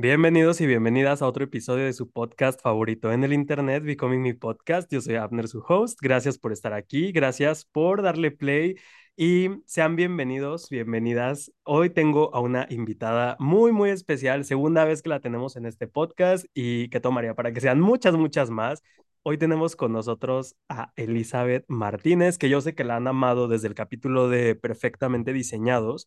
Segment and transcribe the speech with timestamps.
[0.00, 4.32] Bienvenidos y bienvenidas a otro episodio de su podcast favorito en el internet, Becoming Me
[4.32, 4.88] Podcast.
[4.92, 5.98] Yo soy Abner, su host.
[6.00, 8.76] Gracias por estar aquí, gracias por darle play
[9.16, 11.50] y sean bienvenidos, bienvenidas.
[11.64, 15.88] Hoy tengo a una invitada muy, muy especial, segunda vez que la tenemos en este
[15.88, 18.84] podcast y que tomaría para que sean muchas, muchas más.
[19.24, 23.66] Hoy tenemos con nosotros a Elizabeth Martínez, que yo sé que la han amado desde
[23.66, 26.06] el capítulo de Perfectamente Diseñados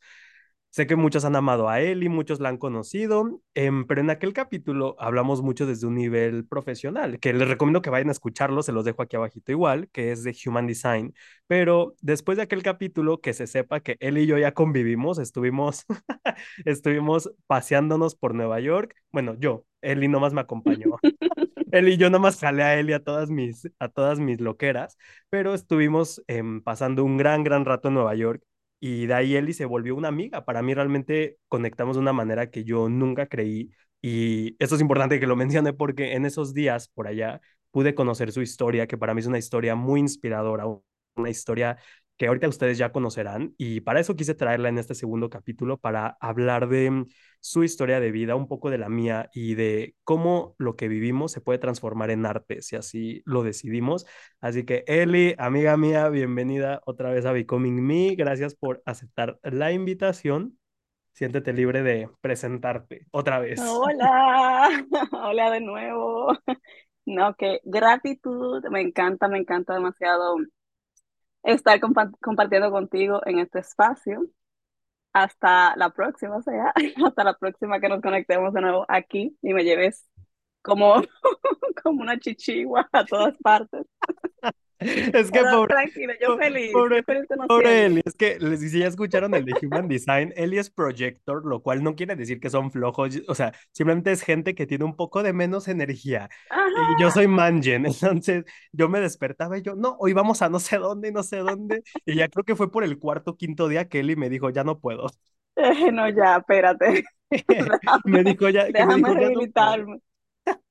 [0.72, 4.10] Sé que muchos han amado a él y muchos la han conocido, em, pero en
[4.10, 8.64] aquel capítulo hablamos mucho desde un nivel profesional, que les recomiendo que vayan a escucharlo,
[8.64, 11.14] se los dejo aquí abajito igual, que es de Human Design.
[11.48, 15.86] Pero después de aquel capítulo, que se sepa que él y yo ya convivimos, estuvimos,
[16.66, 18.96] estuvimos paseándonos por Nueva York.
[19.12, 20.98] Bueno, yo, y nomás me acompañó.
[21.74, 24.98] y yo nomás jalé a y a todas mis, a todas mis loqueras,
[25.30, 28.42] pero estuvimos em, pasando un gran, gran rato en Nueva York
[28.82, 30.46] y de ahí Eli se volvió una amiga.
[30.46, 33.72] Para mí realmente conectamos de una manera que yo nunca creí
[34.02, 38.32] y esto es importante que lo mencione porque en esos días por allá pude conocer
[38.34, 40.66] su historia, que para mí es una historia muy inspiradora,
[41.16, 41.78] una historia
[42.22, 46.18] que ahorita ustedes ya conocerán y para eso quise traerla en este segundo capítulo para
[46.20, 47.08] hablar de mm,
[47.40, 51.32] su historia de vida, un poco de la mía y de cómo lo que vivimos
[51.32, 54.06] se puede transformar en arte si así lo decidimos.
[54.40, 58.14] Así que Eli, amiga mía, bienvenida otra vez a Becoming Me.
[58.14, 60.60] Gracias por aceptar la invitación.
[61.14, 63.60] Siéntete libre de presentarte otra vez.
[63.68, 64.70] Hola,
[65.12, 66.38] hola de nuevo.
[67.04, 70.36] No, que gratitud, me encanta, me encanta demasiado
[71.44, 71.80] estar
[72.22, 74.26] compartiendo contigo en este espacio.
[75.14, 76.74] Hasta la próxima, o sea,
[77.08, 80.08] hasta la próxima que nos conectemos de nuevo aquí y me lleves
[80.62, 80.96] como,
[81.84, 83.88] como una chichigua a todas partes.
[85.14, 86.72] Es que pobre, tranquilo, yo feliz.
[86.72, 87.04] Pobre,
[87.48, 91.62] pobre Eli, es que si ya escucharon el de Human Design, Eli es projector, lo
[91.62, 94.96] cual no quiere decir que son flojos, o sea, simplemente es gente que tiene un
[94.96, 96.30] poco de menos energía.
[96.52, 100.60] Y yo soy Mangen, entonces yo me despertaba y yo, no, hoy vamos a no
[100.60, 101.84] sé dónde, no sé dónde.
[102.06, 104.64] Y ya creo que fue por el cuarto, quinto día que Eli me dijo, ya
[104.64, 105.08] no puedo.
[105.94, 107.04] no, ya, espérate.
[108.06, 108.66] me dijo ya.
[108.66, 110.00] Déjame me dijo, rehabilitarme.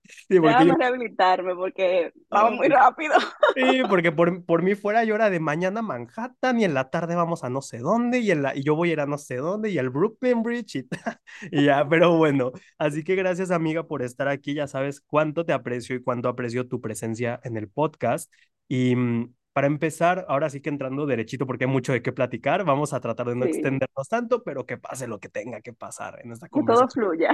[0.02, 3.14] Sí, porque rehabilitarme porque vamos muy rápido.
[3.54, 7.14] Sí, porque por, por mí fuera yo era de mañana Manhattan y en la tarde
[7.14, 9.18] vamos a no sé dónde y, en la, y yo voy a ir a no
[9.18, 10.88] sé dónde y al Brooklyn Bridge y,
[11.50, 15.52] y ya, pero bueno, así que gracias amiga por estar aquí, ya sabes cuánto te
[15.52, 18.32] aprecio y cuánto aprecio tu presencia en el podcast
[18.68, 22.64] y mm, para empezar, ahora sí que entrando derechito porque hay mucho de qué platicar,
[22.64, 26.20] vamos a tratar de no extendernos tanto, pero que pase lo que tenga que pasar
[26.22, 26.88] en esta conversación.
[26.88, 27.32] Que todo fluya.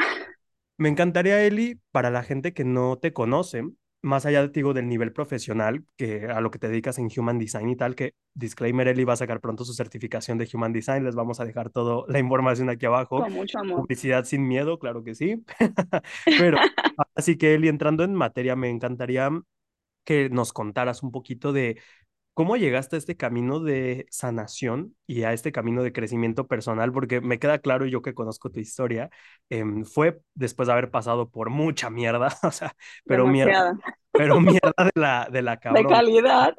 [0.78, 3.64] Me encantaría, Eli, para la gente que no te conoce,
[4.02, 7.70] más allá digo, del nivel profesional, que a lo que te dedicas en Human Design
[7.70, 11.14] y tal, que disclaimer, Eli va a sacar pronto su certificación de Human Design, les
[11.14, 13.20] vamos a dejar toda la información aquí abajo.
[13.22, 13.80] Con mucho amor.
[13.80, 15.42] Publicidad sin miedo, claro que sí.
[16.38, 16.58] Pero
[17.14, 19.30] así que, Eli, entrando en materia, me encantaría
[20.04, 21.80] que nos contaras un poquito de
[22.36, 26.92] ¿Cómo llegaste a este camino de sanación y a este camino de crecimiento personal?
[26.92, 29.08] Porque me queda claro, yo que conozco tu historia,
[29.48, 32.76] em, fue después de haber pasado por mucha mierda, o sea,
[33.06, 33.78] pero mierda,
[34.12, 36.54] pero mierda de la, de la De calidad.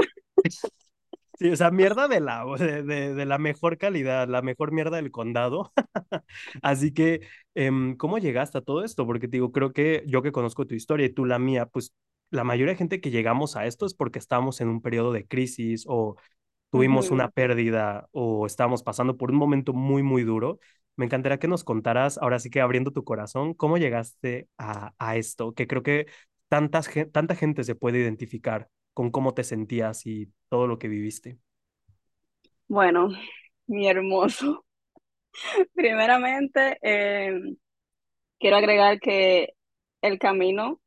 [1.38, 5.12] Sí, o sea, mierda de la, de, de, la mejor calidad, la mejor mierda del
[5.12, 5.72] condado.
[6.64, 7.22] Así que,
[7.54, 9.06] em, ¿cómo llegaste a todo esto?
[9.06, 11.94] Porque te digo, creo que yo que conozco tu historia y tú la mía, pues
[12.30, 15.28] la mayoría de gente que llegamos a esto es porque estamos en un periodo de
[15.28, 16.16] crisis o
[16.72, 20.60] tuvimos una pérdida o estamos pasando por un momento muy, muy duro.
[20.96, 25.16] Me encantaría que nos contaras, ahora sí que abriendo tu corazón, cómo llegaste a, a
[25.18, 26.08] esto, que creo que
[26.50, 31.38] tantas, tanta gente se puede identificar con cómo te sentías y todo lo que viviste.
[32.68, 33.10] Bueno,
[33.68, 34.66] mi hermoso.
[35.74, 37.58] Primeramente, em,
[38.40, 39.54] quiero agregar que
[40.02, 40.82] el camino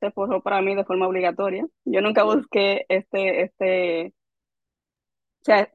[0.00, 1.66] se forjó para mí de forma obligatoria.
[1.84, 4.14] Yo nunca busqué este, este,
[5.42, 5.70] o sea,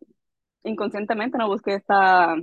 [0.63, 2.35] inconscientemente no busqué esta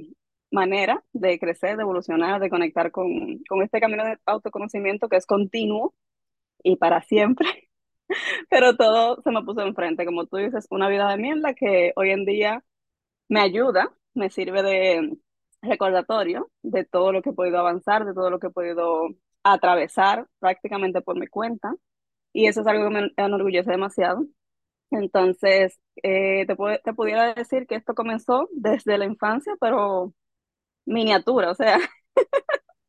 [0.50, 3.10] manera de crecer, de evolucionar, de conectar con,
[3.48, 5.94] con este camino de autoconocimiento que es continuo
[6.62, 7.70] y para siempre.
[8.50, 12.10] Pero todo se me puso enfrente, como tú dices, una vida de mierda que hoy
[12.10, 12.64] en día
[13.28, 15.18] me ayuda, me sirve de
[15.62, 19.08] recordatorio de todo lo que he podido avanzar, de todo lo que he podido
[19.42, 21.74] atravesar prácticamente por mi cuenta
[22.32, 24.26] y eso es algo que me enorgullece demasiado.
[24.90, 30.14] Entonces, eh, te, te pudiera decir que esto comenzó desde la infancia, pero
[30.86, 31.78] miniatura, o sea.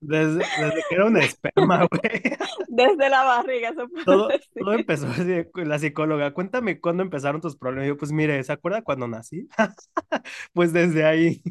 [0.02, 2.22] Desde, desde que era un esperma, güey.
[2.68, 4.50] Desde la barriga, se puede todo, decir.
[4.58, 6.34] todo empezó así, la psicóloga.
[6.34, 7.88] Cuéntame cuándo empezaron tus problemas.
[7.88, 9.48] Yo, pues mire, ¿se acuerda cuando nací?
[10.54, 11.42] pues desde ahí.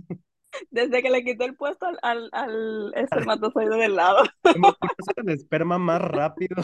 [0.70, 4.22] Desde que le quité el puesto al, al, al espermatozoide del lado.
[5.16, 6.62] El esperma más rápido.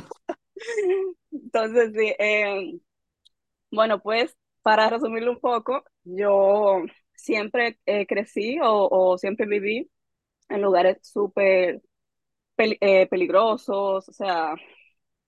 [1.30, 2.78] Entonces, sí, eh,
[3.70, 6.82] bueno, pues para resumirlo un poco, yo
[7.14, 9.90] siempre eh, crecí o, o, siempre viví
[10.48, 11.82] en lugares súper
[12.56, 14.54] pel eh, peligrosos, o sea,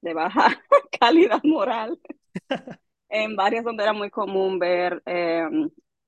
[0.01, 0.61] de baja
[1.01, 1.99] calidad moral,
[3.09, 5.47] en barrios donde era muy común ver eh,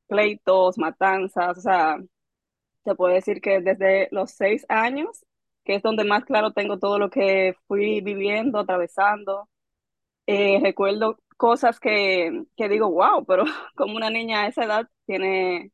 [0.07, 1.99] pleitos, matanzas, o sea,
[2.89, 5.25] se puede decir que desde los seis años,
[5.65, 9.49] que es donde más claro tengo todo lo que fui viviendo, atravesando,
[10.27, 13.45] eh, recuerdo cosas que, que digo, wow, pero
[13.77, 15.73] como una niña a esa edad tiene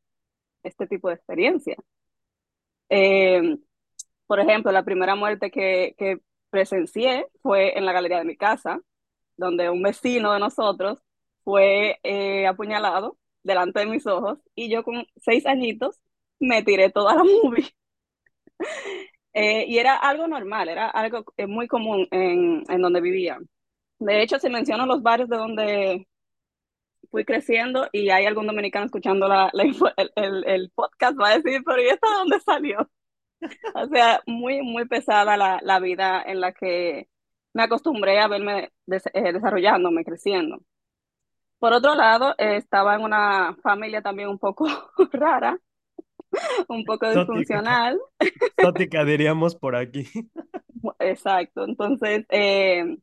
[0.63, 1.77] este tipo de experiencia.
[2.89, 3.57] Eh,
[4.27, 6.19] por ejemplo, la primera muerte que, que
[6.49, 8.79] presencié fue en la galería de mi casa,
[9.37, 10.99] donde un vecino de nosotros
[11.43, 15.99] fue eh, apuñalado delante de mis ojos y yo con seis añitos
[16.39, 17.69] me tiré toda la movie.
[19.33, 23.39] eh, y era algo normal, era algo eh, muy común en, en donde vivía.
[23.99, 26.07] De hecho, se mencionan los barrios de donde
[27.11, 29.51] fui creciendo y hay algún dominicano escuchando la,
[30.15, 32.89] el, el, podcast, va a decir, pero ¿y esta de dónde salió?
[33.75, 37.07] o sea, muy, muy pesada la, la, vida en la que
[37.53, 40.59] me acostumbré a verme eh, desarrollándome, creciendo.
[41.59, 44.67] Por otro lado, estaba en una familia también un poco
[45.13, 45.57] rara,
[46.69, 47.99] un poco disfuncional.
[48.57, 50.07] Tótica, diríamos por aquí.
[50.99, 52.97] Exacto, entonces eh,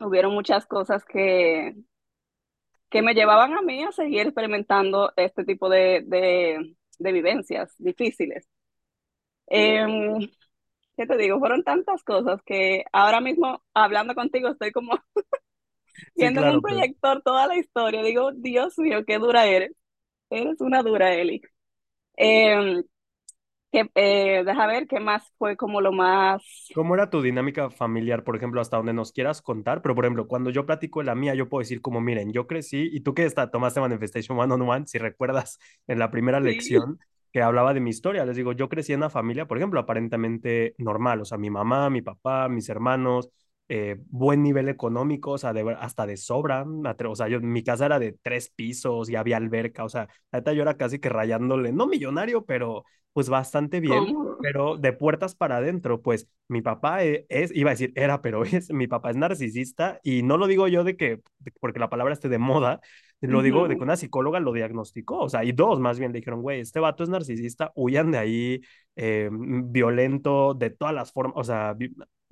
[0.00, 1.74] hubieron muchas cosas que,
[2.90, 8.48] que me llevaban a mí a seguir experimentando este tipo de, de, de vivencias difíciles.
[9.48, 9.86] Eh,
[10.96, 11.38] ¿Qué te digo?
[11.38, 14.98] Fueron tantas cosas que ahora mismo hablando contigo estoy como
[16.14, 17.22] viendo sí, claro, en un proyector pero...
[17.22, 18.02] toda la historia.
[18.02, 19.72] Digo, Dios mío, qué dura eres.
[20.30, 21.42] Eres una dura, Eli.
[22.16, 22.82] Eh,
[23.72, 26.42] que, eh, deja ver qué más fue como lo más...
[26.74, 29.80] ¿Cómo era tu dinámica familiar, por ejemplo, hasta donde nos quieras contar?
[29.80, 32.90] Pero, por ejemplo, cuando yo platico la mía, yo puedo decir como, miren, yo crecí
[32.92, 36.44] y tú que está, tomaste Manifestation One on One, si recuerdas en la primera sí.
[36.44, 36.98] lección
[37.32, 40.74] que hablaba de mi historia, les digo, yo crecí en una familia, por ejemplo, aparentemente
[40.76, 43.30] normal, o sea, mi mamá, mi papá, mis hermanos,
[43.74, 46.66] eh, buen nivel económico, o sea, de, hasta de sobra,
[47.08, 50.52] o sea, yo, mi casa era de tres pisos y había alberca, o sea, ahorita
[50.52, 52.84] yo era casi que rayándole, no millonario, pero
[53.14, 54.36] pues bastante bien, ¿Cómo?
[54.42, 58.42] pero de puertas para adentro, pues mi papá e, es, iba a decir era, pero
[58.44, 61.22] es, mi papá es narcisista y no lo digo yo de que,
[61.58, 62.78] porque la palabra esté de moda,
[63.22, 63.44] lo uh -huh.
[63.44, 66.60] digo de que una psicóloga lo diagnosticó, o sea, y dos más bien dijeron, güey,
[66.60, 68.60] este vato es narcisista, huyan de ahí,
[68.96, 71.74] eh, violento, de todas las formas, o sea,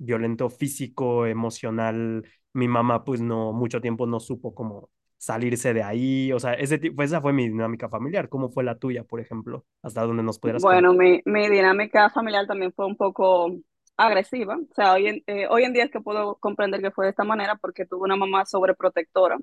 [0.01, 6.31] violento físico, emocional, mi mamá pues no, mucho tiempo no supo cómo salirse de ahí,
[6.33, 9.65] o sea, ese tipo, esa fue mi dinámica familiar, ¿cómo fue la tuya, por ejemplo?
[9.83, 13.55] Hasta donde nos pudieras Bueno, mi, mi, dinámica familiar también fue un poco
[13.97, 17.05] agresiva, o sea, hoy en, eh, hoy en día es que puedo comprender que fue
[17.05, 19.37] de esta manera porque tuve una mamá sobreprotectora,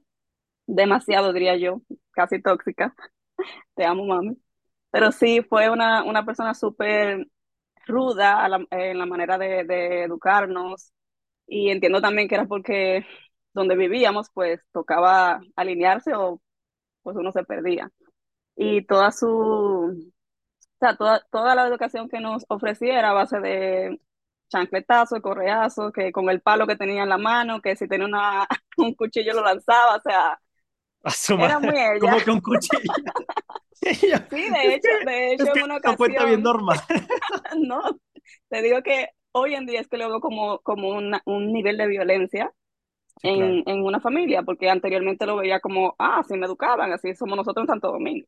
[0.66, 1.81] demasiado diría yo,
[2.11, 2.94] casi tóxica,
[3.76, 4.37] te amo mami,
[4.90, 7.28] pero sí fue una, una persona súper
[7.88, 10.93] ruda la, en la manera de, de educarnos
[11.46, 13.06] y entiendo también que era porque
[13.55, 16.40] donde vivíamos, pues tocaba alinearse o
[17.02, 17.90] pues uno se perdía.
[18.56, 19.94] Y toda su, o
[20.81, 24.00] sea, toda, toda la educación que nos ofrecía era a base de
[24.49, 28.47] chancletazo, correazo, que con el palo que tenía en la mano, que si tenía una,
[28.78, 30.40] un cuchillo lo lanzaba, o sea,
[31.37, 32.00] era muy ella.
[32.00, 32.92] Como que un cuchillo.
[34.30, 35.97] sí, de hecho, de hecho, es que en una ocasión.
[35.97, 36.78] cuenta bien normal.
[37.58, 37.82] no,
[38.49, 41.76] te digo que hoy en día es que lo veo como, como una, un nivel
[41.76, 42.52] de violencia
[43.20, 43.78] Sí, en, claro.
[43.78, 47.64] en, una familia, porque anteriormente lo veía como, ah, así me educaban, así somos nosotros
[47.64, 48.26] en Santo Domingo.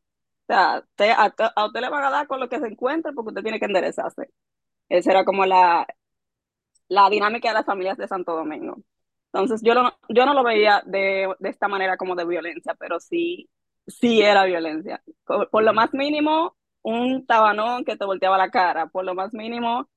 [0.49, 3.13] O sea, te, a, a, usted le van a dar con lo que se encuentre
[3.13, 4.31] porque usted tiene que enderezarse.
[4.89, 5.87] Esa era como la,
[6.89, 8.79] la dinámica de las familias de Santo Domingo.
[9.33, 12.99] Entonces, yo, no, yo no lo veía de, de esta manera como de violencia, pero
[13.01, 13.49] sí,
[13.87, 15.03] sí era violencia.
[15.25, 19.33] Por, por lo más mínimo, un tabanón que te volteaba la cara, por lo más
[19.35, 19.89] mínimo,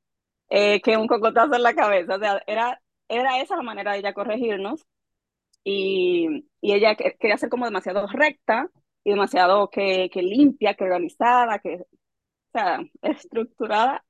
[0.49, 2.15] eh, que un cocotazo en la cabeza.
[2.17, 4.85] O sea, era era esa la manera de ella corregirnos
[5.63, 8.69] y, y ella quería ser como demasiado recta
[9.03, 11.87] y demasiado que, que limpia, que organizada, que, o
[12.53, 14.05] sea, estructurada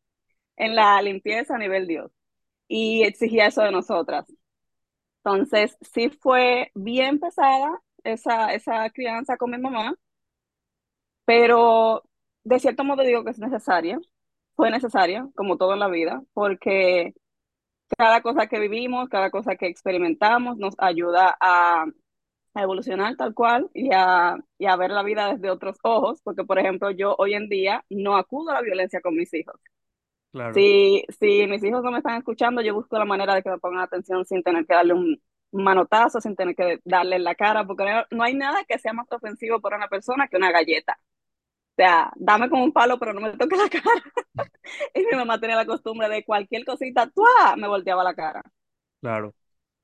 [0.57, 2.11] en la limpieza a nivel Dios.
[2.67, 4.25] Y exigía eso de nosotras.
[5.23, 9.95] Entonces, sí fue bien pesada esa, esa crianza con mi mamá,
[11.25, 12.03] pero
[12.43, 13.99] de cierto modo digo que es necesaria,
[14.55, 17.13] fue necesaria, como todo en la vida, porque
[17.97, 21.85] cada cosa que vivimos, cada cosa que experimentamos nos ayuda a,
[22.55, 26.45] a evolucionar tal cual y a, y a ver la vida desde otros ojos, porque
[26.45, 29.55] por ejemplo yo hoy en día no acudo a la violencia con mis hijos.
[30.31, 33.49] Claro, Si, si mis hijos no me están escuchando, yo busco la manera de que
[33.49, 35.21] me pongan atención sin tener que darle un
[35.53, 39.07] manotazo, sin tener que darle en la cara, porque no, hay nada que sea más
[39.11, 40.97] ofensivo para una persona que una galleta.
[41.73, 44.03] O sea, dame con un palo, pero no me toque la cara.
[44.93, 47.55] y mi mamá tenía la costumbre de cualquier cosita, ¡tuá!
[47.57, 48.43] me volteaba la cara.
[49.01, 49.33] claro.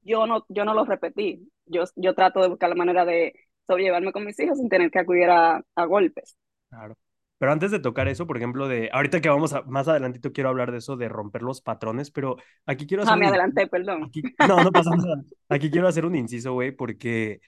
[0.02, 1.50] Yo no, yo no lo repetí.
[1.66, 3.34] Yo, yo trato de buscar la manera de
[3.68, 6.38] sobrellevarme con mis hijos sin tener que acudir a, a golpes.
[6.70, 6.96] Claro.
[7.40, 10.50] Pero antes de tocar eso, por ejemplo, de ahorita que vamos a más adelantito quiero
[10.50, 13.68] hablar de eso de romper los patrones, pero aquí quiero Ah, hacer me un adelanté,
[13.68, 14.10] perdón.
[14.10, 15.24] aquí no, no pasa nada.
[15.50, 17.42] Aquí quiero hacer un inciso, güey, porque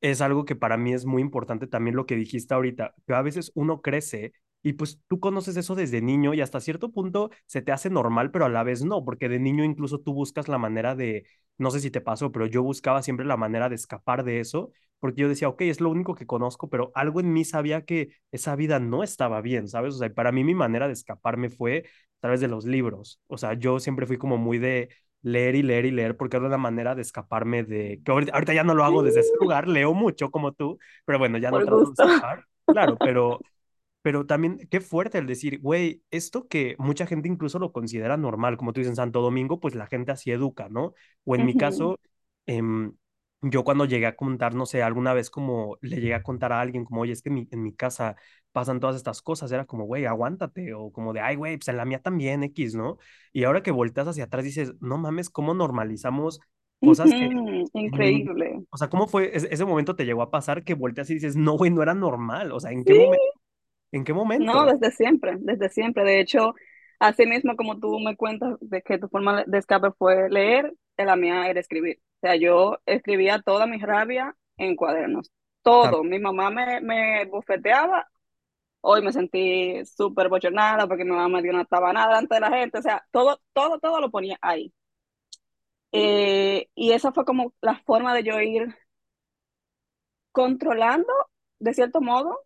[0.00, 3.22] es algo que para mí es muy importante también lo que dijiste ahorita, que a
[3.22, 4.32] veces uno crece
[4.62, 8.30] y pues tú conoces eso desde niño y hasta cierto punto se te hace normal,
[8.30, 11.26] pero a la vez no, porque de niño incluso tú buscas la manera de,
[11.58, 14.70] no sé si te pasó, pero yo buscaba siempre la manera de escapar de eso,
[14.98, 18.10] porque yo decía, ok, es lo único que conozco, pero algo en mí sabía que
[18.32, 19.94] esa vida no estaba bien, ¿sabes?
[19.94, 21.84] O sea, para mí mi manera de escaparme fue
[22.18, 24.90] a través de los libros, o sea, yo siempre fui como muy de
[25.22, 28.54] leer y leer y leer porque era una manera de escaparme de, que ahorita, ahorita
[28.54, 31.58] ya no lo hago desde ese lugar, leo mucho como tú, pero bueno, ya no
[31.58, 33.40] trato de escapar, claro, pero,
[34.02, 38.56] pero también qué fuerte el decir, güey, esto que mucha gente incluso lo considera normal,
[38.56, 40.94] como tú dices en Santo Domingo, pues la gente así educa, ¿no?
[41.24, 41.98] O en mi caso,
[42.46, 42.94] em,
[43.42, 46.60] yo cuando llegué a contar, no sé, alguna vez como le llegué a contar a
[46.60, 48.16] alguien como, oye, es que mi, en mi casa
[48.52, 51.76] pasan todas estas cosas, era como, güey, aguántate, o como de, ay, güey, pues en
[51.78, 52.98] la mía también, X, ¿no?
[53.32, 56.40] Y ahora que volteas hacia atrás dices, no mames, ¿cómo normalizamos
[56.82, 57.30] cosas que
[57.74, 58.64] Increíble.
[58.70, 61.36] O sea, ¿cómo fue ese, ese momento te llegó a pasar que volteas y dices,
[61.36, 62.52] no, güey, no era normal?
[62.52, 63.39] O sea, ¿en qué Sí, momento?
[63.92, 64.64] ¿En qué no, momento?
[64.66, 66.04] desde siempre, desde siempre.
[66.04, 66.54] De hecho,
[66.98, 70.72] así mismo como tú me cuentas de que tu forma de escape fue leer,
[71.04, 71.98] la mía era escribir.
[72.16, 75.30] O sea, yo escribía toda mi rabia en cuadernos.
[75.62, 76.02] Todo.
[76.04, 78.08] Mi mamá me, me bofeteaba.
[78.82, 82.50] Hoy me sentí súper bochornada porque mi mamá me dio una tabanada delante de la
[82.50, 82.78] gente.
[82.78, 84.72] O sea, todo, todo, todo lo ponía ahí.
[85.92, 88.74] Eh, y esa fue como la forma de yo ir
[90.32, 91.12] controlando,
[91.58, 92.40] de cierto modo,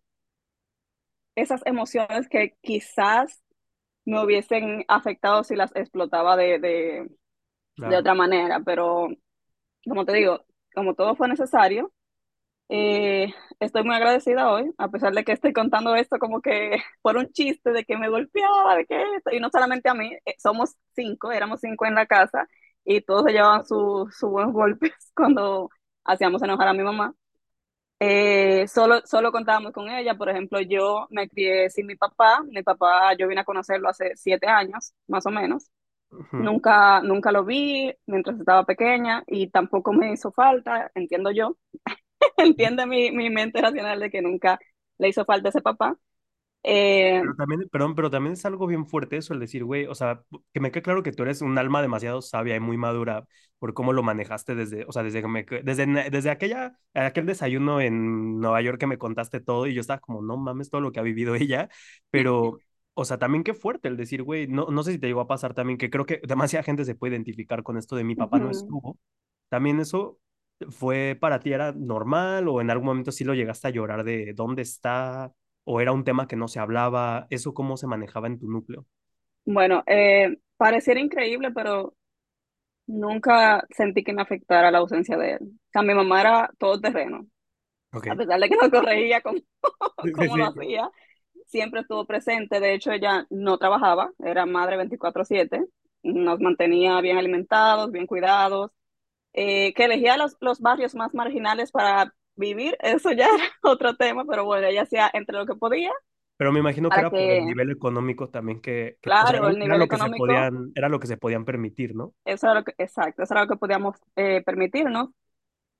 [1.35, 3.43] esas emociones que quizás
[4.05, 7.09] me hubiesen afectado si las explotaba de, de,
[7.85, 7.97] de Claro.
[7.97, 8.61] otra manera.
[8.65, 9.09] Pero,
[9.87, 11.93] como te digo, como todo fue necesario,
[12.69, 17.17] eh, estoy muy agradecida hoy, a pesar de que estoy contando esto como que por
[17.17, 20.35] un chiste de que me golpeaba, de que esto, y no solamente a mí, eh,
[20.39, 22.47] somos cinco, éramos cinco en la casa
[22.83, 25.69] y todos se llevaban sus su buenos golpes cuando
[26.05, 27.13] hacíamos enojar a mi mamá.
[28.07, 32.61] Eh, solo, solo contábamos con ella, por ejemplo, yo me crié sin mi papá, mi
[32.61, 35.71] papá yo vine a conocerlo hace siete años, más o menos,
[36.37, 41.57] nunca, nunca lo vi mientras estaba pequeña y tampoco me hizo falta, entiendo yo,
[42.37, 44.59] entiende mi, mi mente racional de que nunca
[44.99, 45.97] le hizo falta ese papá.
[46.67, 49.95] Eh, Pero también, perdón, pero también es algo bien fuerte eso, el decir, güey, o
[49.95, 50.21] sea,
[50.53, 53.25] que me quede claro que tú eres un alma demasiado sabia y muy madura
[53.57, 57.79] por cómo lo manejaste desde, o sea, desde que me, desde, desde aquella, aquel desayuno
[57.81, 60.91] en Nueva York que me contaste todo y yo estaba como, no mames todo lo
[60.91, 61.69] que ha vivido ella,
[62.11, 62.59] pero,
[62.93, 65.27] o sea, también qué fuerte el decir, güey, no, no sé si te llegó a
[65.27, 68.39] pasar también, que creo que demasiada gente se puede identificar con esto de mi papá
[68.39, 68.51] no ujú.
[68.51, 68.97] estuvo,
[69.49, 70.19] también eso
[70.69, 74.33] fue para ti, era normal o en algún momento sí lo llegaste a llorar de
[74.35, 75.33] dónde está
[75.65, 78.87] o era un tema que no se hablaba, eso cómo se manejaba en tu núcleo.
[79.45, 81.95] Bueno, eh, pareciera increíble, pero
[82.87, 85.39] nunca sentí que me afectara la ausencia de él.
[85.43, 87.27] O sea, mi mamá era todo terreno,
[87.93, 88.07] Ok.
[88.07, 89.39] a pesar de que no corregía como,
[90.13, 90.89] como lo hacía,
[91.47, 92.59] siempre estuvo presente.
[92.61, 95.65] De hecho, ella no trabajaba, era madre veinticuatro siete
[96.03, 98.71] nos mantenía bien alimentados, bien cuidados,
[99.33, 104.25] eh, que elegía los, los barrios más marginales para vivir, eso ya era otro tema,
[104.25, 105.91] pero bueno, ella hacía entre lo que podía
[106.37, 109.23] Pero me imagino que era por el que, nivel económico también que, que o sea,
[109.23, 111.45] claro, era, el era nivel lo que se económico, podían, era lo que se podían
[111.45, 112.13] permitir, ¿no?
[112.25, 115.09] eso era lo que, exacto, eso era lo que podíamos eh, permitirnos.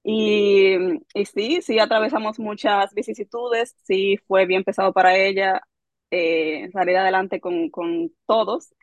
[0.07, 0.75] Y,
[1.15, 5.63] y sí, sí atravesamos muchas vicisitudes, sí fue bien pesado para ella
[6.11, 8.73] eh, salir adelante con, con todos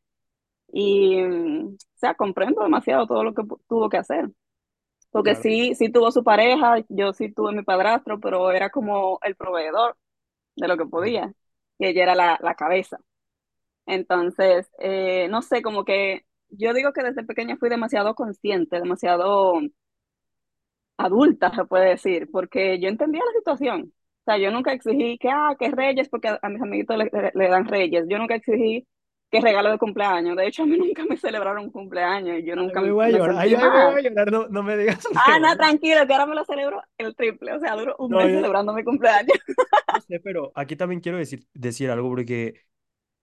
[0.73, 4.31] y, o sea, comprendo demasiado todo lo que tuvo que hacer,
[5.13, 9.21] porque Claro, sí, sí tuvo su pareja, yo sí tuve mi padrastro, pero era como
[9.25, 9.99] el proveedor
[10.57, 11.33] de lo que podía
[11.79, 12.99] y ella era la, la cabeza.
[13.87, 19.61] Entonces, eh, no sé, como que yo digo que desde pequeña fui demasiado consciente, demasiado
[20.97, 23.93] adulta, se puede decir, porque yo entendía la situación.
[24.23, 27.11] O sea, yo nunca exigí que, ah, que reyes, porque a, a mis amiguitos le-
[27.35, 28.07] le dan reyes.
[28.09, 28.87] Yo nunca exigí
[29.33, 30.37] que regalo de cumpleaños.
[30.37, 33.07] De hecho, a mí nunca me celebraron un cumpleaños y yo Ay, nunca güey, voy
[33.07, 33.37] a me llorar.
[33.39, 34.33] Ay, güey, voy a llorar.
[34.33, 37.53] No, no me digas Ah, no, tranquilo, que ahora me lo celebro el triple.
[37.55, 39.39] O sea, duro un No, mes yo, celebrando mi cumpleaños.
[39.93, 42.55] yo sé, pero aquí también quiero decir, decir algo porque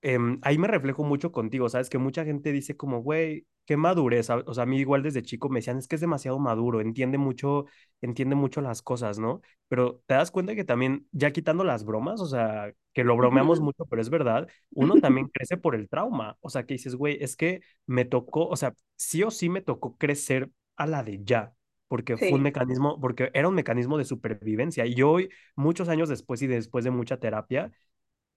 [0.01, 1.89] em, ahí me reflejo mucho contigo, ¿sabes?
[1.89, 4.29] Que mucha gente dice como, güey, qué madurez.
[4.29, 7.17] O sea, a mí igual desde chico me decían, es que es demasiado maduro, entiende
[7.17, 7.65] mucho,
[8.01, 9.41] entiende mucho las cosas, ¿no?
[9.67, 13.59] Pero te das cuenta que también, ya quitando las bromas, o sea, que lo bromeamos
[13.61, 16.37] mucho, pero es verdad, uno también crece por el trauma.
[16.41, 19.61] O sea, que dices, güey, es que me tocó, o sea, sí o sí me
[19.61, 21.53] tocó crecer a la de ya.
[21.87, 24.85] porque fue un mecanismo, porque era un mecanismo de supervivencia.
[24.85, 27.71] Y hoy, muchos años después y después de mucha terapia,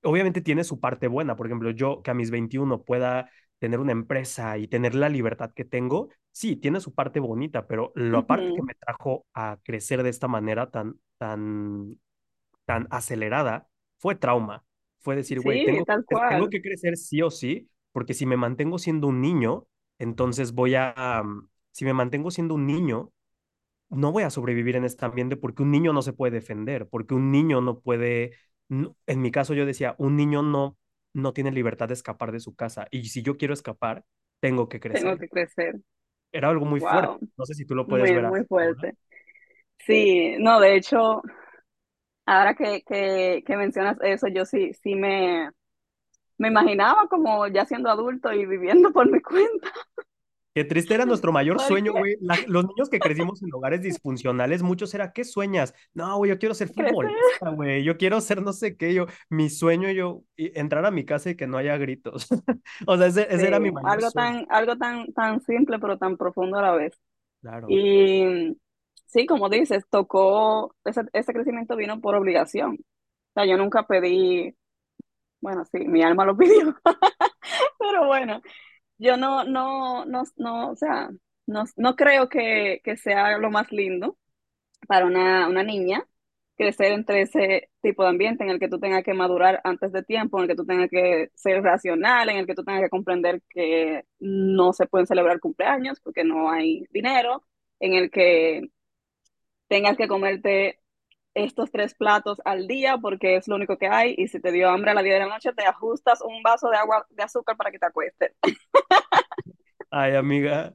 [0.02, 1.36] obviamente tiene su parte buena.
[1.36, 5.52] Por ejemplo, yo que a mis 21 pueda tener una empresa y tener la libertad
[5.54, 10.02] que tengo, sí, tiene su parte bonita, pero la parte que me trajo a crecer
[10.02, 11.96] de esta manera tan, tan,
[12.64, 13.68] tan acelerada
[13.98, 14.64] fue trauma.
[14.98, 19.06] Fue decir, güey, Sí, tengo, que crecer sí o sí, porque si me mantengo siendo
[19.06, 19.66] un niño,
[19.98, 23.12] entonces voy a, um, si me mantengo siendo un niño,
[23.90, 27.14] no voy a sobrevivir en este ambiente porque un niño no se puede defender, porque
[27.14, 28.32] un niño no puede,
[28.70, 30.78] en mi caso yo decía, un niño no,
[31.14, 34.04] no tiene libertad de escapar de su casa y si yo quiero escapar,
[34.40, 35.18] tengo que Tengo crecer.
[35.18, 35.80] que crecer.
[36.32, 38.46] Era algo muy fuerte, no sé si tú lo puedes Muy, ver muy ahora.
[38.46, 38.96] fuerte.
[39.86, 41.22] Sí, no, de hecho,
[42.26, 45.50] ahora que, que, que mencionas eso, yo sí, sí me,
[46.38, 49.70] me imaginaba como ya siendo adulto y viviendo por mi cuenta.
[50.54, 52.16] Qué triste era nuestro mayor sueño, güey.
[52.46, 55.74] Los niños que crecimos en hogares disfuncionales, muchos era, ¿qué sueñas?
[55.94, 57.82] No, güey, yo quiero ser futbolista, güey.
[57.84, 58.92] Yo quiero ser no sé qué.
[58.92, 62.28] Yo, mi sueño, yo, entrar a mi casa y que no haya gritos.
[62.86, 64.34] O sea, ese, ese era mi Sí, mayor algo sueño.
[64.40, 66.98] tan, algo tan, tan simple, pero tan profundo a la vez.
[67.40, 67.68] Claro.
[67.68, 68.58] Y
[69.06, 72.74] sí, como dices, tocó, ese, ese crecimiento vino por obligación.
[72.76, 74.54] O sea, yo nunca pedí,
[75.40, 76.76] bueno, sí, mi alma lo pidió,
[77.78, 78.40] pero bueno,
[79.02, 81.10] yo no, no, no, no, o sea,
[81.46, 84.18] no, no creo que, que sea lo más lindo
[84.88, 86.06] para una, una niña
[86.56, 90.02] crecer entre ese tipo de ambiente en el que tú tengas que madurar antes de
[90.04, 92.90] tiempo, en el que tú tengas que ser racional, en el que tú tengas que
[92.90, 97.44] comprender que no se pueden celebrar cumpleaños porque no hay dinero,
[97.80, 98.68] en el que
[99.68, 100.80] tengas que comerte
[101.34, 104.68] estos tres platos al día porque es lo único que hay y si te dio
[104.70, 107.56] hambre a las 10 de la noche te ajustas un vaso de agua de azúcar
[107.56, 108.32] para que te acuestes.
[109.90, 110.74] Ay, amiga.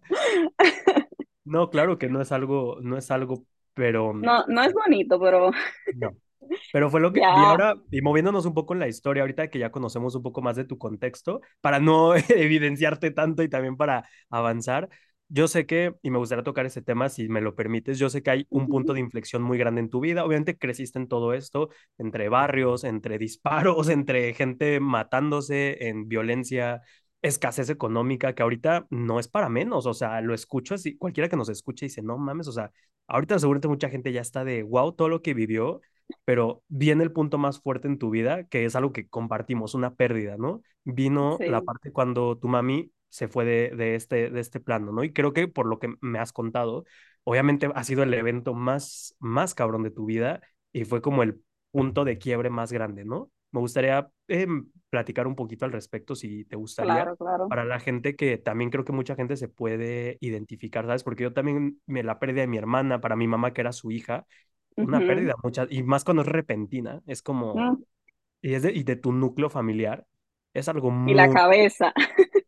[1.45, 5.51] No, claro que no es algo, no es algo, pero No, no es bonito, pero
[5.91, 6.17] no.
[6.71, 7.43] Pero fue lo que vi ya.
[7.45, 10.55] ahora, y moviéndonos un poco en la historia, ahorita que ya conocemos un poco más
[10.55, 14.89] de tu contexto, para no evidenciarte tanto y también para avanzar,
[15.29, 18.23] yo sé que, y me gustaría tocar ese tema si me lo permites, yo sé
[18.23, 21.33] que hay un punto de inflexión muy grande en tu vida, obviamente creciste en todo
[21.33, 26.81] esto, entre barrios, entre disparos, entre gente matándose, en violencia,
[27.21, 31.35] escasez económica, que ahorita no es para menos, o sea, lo escucho así, cualquiera que
[31.37, 32.71] nos escuche dice, no mames, o sea,
[33.07, 35.81] ahorita seguramente mucha gente ya está de, wow, todo lo que vivió
[36.25, 39.95] pero viene el punto más fuerte en tu vida, que es algo que compartimos, una
[39.95, 40.61] pérdida, ¿no?
[40.83, 45.03] Vino la parte cuando tu mami se fue de, de este, de este plano, ¿no?
[45.03, 46.85] Y creo que por lo que me has contado,
[47.23, 50.41] obviamente ha sido el evento más, más cabrón de tu vida
[50.71, 51.41] y fue como el
[51.71, 53.31] punto de quiebre más grande, ¿no?
[53.51, 54.47] Me gustaría eh,
[54.89, 57.47] platicar un poquito al respecto, si te gustaría, claro, claro.
[57.47, 61.03] para la gente que también creo que mucha gente se puede identificar, ¿sabes?
[61.03, 63.91] Porque yo también me la pérdida de mi hermana, para mi mamá que era su
[63.91, 64.25] hija,
[64.75, 67.83] una pérdida, mucha, y más cuando es repentina, es como, mm,
[68.41, 70.05] y, es de, y de tu núcleo familiar,
[70.53, 71.93] es algo Y la muy cabeza.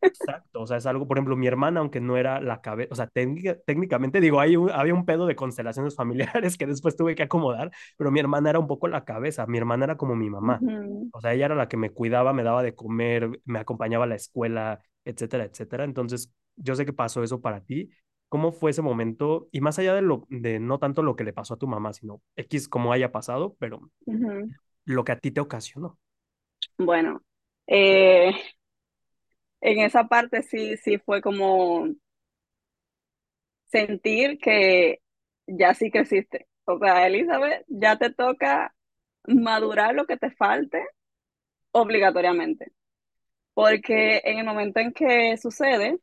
[0.02, 2.96] Exacto, o sea, es algo, por ejemplo, mi hermana, aunque no era la cabeza, o
[2.96, 5.96] sea, técnica- técnicamente digo, hay un- había un pedo de constelaciones
[6.54, 9.58] familiares que después tuve que acomodar, pero mi hermana era un poco la cabeza, mi
[9.58, 12.44] hermana era como mi mamá, Ujú, o sea, ella era la que me cuidaba, me
[12.44, 17.24] daba de comer, me acompañaba a la escuela, etcétera, etcétera, entonces, yo sé que pasó
[17.24, 17.90] eso para ti.
[18.28, 19.48] ¿Cómo fue ese momento?
[19.52, 21.94] Y más allá de lo, de no tanto lo que le pasó a tu mamá,
[21.94, 23.90] sino X como haya pasado, pero
[24.86, 25.98] lo que a ti te ocasionó.
[26.78, 27.22] Bueno,
[27.68, 28.32] eh,
[29.62, 31.88] en esa parte sí, sí fue como
[33.68, 35.02] sentir que
[35.48, 36.48] ya sí creciste.
[36.66, 38.76] O sea, Elizabeth, ya te toca
[39.28, 40.84] madurar lo que te falte
[41.72, 42.74] obligatoriamente.
[43.54, 46.00] Porque en el momento en que sucede,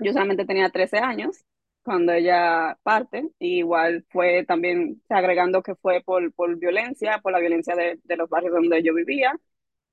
[0.00, 1.44] yo solamente tenía 13 años
[1.84, 7.40] cuando ella parte, y igual fue también agregando que fue por, por violencia, por la
[7.40, 9.34] violencia de, de los barrios donde yo vivía,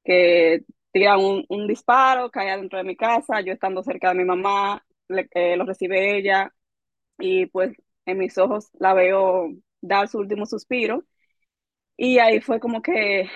[0.04, 4.26] que tiran un, un disparo, cae dentro de mi casa, yo estando cerca de mi
[4.26, 6.54] mamá, le- eh, lo recibe ella,
[7.20, 7.74] y pues
[8.06, 9.50] en mis ojos la veo
[9.82, 11.04] dar su último suspiro,
[11.98, 13.30] y ahí fue como que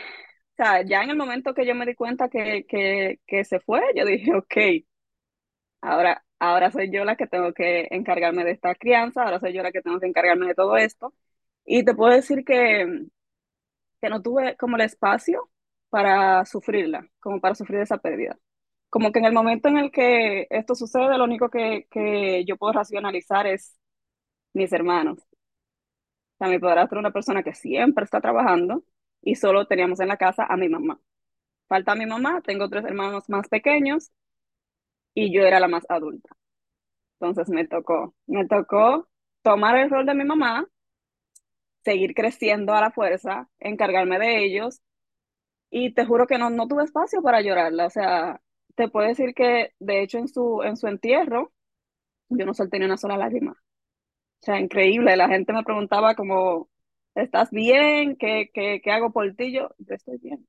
[0.58, 3.82] sea, ya en el momento que yo me di cuenta que, que, que se fue,
[3.96, 4.56] yo dije, ok,
[5.82, 9.64] ahora, ahora soy yo la que tengo que encargarme de esta crianza, ahora soy yo
[9.64, 11.14] la que tengo que encargarme de todo esto.
[11.66, 13.06] Y te puedo decir que,
[14.02, 15.50] que no tuve como el espacio
[15.94, 18.40] para sufrirla, como para sufrir esa pérdida.
[18.90, 22.58] Como que en el momento en el que esto sucede, lo único que, que yo
[22.58, 23.78] puedo racionalizar es
[24.54, 25.20] mis hermanos.
[25.20, 25.26] O
[26.40, 28.84] sea, mi padrastro una persona que siempre está trabajando
[29.22, 31.00] y solo teníamos en la casa a mi mamá.
[31.68, 34.12] Falta mi mamá, tengo tres hermanos más pequeños
[35.14, 36.36] y yo era la más adulta.
[37.20, 39.08] Entonces me tocó, me tocó
[39.44, 40.68] tomar el rol de mi mamá,
[41.84, 44.82] seguir creciendo a la fuerza, encargarme de ellos
[45.74, 47.88] y te juro que no, no tuve espacio para llorarla.
[47.88, 48.42] O sea,
[48.76, 51.54] te puedo decir que de hecho en su, en su entierro
[52.30, 53.54] yo no solté ni una sola lágrima.
[53.54, 53.58] O
[54.46, 55.18] sea, increíble.
[55.18, 56.70] La gente me preguntaba como,
[57.16, 58.18] ¿estás bien?
[58.18, 59.54] ¿Qué, qué, qué hago por ti?
[59.54, 60.48] Yo, yo estoy bien.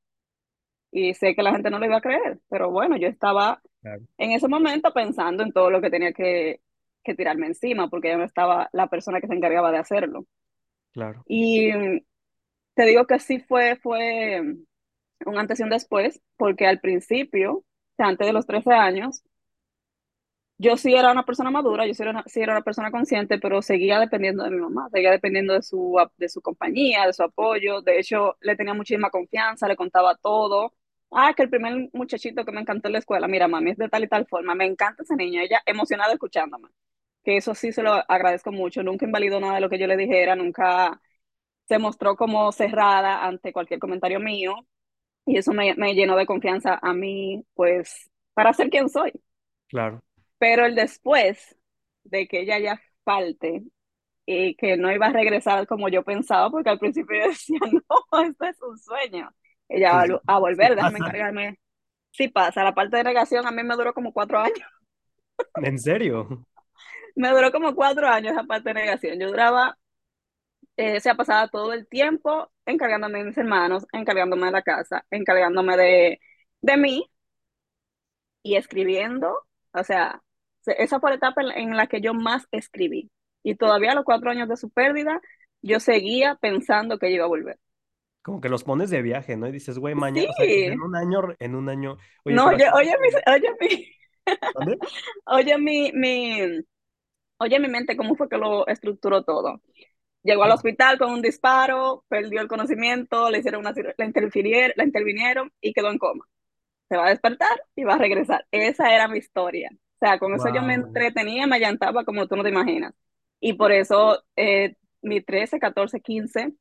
[0.93, 4.07] Y sé que la gente no lo iba a creer, pero bueno, yo estaba Claro,
[4.19, 6.63] en ese momento pensando en todo lo que tenía que,
[7.05, 10.27] que tirarme encima, porque ya no estaba la persona que se encargaba de hacerlo.
[10.93, 11.27] claro.
[11.27, 12.01] Y mm,
[12.75, 14.43] te digo que sí fue, fue
[15.27, 17.65] un antes y un después, porque al principio, o
[17.97, 19.23] sea, antes de los 13 años,
[20.59, 23.39] yo sí era una persona madura, yo sí era una, sí era una persona consciente,
[23.39, 27.23] pero seguía dependiendo de mi mamá, seguía dependiendo de su, de su compañía, de su
[27.25, 27.83] apoyo.
[27.83, 30.73] De hecho, le tenía muchísima confianza, le contaba todo.
[31.11, 33.89] Ah, que el primer muchachito que me encantó en la escuela, mira, mami, es de
[33.89, 36.69] tal y tal forma, me encanta ese niño, ella emocionada escuchándome.
[37.25, 39.97] Que eso sí se lo agradezco mucho, nunca invalidó nada de lo que yo le
[39.97, 41.01] dijera, nunca
[41.67, 44.57] se mostró como cerrada ante cualquier comentario mío,
[45.27, 49.13] y eso me, me llenó de confianza a mí, pues, para ser quien soy.
[49.69, 50.03] Claro.
[50.39, 51.57] Pero el después
[52.05, 53.65] de que ella ya falte
[54.27, 58.23] y que no iba a regresar como yo pensaba, porque al principio yo decía, no,
[58.23, 59.31] esto es un sueño.
[59.69, 61.01] Ella va Sí, a a sí volver, déjame pasa.
[61.01, 61.59] encargarme.
[62.13, 64.69] Sí pasa, la parte de negación a mí me duró como cuatro años.
[65.61, 66.29] ¿En serio?
[67.17, 69.19] Me duró como cuatro años esa parte de negación.
[69.21, 69.79] Yo duraba,
[70.77, 75.07] eh, se ha pasado todo el tiempo encargándome de mis hermanos, encargándome de la casa,
[75.11, 76.21] encargándome de,
[76.63, 77.11] de mí
[78.43, 79.39] y escribiendo,
[79.73, 80.23] o sea,
[80.61, 83.11] se- esa fue la etapa en la, que yo más escribí.
[83.43, 85.21] Y todavía a los cuatro años de su pérdida,
[85.63, 87.59] yo seguía pensando que iba a volver.
[88.23, 89.47] Como que los pones de viaje, ¿no?
[89.49, 92.47] Y dices, güey, Sí, mañana, o sea, en un año, en un año, oye, no,
[92.47, 93.69] pero oye, mi, oye, mi,
[94.55, 94.79] ¿dónde?
[95.27, 96.41] oye, mi, mi,
[97.39, 99.61] oye, mi mente, ¿cómo fue que lo estructuró todo?
[100.25, 104.85] Llegó al hospital con un disparo, perdió el conocimiento, le hicieron una, la, interfirier- la
[104.85, 106.27] intervinieron y quedó en coma.
[106.89, 108.47] Se va a despertar y va a regresar.
[108.53, 109.71] Esa era mi historia.
[109.75, 112.95] O sea, con eso yo me entretenía, me llantaba como tú no te imaginas.
[113.41, 116.55] Y por eso eh, mi 13, 14, 15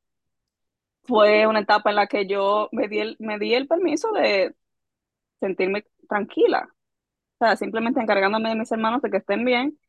[1.04, 4.56] fue una etapa en la que yo me di el, me di el permiso de
[5.40, 6.70] sentirme tranquila.
[7.40, 9.80] O sea, simplemente encargándome de mis hermanos de que estén bien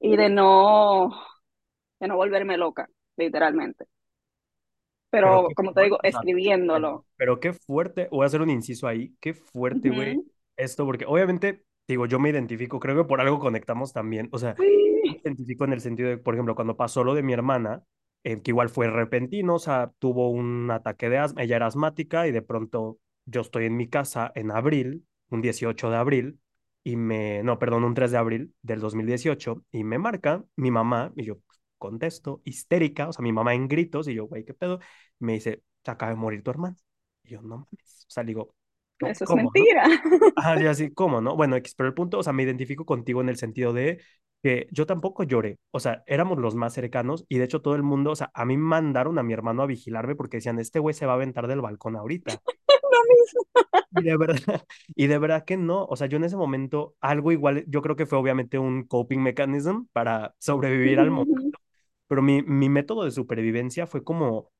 [0.00, 1.10] y de no,
[2.00, 3.86] de no volverme loca, literalmente.
[5.10, 6.20] Pero como te digo, fuerte, o sea,
[6.74, 7.06] pero, escribiéndolo.
[7.16, 10.20] pero qué fuerte, voy a hacer un inciso ahí, qué fuerte, güey,
[10.56, 14.58] esto, porque obviamente, digo, yo me identifico, creo que por algo conectamos también, o sea,
[15.06, 17.84] me identifico en el sentido de, por ejemplo, cuando pasó lo de mi hermana,
[18.24, 22.26] eh, que igual fue repentino, o sea, tuvo un ataque de asma, ella era asmática
[22.26, 26.40] y de pronto yo estoy en mi casa en abril, un 18 de abril,
[26.82, 31.12] y me, no, perdón, un 3 de abril del 2018, y me marca mi mamá,
[31.16, 31.38] y yo
[31.78, 34.80] contesto, histérica, o sea, mi mamá en gritos, y yo, güey, ¿qué pedo?
[35.18, 36.76] me dice, se acaba de morir tu hermano.
[37.22, 38.06] Y yo, no mames.
[38.08, 38.54] O sea, digo,
[39.00, 39.50] "Co- eso es ¿cómo, no?
[39.52, 39.84] mentira.
[40.36, 41.36] Ajá, y así, ¿cómo, no?
[41.36, 44.00] Bueno, pero el punto, o sea, me identifico contigo en el sentido de
[44.42, 45.58] que yo tampoco lloré.
[45.70, 48.44] O sea, éramos los más cercanos y de hecho todo el mundo, o sea, a
[48.44, 51.46] mí mandaron a mi hermano a vigilarme porque decían, este güey se va a aventar
[51.46, 52.40] del balcón ahorita.
[53.90, 54.36] Y de verdad,
[54.96, 55.84] y de verdad que no.
[55.86, 59.18] O sea, yo en ese momento, algo igual, yo creo que fue obviamente un coping
[59.20, 61.53] mechanism para sobrevivir al momento,
[62.14, 64.52] pero mi, mi método de supervivencia fue como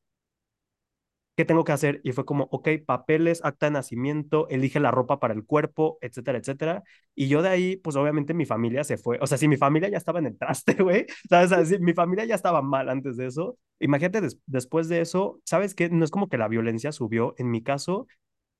[1.37, 2.01] ¿qué tengo que hacer?
[2.05, 6.39] Y fue como, ok, papeles, acta de nacimiento, elige la ropa para el cuerpo, etcétera,
[6.39, 6.85] etcétera.
[7.15, 9.19] Y yo de ahí, pues obviamente mi familia se fue.
[9.21, 11.81] O sea, si mi familia ya estaba en el traste, güey, ¿sabes?
[11.81, 13.59] Mi familia ya estaba mal antes de eso.
[13.81, 15.89] Imagínate des- después de eso, ¿sabes qué?
[15.91, 17.35] No es como que la violencia subió.
[17.39, 18.07] En mi caso,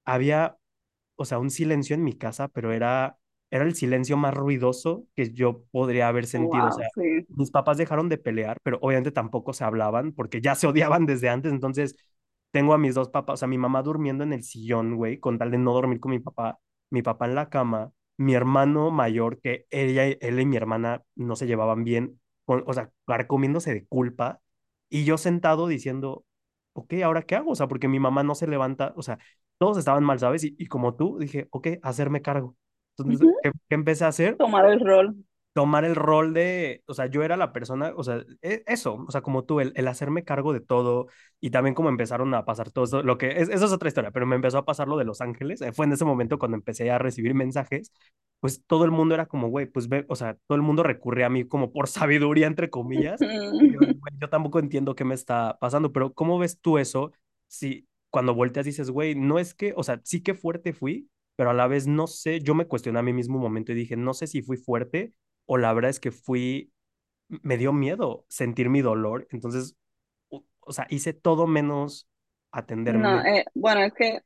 [0.05, 0.59] había
[1.17, 3.19] o sea, un silencio en mi casa, pero era,
[3.55, 6.69] era el silencio más ruidoso que yo podría haber sentido.
[6.69, 7.27] O Wow, sea, sí.
[7.29, 11.29] mis papás dejaron de pelear, pero obviamente tampoco se hablaban porque ya se odiaban desde
[11.31, 11.53] antes.
[11.53, 11.97] Entonces,
[12.51, 15.39] tengo a mis dos papás, o sea, mi mamá durmiendo en el sillón, güey, con
[15.39, 16.59] tal de no dormir con mi papá,
[16.91, 21.35] mi papá en la cama, mi hermano mayor, que ella, él y mi hermana no
[21.37, 22.91] se llevaban bien, con, o sea,
[23.27, 24.41] comiéndose de culpa,
[24.89, 26.25] y yo sentado diciendo,
[26.75, 27.51] ok, ¿ahora qué hago?
[27.53, 29.19] O sea, porque mi mamá no se levanta, o sea,
[29.59, 30.45] todos estaban mal, ¿sabes?
[30.45, 32.57] Y, y como tú, dije, ok, hacerme cargo.
[32.99, 33.37] Entonces, Ujú.
[33.43, 34.39] ¿qué, qué empecé a hacer?
[34.39, 35.17] Tomar el rol.
[35.53, 39.11] tomar el rol de, o sea, yo era la persona, o sea, e- eso, o
[39.13, 41.07] sea, como tú, el, el hacerme cargo de todo
[41.41, 44.11] y también como empezaron a pasar todo eso, lo que, es, eso es otra historia,
[44.11, 46.57] pero me empezó a pasar lo de Los Ángeles, eh, fue en ese momento cuando
[46.57, 47.93] empecé a recibir mensajes,
[48.41, 51.25] pues todo el mundo era como, güey, pues ve, o sea, todo el mundo recurre
[51.25, 53.25] a mí como por sabiduría, entre comillas,
[53.69, 57.13] yo, güey, yo tampoco entiendo qué me está pasando, pero ¿cómo ves tú eso
[57.47, 61.51] si cuando volteas dices, güey, no es que, o sea, sí que fuerte fui, pero
[61.51, 63.97] a la vez no sé, yo me cuestioné a mí mismo un momento y dije,
[63.97, 65.15] no sé si fui fuerte
[65.47, 66.73] o la verdad es que fui,
[67.29, 69.77] me dio miedo sentir mi dolor, entonces,
[70.31, 72.09] o, o sea, hice todo menos
[72.87, 74.21] No, atenderme, eh, bueno, es que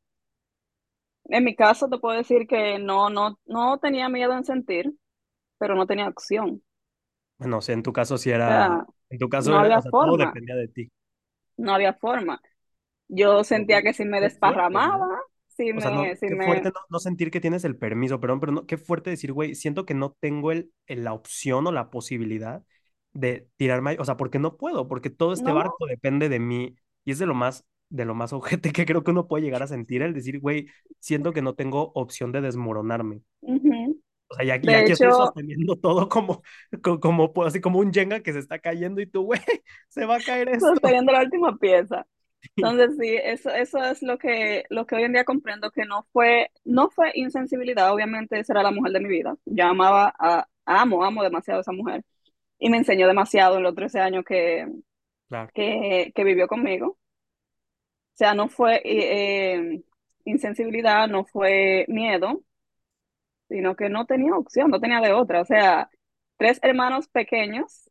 [1.26, 4.92] en mi caso te puedo decir que no, no, no tenía miedo en sentir,
[5.58, 6.62] pero no tenía opción.
[7.38, 9.80] bueno, o sea, en tu caso sí O era, sea, en tu caso no había
[9.80, 10.90] o sea, todo forma, dependía de ti,
[11.56, 12.40] no había forma.
[13.08, 15.08] Yo sentía que si me desparramaba,
[15.58, 17.76] si O sea, me, no, si qué me, fuerte no, no sentir que tienes el
[17.76, 21.12] permiso, perdón, pero no, qué fuerte decir, güey, siento que no tengo el, el- la
[21.12, 22.64] opción o la posibilidad
[23.12, 26.76] de tirarme, o sea, porque no puedo, porque todo este no, barco depende de mí
[27.04, 29.62] y es de lo más, de lo más ojete que creo que uno puede llegar
[29.62, 30.66] a sentir, el decir, güey,
[31.00, 33.22] siento que no tengo opción de desmoronarme.
[33.42, 33.98] ujú.
[34.30, 36.42] O sea, y aquí, aquí estoy hecho, sosteniendo todo como,
[36.82, 39.40] co- como, pues, así como un Jenga que se está cayendo y tú, güey,
[39.88, 40.78] se va a caer esto.
[40.78, 42.06] sosteniendo la última pieza.
[42.56, 46.04] Entonces, sí, eso, eso es lo que, lo que hoy en día comprendo, que no
[46.12, 49.36] fue, no fue insensibilidad, obviamente esa era la mujer de mi vida.
[49.44, 52.04] Yo amaba, a, amo, amo demasiado a esa mujer
[52.58, 54.66] y me enseñó demasiado en los 13 años que,
[55.28, 56.88] Claro, que, que vivió conmigo.
[56.88, 56.98] O
[58.18, 59.82] sea, no fue eh, eh,
[60.24, 62.42] insensibilidad, no fue miedo,
[63.48, 65.40] sino que no tenía opción, no tenía de otra.
[65.42, 65.90] O sea,
[66.36, 67.90] tres hermanos pequeños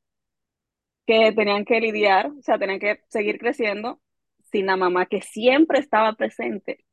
[1.06, 4.02] que tenían que lidiar, o sea, tenían que seguir creciendo
[4.52, 6.86] sin la mamá que siempre estaba presente.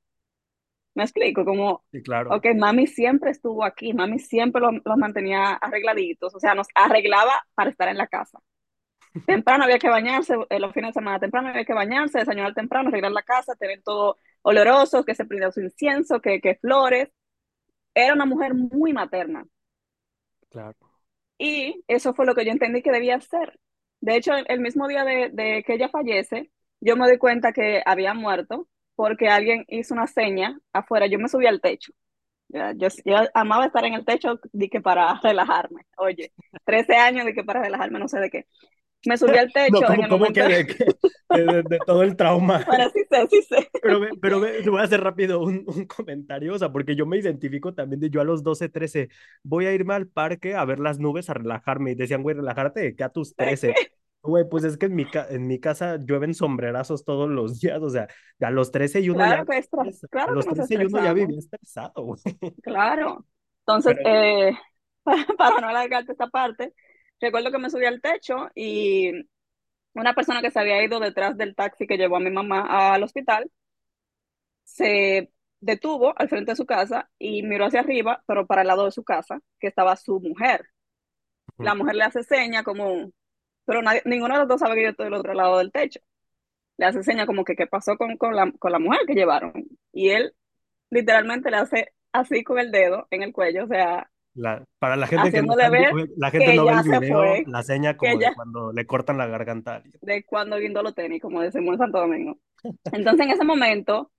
[0.95, 5.55] Me explico, como, sí, claro, ok, mami siempre estuvo aquí, mami siempre los lo mantenía
[5.55, 8.39] arregladitos, o sea, nos arreglaba para estar en la casa.
[9.27, 12.89] Temprano había que bañarse, en los fines de semana temprano había que bañarse, desayunar temprano,
[12.91, 17.11] arreglar la casa, tener todo oloroso, que se prendiera su incienso, que, que flores.
[17.95, 19.47] Era una mujer muy materna.
[20.49, 20.95] claro.
[21.39, 23.59] Y eso fue lo que yo entendí que debía hacer.
[24.01, 27.53] De hecho, el, el mismo día de, de que ella fallece, yo me doy cuenta
[27.53, 31.07] que había muerto porque alguien hizo una seña afuera.
[31.07, 31.93] Yo me subí al techo.
[32.49, 35.83] Yo, yo amaba estar en el techo de que para relajarme.
[35.99, 36.33] Oye,
[36.65, 38.47] 13 años de que para relajarme, no sé de qué.
[39.07, 40.85] Me subí al No, techo en como, el como que de, que-
[41.31, 42.65] de, de- de todo el trauma.
[42.67, 43.69] Bueno, sí sé, sí sé.
[43.81, 47.75] Pero, pero voy a hacer rápido un, un comentario, o sea, porque yo me identifico
[47.75, 49.11] también de yo a los 12 13
[49.43, 51.93] voy a irme al parque a ver las nubes, a relajarme.
[51.93, 53.94] Y decían, güey, relajarte de que a tus ¿De trece qué?
[54.25, 57.81] Güey, pues es que en mi, ca- en mi casa llueven sombrerazos todos los días,
[57.83, 58.09] o sea,
[58.41, 60.75] a los 13 y uno ya, Claro que, estra- a claro que los nos 13
[60.75, 62.21] y uno ya vivía estresado, güey.
[62.63, 63.27] Claro.
[63.61, 64.59] Entonces, Pero, eh,
[65.39, 66.73] para no alargarte esta parte,
[67.21, 69.13] recuerdo que me subí al techo y
[69.95, 73.03] una persona que se había ido detrás del taxi que llevó a mi mamá al
[73.03, 73.51] hospital
[74.65, 78.85] se detuvo al frente de su casa y miró hacia arriba, pero para el lado
[78.85, 80.67] de su casa, que estaba su mujer.
[81.59, 83.11] La mujer le hace seña como,
[83.65, 86.01] pero nadie, ninguno de los dos sabe que yo estoy del otro lado del techo.
[86.77, 89.53] Le hace seña como que qué pasó con, con la, con la mujer que llevaron.
[89.93, 90.35] Y él
[90.91, 95.07] literalmente le hace así con el dedo en el cuello, o sea, la, para la
[95.07, 95.71] gente que no ver
[96.17, 99.17] la gente que no ve el video, fue, la seña como de cuando le cortan
[99.17, 102.39] la garganta de cuando guindó los tenis, como decimos en Santo Domingo.
[102.93, 104.11] Entonces, en ese momento,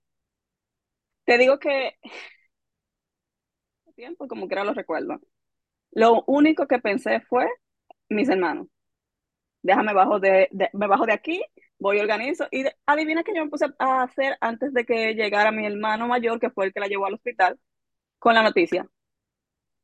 [1.24, 1.96] te digo que,
[3.94, 5.20] tiempo como que era lo recuerdo,
[5.92, 7.46] lo único que pensé fue
[8.08, 8.68] mis hermanos.
[9.66, 11.42] Déjame bajo de, de- me bajo de aquí,
[11.78, 12.46] voy organizo.
[12.50, 16.40] Y adivina que yo me puse a hacer antes de que llegara mi hermano mayor,
[16.40, 17.58] que fue el que la llevó al hospital,
[18.20, 18.88] con la noticia.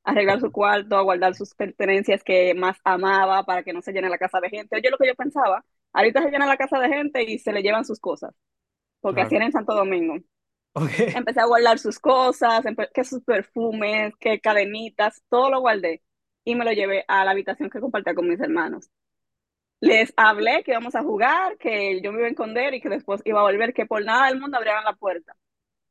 [0.04, 4.08] Arreglar su cuarto, a guardar sus pertenencias que más amaba para que no se llene
[4.08, 4.76] la casa de gente.
[4.76, 7.62] Oye, lo que yo pensaba, ahorita se llena la casa de gente y se le
[7.62, 8.34] llevan sus cosas,
[9.00, 10.16] porque así era en Santo Domingo.
[10.74, 12.64] Ok, Empecé a guardar sus cosas,
[12.94, 16.02] que sus perfumes, que cadenitas, todo lo guardé
[16.44, 18.90] y me lo llevé a la habitación que compartía con mis hermanos.
[19.82, 23.20] Les hablé que íbamos a jugar, que yo me iba a esconder y que después
[23.24, 25.36] iba a volver, que por nada del mundo abrieran la puerta.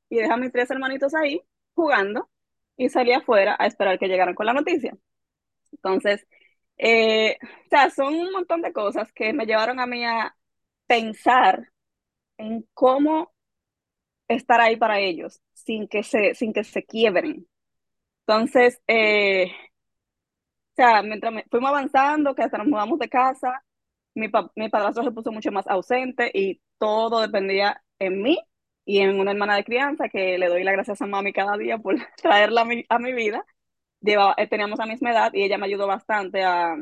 [0.09, 1.41] Y dejé a mis tres hermanitos ahí
[1.75, 2.29] jugando
[2.77, 4.97] y salí afuera a esperar que llegaran con la noticia.
[5.73, 6.27] Entonces,
[6.77, 10.35] eh, o sea, son un montón de cosas que me llevaron a mí a
[10.87, 11.69] pensar
[12.37, 13.33] en cómo
[14.27, 17.47] estar ahí para ellos sin que se, sin que se quiebren.
[18.27, 19.51] Entonces, eh,
[20.73, 23.63] o sea, mientras me- fuimos avanzando, que hasta nos mudamos de casa,
[24.15, 28.39] mi, pa- mi padrastro se puso mucho más ausente y todo dependía en mí
[28.85, 31.77] y en una hermana de crianza que le doy las gracias a mami cada día
[31.77, 33.45] por traerla a mi, a mi vida.
[34.01, 36.75] Lleva, eh, teníamos la misma edad y ella me ayudó bastante a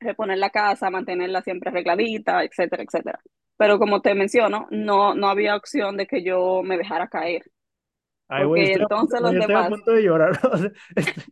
[0.00, 3.20] reponer la casa, mantenerla siempre arregladita, etcétera, etcétera.
[3.56, 7.44] Pero como te menciono, no, no había opción de que yo me dejara caer.
[8.28, 10.38] Ay, a punto, entonces los güey, estoy a demás, punto de llorar.
[10.52, 10.56] o
[10.96, 11.22] estoy,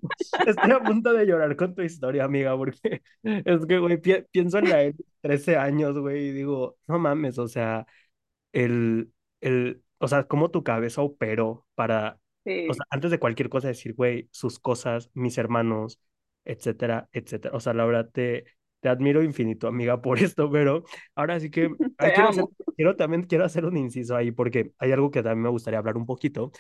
[0.45, 4.59] estoy a punto de llorar con tu historia, amiga, porque es que, güey, pi- pienso
[4.59, 7.87] en la de 13 años, güey, y digo, no mames, o sea,
[8.53, 12.21] el, el, o sea, cómo tu cabeza operó para,
[12.67, 16.01] o sí, sea, antes de cualquier cosa decir, güey, sus cosas, mis hermanos,
[16.45, 17.57] etcétera, etcétera.
[17.57, 18.47] O sea, la verdad te,
[18.87, 20.85] te admiro infinito, amiga, por esto, pero
[21.17, 21.75] ahora sí que,
[22.15, 22.47] quiero hacer,
[22.77, 25.97] quiero también, quiero hacer un inciso ahí, porque hay algo que también me gustaría hablar
[25.97, 26.53] un poquito,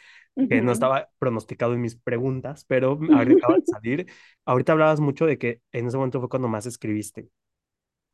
[0.49, 0.73] que no Ujú.
[0.73, 4.07] estaba pronosticado en mis preguntas, pero acaba de salir.
[4.45, 7.29] Ahorita hablabas mucho de que en ese momento fue cuando más escribiste.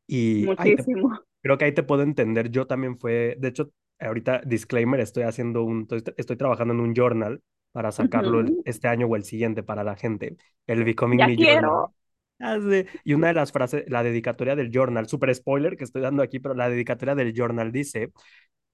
[0.06, 1.08] Y, ay, te- Muchísimo.
[1.42, 2.50] creo que ahí te puedo entender.
[2.50, 6.94] Yo también fue, de hecho, ahorita, disclaimer, estoy haciendo un, estoy, estoy trabajando en un
[6.94, 8.64] journal para sacarlo el- Ujú.
[8.64, 11.70] este año o el siguiente para la gente, el Becoming Ya Me Journal.
[11.70, 11.94] quiero.
[11.94, 12.01] Sí.
[13.04, 16.40] Y una de las frases, la dedicatoria del journal, super spoiler que estoy dando aquí,
[16.40, 18.12] pero la dedicatoria del journal dice,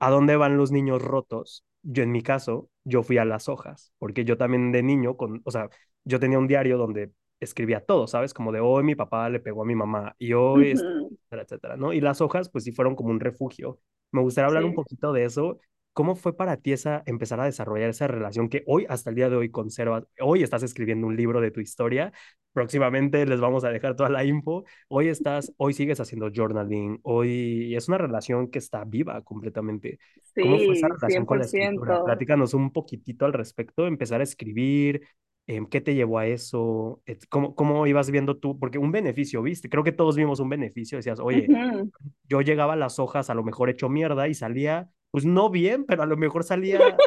[0.01, 1.65] ¿A dónde van los niños rotos?
[1.83, 5.41] Yo en mi caso, yo fui a las hojas, porque yo también de niño, con,
[5.45, 5.69] o sea,
[6.05, 8.35] yo tenía un diario donde escribía todo, ¿sabes?
[8.35, 11.93] Como de hoy mi papá le pegó a mi mamá y hoy, etcétera, etcétera, ¿no?
[11.93, 13.81] Y las hojas, pues sí fueron como un refugio.
[14.13, 15.61] Me gustaría hablar un poquito de eso.
[15.93, 19.29] ¿Cómo fue para ti esa, empezar a desarrollar esa relación que hoy, hasta el día
[19.29, 20.05] de hoy, conservas?
[20.21, 22.13] Hoy estás escribiendo un libro de tu historia.
[22.53, 24.65] Próximamente les vamos a dejar toda la info.
[24.89, 27.01] Hoy estás, hoy sigues haciendo journaling.
[27.03, 29.99] Hoy es una relación que está viva completamente.
[30.35, 32.05] ¿Cómo fue esa sí, relación con la escritura?
[32.05, 35.03] Platícanos un poquitito al respecto, empezar a escribir,
[35.49, 37.03] em, ¿qué te llevó a eso?
[37.29, 38.59] ¿Cómo, cómo ibas viendo tú?
[38.59, 39.69] Porque un beneficio, ¿viste?
[39.69, 40.99] Creo que todos vimos un beneficio.
[40.99, 41.91] Decías, oye, Ujú.
[42.29, 45.85] yo llegaba a las hojas a lo mejor hecho mierda y salía, pues no bien,
[45.87, 47.03] pero a lo mejor salía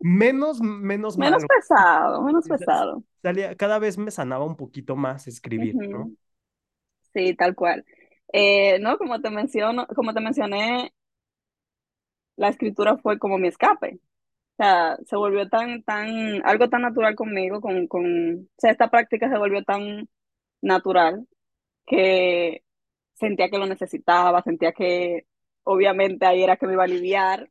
[0.00, 1.48] menos, menos Menos mal.
[1.48, 3.02] pesado, menos pesado.
[3.22, 6.12] Salía, cada vez me sanaba un poquito más escribir, ¿no?
[7.12, 7.84] Sí, tal cual.
[8.32, 10.92] Eh, no, como te menciono, como te mencioné,
[12.36, 14.00] la escritura fue como mi escape.
[14.54, 16.10] O sea, se volvió tan, tan,
[16.46, 18.04] algo tan natural conmigo, con, con,
[18.44, 20.08] o sea, esta práctica se volvió tan
[20.62, 21.26] natural
[21.86, 22.64] que
[23.14, 25.26] sentía que lo necesitaba, sentía que
[25.64, 27.50] obviamente ahí era que me iba a aliviar,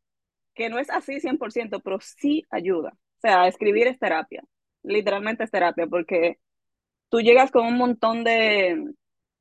[0.56, 2.92] que no es así 100% pero sí ayuda.
[3.18, 4.44] O sea, escribir es terapia,
[4.84, 6.40] literalmente es terapia, porque
[7.10, 8.94] tú llegas con un montón de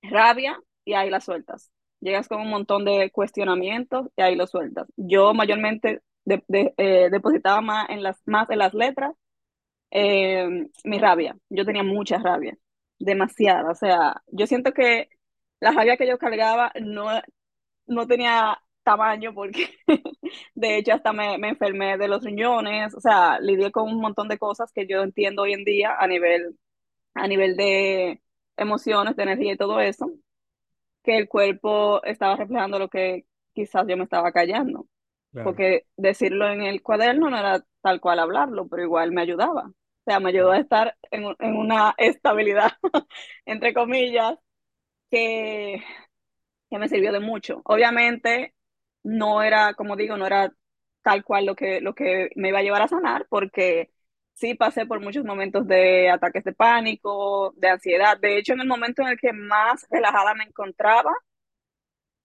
[0.02, 1.72] rabia y ahí la sueltas.
[2.00, 4.88] Llegas con un montón de cuestionamientos y ahí lo sueltas.
[4.96, 9.14] Yo mayormente eh, depositaba más en las, más en las letras
[9.90, 11.36] eh, mi rabia.
[11.50, 12.56] Yo tenía mucha rabia,
[12.98, 13.70] demasiada.
[13.70, 15.08] O sea, yo siento que
[15.60, 17.08] la rabia que yo cargaba no,
[17.86, 19.68] no tenía tamaño porque
[20.54, 22.94] de hecho hasta me, me enfermé de los riñones.
[22.94, 26.06] O sea, lidié con un montón de cosas que yo entiendo hoy en día a
[26.06, 26.58] nivel
[27.14, 28.22] a nivel de
[28.56, 30.10] emociones, de energía y todo eso,
[31.02, 34.86] que el cuerpo estaba reflejando lo que quizás yo me estaba callando,
[35.32, 39.66] Claro, porque decirlo en el cuaderno no era tal cual hablarlo, pero igual me ayudaba.
[39.68, 42.72] O sea, me ayudó a estar en, en una estabilidad,
[43.46, 44.38] entre comillas,
[45.10, 45.82] que
[46.72, 47.62] que me sirvió de mucho.
[47.66, 48.54] Obviamente
[49.04, 50.52] no era, como digo, no era
[51.02, 53.90] tal cual lo que, lo que me iba a llevar a sanar, porque
[54.34, 58.18] sí pasé por muchos momentos de ataques de pánico, de ansiedad.
[58.20, 61.12] De hecho, en el momento en el que más relajada me encontraba,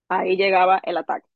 [0.10, 1.28] ahí llegaba el ataque.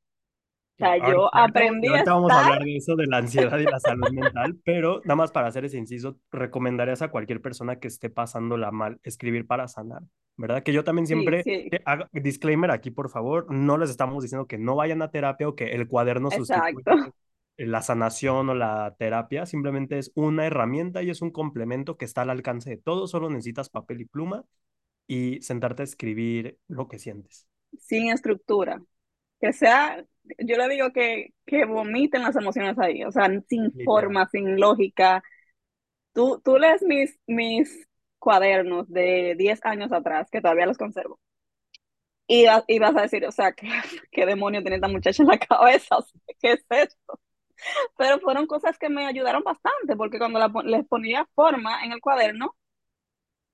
[0.82, 0.98] Sea.
[1.00, 3.60] Ahorita, yo ahorita, aprendí a ahorita vamos a estar, hablar de eso, de la ansiedad
[3.60, 7.80] y la salud mental, pero nada más para hacer ese inciso, recomendarías a cualquier persona
[7.80, 10.04] que esté pasándola mal escribir para sanar,
[10.38, 10.63] ¿verdad?
[10.63, 14.24] Que yo también sí, siempre, sí, eh, hago- disclaimer aquí, por favor, no les estamos
[14.24, 16.82] diciendo que no vayan a terapia o que el cuaderno exacto.
[16.91, 17.13] sustituye
[17.58, 22.24] la sanación o la terapia, simplemente es una herramienta y es un complemento que está
[22.24, 24.46] al alcance de todos, solo necesitas papel y pluma
[25.08, 28.82] y sentarte a escribir lo que sientes, Sin estructura.
[29.39, 30.06] Que sea,
[30.39, 33.84] yo le digo que, que vomiten las emociones ahí, o sea, sin literal.
[33.84, 35.23] forma, sin lógica
[36.13, 37.88] Tú, tú lees mis, mis
[38.19, 41.19] cuadernos de 10 años atrás, que todavía los conservo,
[42.27, 43.67] y, y vas a decir, o sea, ¿qué,
[44.12, 45.97] qué demonio tiene esta muchacha en la cabeza?
[45.99, 47.19] O sea, ¿qué es esto?
[47.97, 52.01] Pero fueron cosas que me ayudaron bastante, porque cuando la les ponía forma en el
[52.01, 52.55] cuaderno,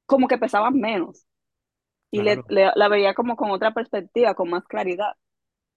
[0.05, 1.25] como que pesaban menos,
[2.11, 5.13] y le, le- la veía como con otra perspectiva, con más claridad.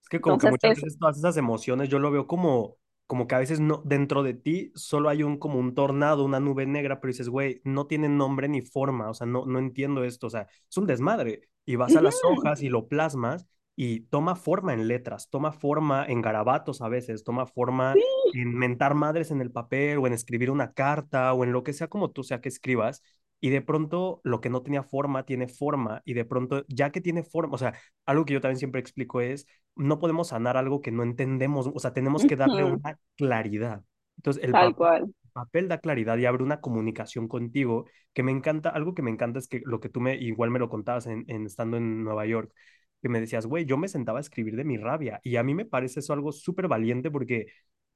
[0.01, 2.77] Es que como que muchas es, veces todas esas emociones yo lo veo como,
[3.07, 6.39] como que a veces no, dentro de ti solo hay un como un tornado, una
[6.39, 10.03] nube negra, pero dices, güey, no tiene nombre ni forma, o sea, no, no entiendo
[10.03, 11.49] esto, o sea, es un desmadre.
[11.65, 16.05] Y vas a las hojas y lo plasmas y toma forma en letras, toma forma
[16.05, 18.01] en garabatos a veces, toma forma Sí.
[18.41, 21.73] en mentar madres en el papel o en escribir una carta o en lo que
[21.73, 23.03] sea como tú sea que escribas.
[23.41, 27.01] Y de pronto lo que no tenía forma tiene forma y de pronto ya que
[27.01, 27.73] tiene forma, o sea,
[28.05, 31.79] algo que yo también siempre explico es, no podemos sanar algo que no entendemos, o
[31.79, 33.83] sea, tenemos que darle Ujú, una claridad.
[34.17, 35.13] Entonces, el Tal papel, cual.
[35.25, 39.11] el papel da claridad y abre una comunicación contigo que me encanta, algo que me
[39.11, 42.03] encanta es que lo que tú me, igual me lo contabas en, en estando en
[42.03, 42.53] Nueva York,
[43.01, 45.55] que me decías, güey, yo me sentaba a escribir de mi rabia y a mí
[45.55, 47.47] me parece eso algo súper valiente porque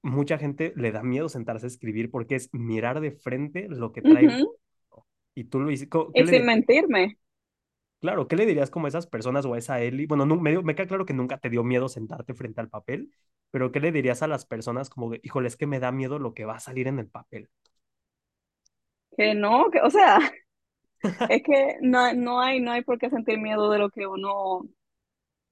[0.01, 4.01] mucha gente le da miedo sentarse a escribir porque es mirar de frente lo que
[4.01, 4.27] trae.
[4.27, 4.55] Ujú,
[5.35, 7.19] Y tú lo hiciste, co- ¿qué Y sin mentirme.
[7.99, 10.05] Claro, ¿qué le dirías como a esas personas o a esa Eli?
[10.05, 13.11] Bueno, no, me, me queda claro que nunca te dio miedo sentarte frente al papel,
[13.51, 16.19] pero ¿qué le dirías a las personas como, de, híjole, es que me da miedo
[16.19, 17.49] lo que va a salir en el papel?
[19.17, 20.19] Que no, que, o sea,
[21.27, 24.61] es que no, no hay, no hay por qué sentir miedo de lo que uno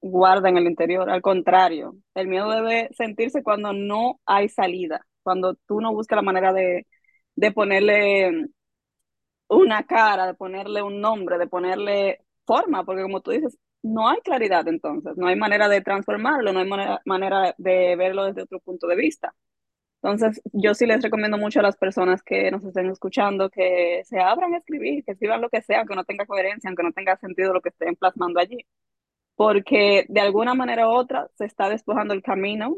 [0.02, 1.10] guarda en el interior.
[1.10, 6.22] Al contrario, el miedo debe sentirse cuando no hay salida, cuando tú no buscas la
[6.24, 6.88] manera de,
[7.36, 8.48] de ponerle
[9.48, 14.20] una cara, de ponerle un nombre, de ponerle forma, porque como tú dices, no hay
[14.22, 18.88] claridad entonces, no hay manera de transformarlo, no hay manera, de verlo desde otro punto
[18.88, 19.36] de vista.
[20.02, 24.20] Entonces, yo sí les recomiendo mucho a las personas que nos estén escuchando que se
[24.20, 27.18] abran a escribir, que escriban lo que sea, aunque no tenga coherencia, aunque no tenga
[27.18, 28.66] sentido lo que estén plasmando allí,
[29.36, 32.76] porque de alguna manera u otra se está despojando el camino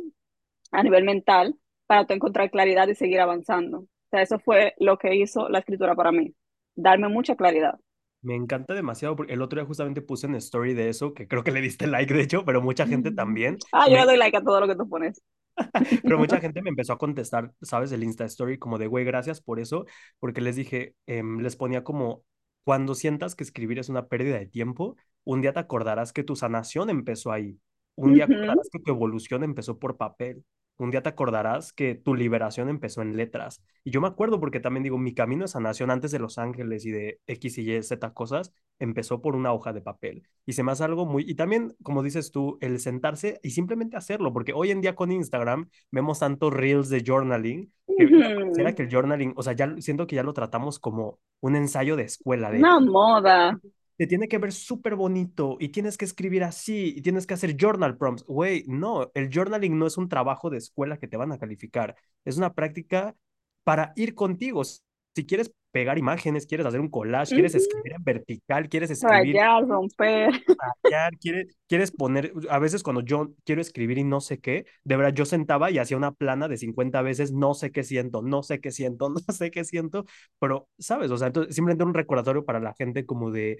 [0.71, 1.55] a nivel mental
[1.87, 3.79] para encontrar claridad y seguir avanzando.
[3.79, 6.35] O sea, eso fue lo que hizo la escritura para mí,
[6.75, 7.79] darme mucha claridad.
[8.21, 11.43] Me encanta demasiado porque el otro día justamente puse una story de eso, que creo
[11.43, 13.13] que le diste like de hecho, pero mucha gente Mm.
[13.13, 13.63] también.
[13.71, 15.21] Ah, yo le Me, doy like a todo lo que tú pones.
[16.05, 17.91] Pero mucha gente me empezó a contestar, ¿sabes?
[17.91, 19.85] El Insta Story como de, güey, gracias por eso,
[20.19, 22.23] porque les dije, em, les ponía como,
[22.63, 26.35] cuando sientas que escribir es una pérdida de tiempo, un día te acordarás que tu
[26.35, 27.59] sanación empezó ahí,
[27.95, 30.43] un día Ujú, acordarás que tu evolución empezó por papel,
[30.77, 33.63] un día te acordarás que tu liberación empezó en letras.
[33.83, 36.85] Y yo me acuerdo porque también digo, mi camino de sanación antes de Los Ángeles
[36.85, 40.23] y de X y Y, Z cosas, empezó por una hoja de papel.
[40.45, 43.97] Y se me hace algo muy, y también, como dices tú, el sentarse y simplemente
[43.97, 48.75] hacerlo, porque hoy en día con Instagram vemos tantos reels de journaling que ujú.
[48.75, 52.03] que el journaling, o sea, ya siento que ya lo tratamos como un ensayo de
[52.03, 53.59] escuela, de Una moda.
[53.97, 57.55] Te tiene que ver súper bonito y tienes que escribir así y tienes que hacer
[57.57, 58.23] journal prompts.
[58.25, 61.95] Güey, no, el journaling no es un trabajo de escuela que te van a calificar,
[62.25, 63.15] es una práctica
[63.63, 64.63] para ir contigo.
[64.63, 69.67] Si quieres pegar imágenes, quieres hacer un collage, quieres escribir en vertical, quieres escribir Rayar,
[69.67, 70.29] romper.
[70.83, 74.95] rayar, quieres, quieres poner, a veces cuando yo quiero escribir y no sé qué, de
[74.95, 78.41] verdad yo sentaba y hacía una plana de 50 veces, no sé qué siento, no
[78.41, 80.05] sé qué siento, no sé qué siento,
[80.39, 81.11] pero, ¿sabes?
[81.11, 83.57] O sea, entonces, simplemente un recordatorio para la gente como de,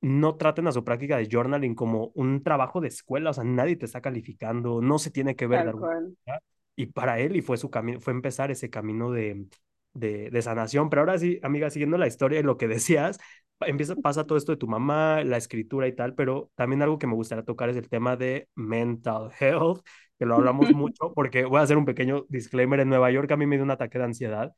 [0.00, 3.76] no traten a su práctica de journaling como un trabajo de escuela, o sea, nadie
[3.76, 6.16] te está calificando, no se tiene que ver de Tal alguna cual.
[6.26, 6.42] manera.
[6.76, 9.46] Y para él, y fue su camino, fue empezar ese camino de,
[9.94, 10.90] de, de sanación.
[10.90, 13.18] Pero ahora sí, amiga, siguiendo la historia y lo que decías,
[13.60, 17.06] empieza, pasa todo esto de tu mamá, la escritura y tal, pero también algo que
[17.06, 19.80] me gustaría tocar es el tema de mental health,
[20.18, 23.36] que lo hablamos mucho, porque voy a hacer un pequeño disclaimer, en Nueva York a
[23.36, 24.52] mí me dio un ataque de ansiedad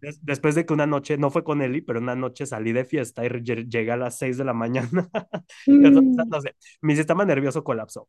[0.00, 2.84] des- después de que una noche, no fue con Eli, pero una noche salí de
[2.84, 5.08] fiesta y lle- llegué a las 6 de la mañana.
[5.66, 6.28] Entonces, Mm.
[6.28, 8.08] no sé, mi sistema nervioso colapsó.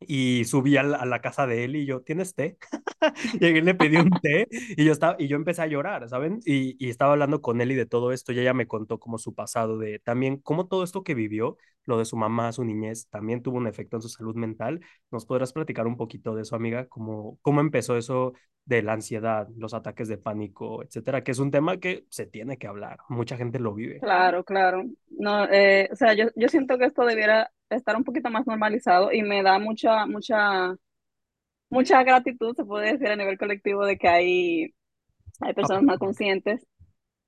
[0.00, 2.58] Y subí a la, a la casa de Eli y yo, ¿tienes té?
[3.40, 6.40] Llegué, le pedí un té y yo, estaba, y yo empecé a llorar, ¿saben?
[6.44, 9.34] Y, y estaba hablando con Eli de todo esto y ella me contó como su
[9.34, 13.42] pasado, de también cómo todo esto que vivió, lo de su mamá, su niñez, también
[13.42, 14.80] tuvo un efecto en su salud mental.
[15.10, 16.86] ¿Nos podrás platicar un poquito de eso, amiga?
[16.88, 18.32] ¿Cómo, cómo empezó eso
[18.64, 21.22] de la ansiedad, los ataques de pánico, etcétera?
[21.24, 24.00] Que es un tema que se tiene que hablar, mucha gente lo vive.
[24.00, 24.84] Claro, claro.
[25.08, 29.12] No, eh, o sea, yo, yo siento que esto debiera estar un poquito más normalizado
[29.12, 30.76] y me da mucha, mucha,
[31.70, 34.74] mucha gratitud, se puede decir a nivel colectivo, de que hay,
[35.40, 36.66] hay personas más conscientes,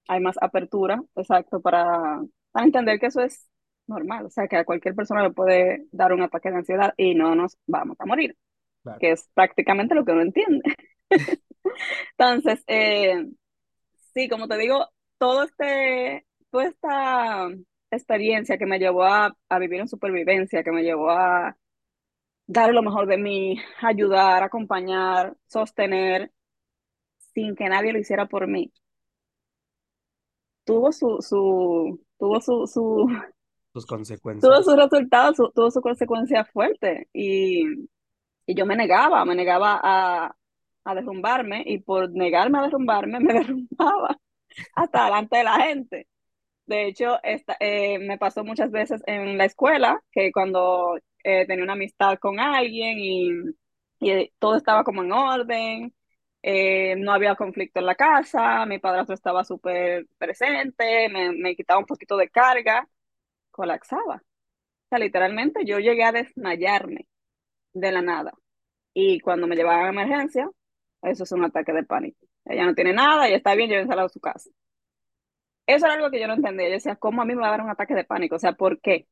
[0.08, 2.20] hay más apertura, exacto, para,
[2.52, 3.48] para entender que eso es
[3.88, 7.14] normal, o sea, que a cualquier persona le puede dar un ataque de ansiedad y
[7.14, 8.36] no nos vamos a morir,
[8.82, 9.00] Claro.
[9.00, 10.62] que es prácticamente lo que uno entiende.
[12.18, 13.26] Entonces, eh,
[14.14, 17.48] Sí, como te digo, todo este, toda esta
[17.90, 21.56] experiencia que me llevó a, a vivir en supervivencia, que me llevó a
[22.46, 26.32] dar lo mejor de mí, ayudar, acompañar, sostener,
[27.34, 28.72] sin que nadie lo hiciera por mí,
[30.64, 33.06] tuvo su, su, tuvo su, su,
[33.72, 33.86] Sus
[34.40, 34.62] tuvo consecuencias.
[34.62, 37.08] su resultado, su- tuvo su consecuencia fuerte.
[37.12, 37.64] Y,
[38.46, 40.36] y yo me negaba, me negaba a,
[40.84, 44.18] a derrumbarme, y por negarme a derrumbarme, me derrumbaba
[44.74, 46.08] hasta delante de la gente.
[46.68, 51.64] De hecho, esta, eh, me pasó muchas veces en la escuela que cuando eh, tenía
[51.64, 53.32] una amistad con alguien y,
[54.38, 55.94] todo estaba como en orden,
[56.42, 61.80] eh, no había conflicto en la casa, mi padrastro estaba súper presente, me, me quitaba
[61.80, 62.88] un poquito de carga,
[63.50, 64.16] colapsaba.
[64.16, 67.08] O sea, literalmente yo llegué a desmayarme
[67.74, 68.34] de la nada.
[68.94, 70.50] Y cuando me llevaban a emergencia,
[71.02, 72.26] eso es un ataque de pánico.
[72.44, 74.50] Ella no tiene nada, ella está bien, llévensela a su casa.
[75.68, 76.66] Eso era algo que yo no entendía.
[76.66, 78.36] Yo decía, ¿cómo a mí me va a dar un ataque de pánico?
[78.36, 79.06] O sea, ¿por qué?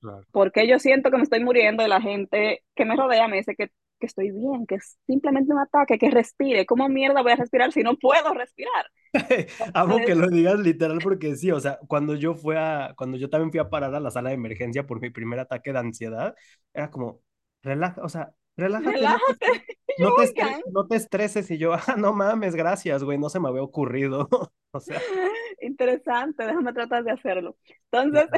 [0.00, 0.22] Claro.
[0.32, 3.36] ¿Por qué yo siento que me estoy muriendo y la gente que me rodea me
[3.36, 6.64] dice que, que estoy bien, que es simplemente un ataque, que respire?
[6.64, 8.86] ¿Cómo mierda voy a respirar si no puedo respirar?
[9.74, 13.28] Amo que lo digas literal porque sí, o sea, cuando yo fui a, cuando yo
[13.28, 16.34] también fui a parar a la sala de emergencia por mi primer ataque de ansiedad,
[16.72, 17.20] era como,
[17.62, 19.46] relaja, o sea, relájate, no te, relájate.
[19.96, 23.30] no te, estre- oigan, no te estreses y yo, ah, no mames, gracias, güey, no
[23.30, 24.28] se me había ocurrido,
[24.72, 25.00] o sea,
[25.60, 27.56] interesante, déjame tratar de hacerlo.
[27.90, 28.28] Entonces,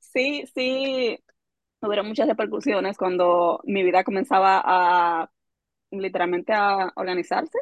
[0.00, 1.18] sí, sí,
[1.82, 5.30] hubieron muchas repercusiones cuando mi vida comenzaba a
[5.90, 7.58] literalmente a organizarse.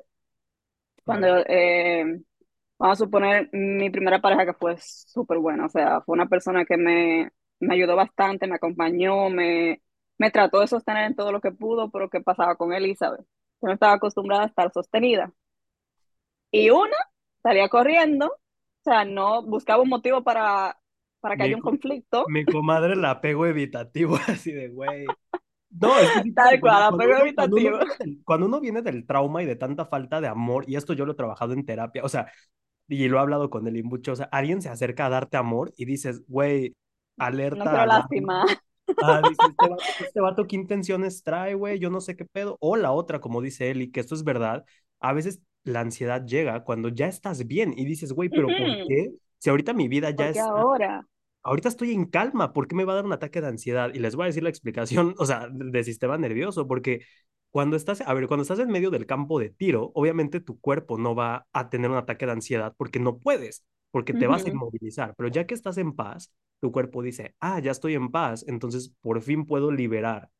[1.05, 2.05] Cuando, eh,
[2.78, 6.64] vamos a suponer, mi primera pareja que fue súper buena, o sea, fue una persona
[6.64, 7.30] que me,
[7.61, 9.82] me ayudó bastante, me acompañó, me,
[10.19, 13.21] me trató de sostener en todo lo que pudo, pero ¿qué pasaba con Elizabeth?
[13.62, 15.33] Yo no estaba acostumbrada a estar sostenida.
[16.51, 16.97] Y una
[17.43, 18.39] salía corriendo, o
[18.85, 20.79] sea, no buscaba un motivo para,
[21.21, 25.17] para que mi, haya un co- conflicto, mi comadre el apego evitativo, así de, güey,
[25.71, 27.79] No, es que tal cuando, cual, cuando uno, cuando uno evitativo.
[27.79, 30.95] viene del, cuando uno viene del trauma y de tanta falta de amor, y esto
[30.95, 32.33] yo lo he trabajado en terapia, o sea,
[32.89, 35.73] y lo he hablado con y mucho, o sea, alguien se acerca a darte amor
[35.77, 36.77] y dices, güey,
[37.53, 38.47] No alerta, quiero alarma, lastimar.
[39.01, 41.78] Ah, dice, este vato, este vato, ¿qué intenciones trae, güey?
[41.78, 42.57] Yo no sé qué pedo.
[42.61, 44.64] O la otra, como dice Eli, que esto es verdad,
[45.01, 48.85] a veces la ansiedad llega cuando ya estás bien y dices, güey, pero ¿por Ujú,
[48.87, 49.12] qué?
[49.39, 51.07] Si ahorita mi vida ya está ahora,
[51.43, 53.93] ahorita estoy en calma, ¿por qué me va a dar un ataque de ansiedad?
[53.95, 57.03] Y les voy a decir la explicación, o sea, de sistema nervioso, porque
[57.51, 60.99] cuando estás, a ver, cuando estás en medio del campo de tiro, obviamente tu cuerpo
[60.99, 64.51] no va a tener un ataque de ansiedad porque no puedes, porque te vas a
[64.51, 66.32] inmovilizar, pero ya que estás en paz,
[66.65, 70.31] tu cuerpo dice, ah, ya estoy en paz, entonces por fin puedo liberar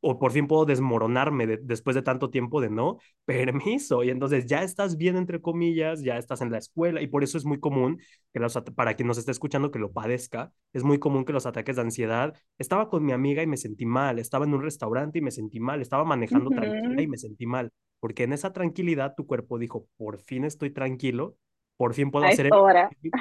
[0.00, 4.04] o por fin puedo desmoronarme de- después de tanto tiempo de no, permiso.
[4.04, 7.38] Y entonces ya estás bien, entre comillas, ya estás en la escuela y por eso
[7.38, 8.00] es muy común
[8.32, 11.46] que los, para quien nos esté escuchando que lo padezca, es muy común que los
[11.46, 15.18] ataques de ansiedad, estaba con mi amiga y me sentí mal, estaba en un restaurante
[15.18, 17.00] y me sentí mal, estaba manejando tranquila ujú.
[17.02, 21.36] y me sentí mal, porque en esa tranquilidad tu cuerpo dijo, por fin estoy tranquilo,
[21.76, 22.50] por fin puedo hacer,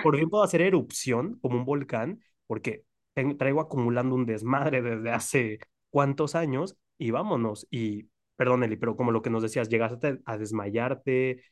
[0.02, 2.84] por fin puedo hacer erupción como un volcán, porque
[3.38, 7.68] traigo acumulando un desmadre desde hace cuántos años y vámonos.
[7.72, 11.44] Y, perdón, Eli, pero como lo que nos decías, llegaste a desmayarte,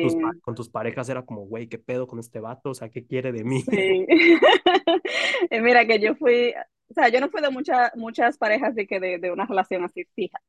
[0.00, 2.70] tus, pa- Sí, con tus parejas era como, güey, ¿qué pedo con este vato?
[2.70, 3.64] O sea, ¿qué quiere de mí?
[3.70, 4.06] sí.
[5.50, 6.54] Mira que yo fui,
[6.90, 9.84] o sea, yo no fui de muchas muchas parejas de que de, de una relación
[9.84, 10.40] así fija.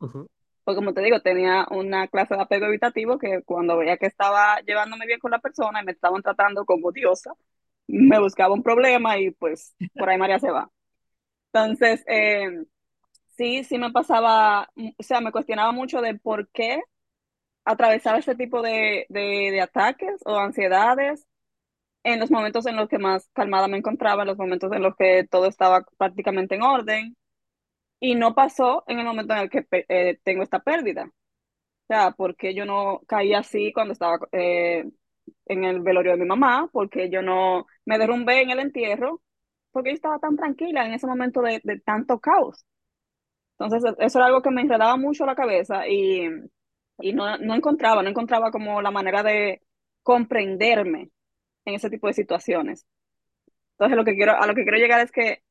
[0.00, 0.28] Ujú.
[0.64, 4.60] Porque como te digo, tenía una clase de apego evitativo que cuando veía que estaba
[4.60, 7.32] llevándome bien con la persona y me estaban tratando como diosa,
[7.88, 10.70] me buscaba un problema y pues por ahí María se va.
[11.52, 12.64] Entonces, eh,
[13.36, 16.82] sí, sí me pasaba, o sea, me cuestionaba mucho de por qué
[17.64, 21.26] atravesaba este tipo de, de, ataques o ansiedades
[22.04, 24.96] en los momentos en los que más calmada me encontraba, en los momentos en los
[24.96, 27.16] que todo estaba prácticamente en orden,
[28.00, 31.06] y no pasó en el momento en el que eh, tengo esta pérdida.
[31.06, 34.84] O sea, porque yo no caí así cuando estaba eh,
[35.46, 39.22] en el velorio de mi mamá, porque yo no me derrumbé en el entierro,
[39.72, 42.64] porque yo estaba tan tranquila en ese momento de, de tanto caos.
[43.58, 46.28] Entonces, e- eso era algo que me enredaba mucho la cabeza y,
[47.00, 49.62] y no, no encontraba, no encontraba como la manera de
[50.02, 51.10] comprenderme
[51.66, 52.86] en ese tipo de situaciones.
[53.72, 55.42] Entonces, lo que quiero, a lo que quiero llegar es que,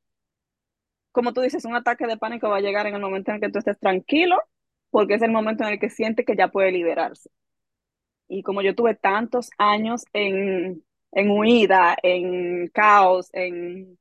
[1.12, 3.42] como tú dices, un ataque de pánico va a llegar en el momento en el
[3.42, 4.38] que tú estés tranquilo,
[4.90, 7.30] porque es el momento en el que siente que ya puede liberarse.
[8.28, 13.98] Y como yo tuve tantos años en, en huida, en caos, en,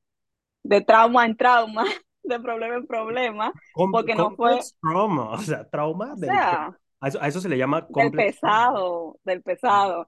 [0.64, 1.84] de trauma en trauma,
[2.24, 6.40] de problema en problema, Com- porque no fue, trauma, o sea, trauma del...
[6.40, 10.06] sea, A eso, a eso se le llama del pesado, del pesado.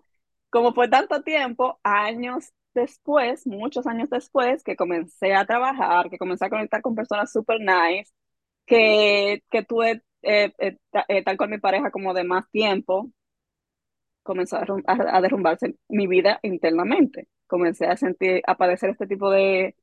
[0.50, 6.46] Como fue tanto tiempo, años después, muchos años después, que comencé a trabajar, que comencé
[6.46, 8.12] a conectar con personas super nice,
[8.66, 13.10] que, que tuve eh, eh, eh, tal con mi pareja como de más tiempo,
[14.28, 17.28] comenzó a, derrum- a- a derrumbarse mi vida internamente.
[17.48, 19.76] Comencé a sentir, a padecer este tipo de,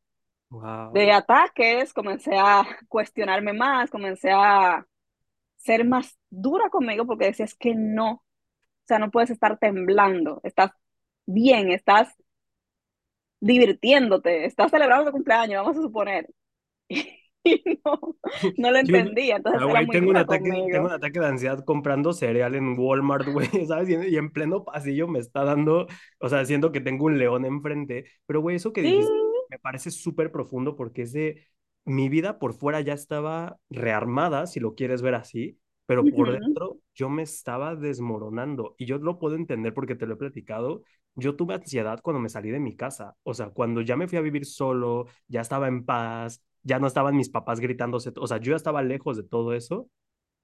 [0.92, 1.12] de Wow.
[1.12, 4.86] ataques, comencé a cuestionarme más, comencé a
[5.58, 8.24] ser más dura conmigo porque decía, es que no, o
[8.86, 10.72] sea, no puedes estar temblando, estás
[11.28, 12.16] bien, estás
[13.40, 16.28] divirtiéndote, estás celebrando tu cumpleaños, vamos a suponer.
[17.46, 18.18] Y no,
[18.58, 22.14] no lo entendía, entonces ah, güey, tengo un ataque, tengo un ataque de ansiedad comprando
[22.14, 23.90] cereal en Walmart, güey, ¿sabes?
[23.90, 25.88] Y en, pleno pasillo me está dando,
[26.20, 29.14] o sea, siento que tengo un león enfrente, pero güey, eso que Sí, dijiste
[29.50, 31.48] me parece súper profundo porque es de,
[31.86, 36.32] mi vida por fuera ya estaba rearmada, si lo quieres ver así, pero por ujú,
[36.32, 40.84] dentro yo me estaba desmoronando y yo lo puedo entender porque te lo he platicado.
[41.14, 44.18] Yo tuve ansiedad cuando me salí de mi casa, o sea, cuando ya me fui
[44.18, 48.40] a vivir solo, ya estaba en paz ya no estaban mis papás gritándose, o sea,
[48.40, 49.90] yo ya estaba lejos de todo eso,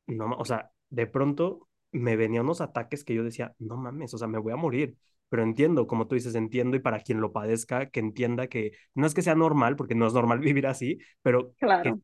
[0.07, 4.17] no, o sea, de pronto me venían unos ataques que yo decía, no mames, o
[4.17, 4.97] sea, me voy a morir,
[5.29, 9.07] pero entiendo, como tú dices, entiendo y para quien lo padezca, que entienda que no
[9.07, 11.99] es que sea normal, porque no es normal vivir así, pero claro.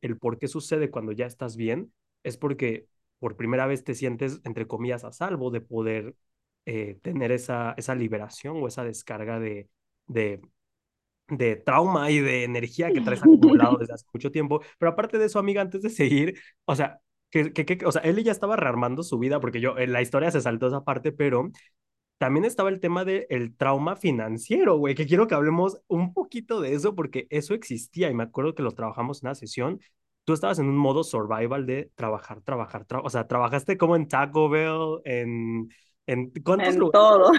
[0.00, 1.92] el por qué sucede cuando ya estás bien
[2.22, 2.86] es porque
[3.18, 6.14] por primera vez te sientes, entre comillas, a salvo de poder
[6.66, 9.68] eh, tener esa, esa liberación o esa descarga de,
[10.06, 10.40] de
[11.28, 14.60] de trauma y de energía que traes acumulado desde hace mucho tiempo.
[14.78, 17.00] Pero aparte de eso, amiga, antes de seguir, o sea,
[17.30, 20.02] que, que, que o sea, él ya estaba rearmando su vida porque yo, en la
[20.02, 21.50] historia se saltó esa parte, pero
[22.18, 26.60] también estaba el tema del el trauma financiero, güey, que quiero que hablemos un poquito
[26.60, 29.80] de eso porque eso existía y me acuerdo que lo trabajamos en una sesión.
[30.24, 34.08] Tú estabas en un modo survival de trabajar, trabajar, tra o sea, trabajaste como en
[34.08, 35.68] Taco Bell, en,
[36.06, 36.92] en ¿cuántos En lugares?
[36.92, 37.32] todo.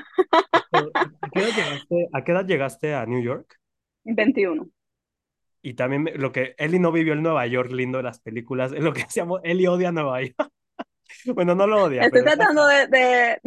[1.21, 3.59] ¿A qué llegaste, a qué edad llegaste a New York?
[4.05, 4.69] Veintiuno
[5.61, 8.71] Y también me- lo que Ellie no vivió el Nueva York lindo de las películas,
[8.73, 10.35] es lo que decíamos, Ellie odia Nueva York.
[11.35, 13.41] Bueno, no lo odia, Estoy pero está, tratando de, de,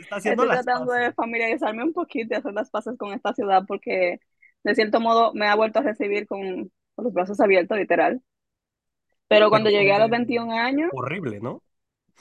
[0.00, 3.32] está haciendo estoy las tratando de familiarizarme un poquito y hacer las paces con esta
[3.34, 4.20] ciudad porque
[4.64, 8.22] de cierto modo me ha vuelto a recibir con, con los brazos abiertos, literal.
[9.28, 11.62] Pero cuando llegué a los fue 21 años, horrible, ¿no?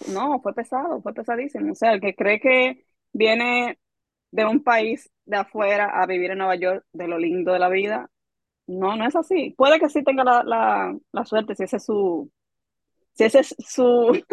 [0.07, 1.71] no, fue pesado, fue pesadísimo.
[1.71, 3.79] O sea, el que cree que viene
[4.31, 7.69] de un país de afuera a vivir en Nueva York, de lo lindo de la
[7.69, 8.09] vida,
[8.67, 9.53] no, no es así.
[9.57, 12.31] Puede que sí tenga la, la, la suerte, si ese es su,
[13.13, 14.23] si ese es su,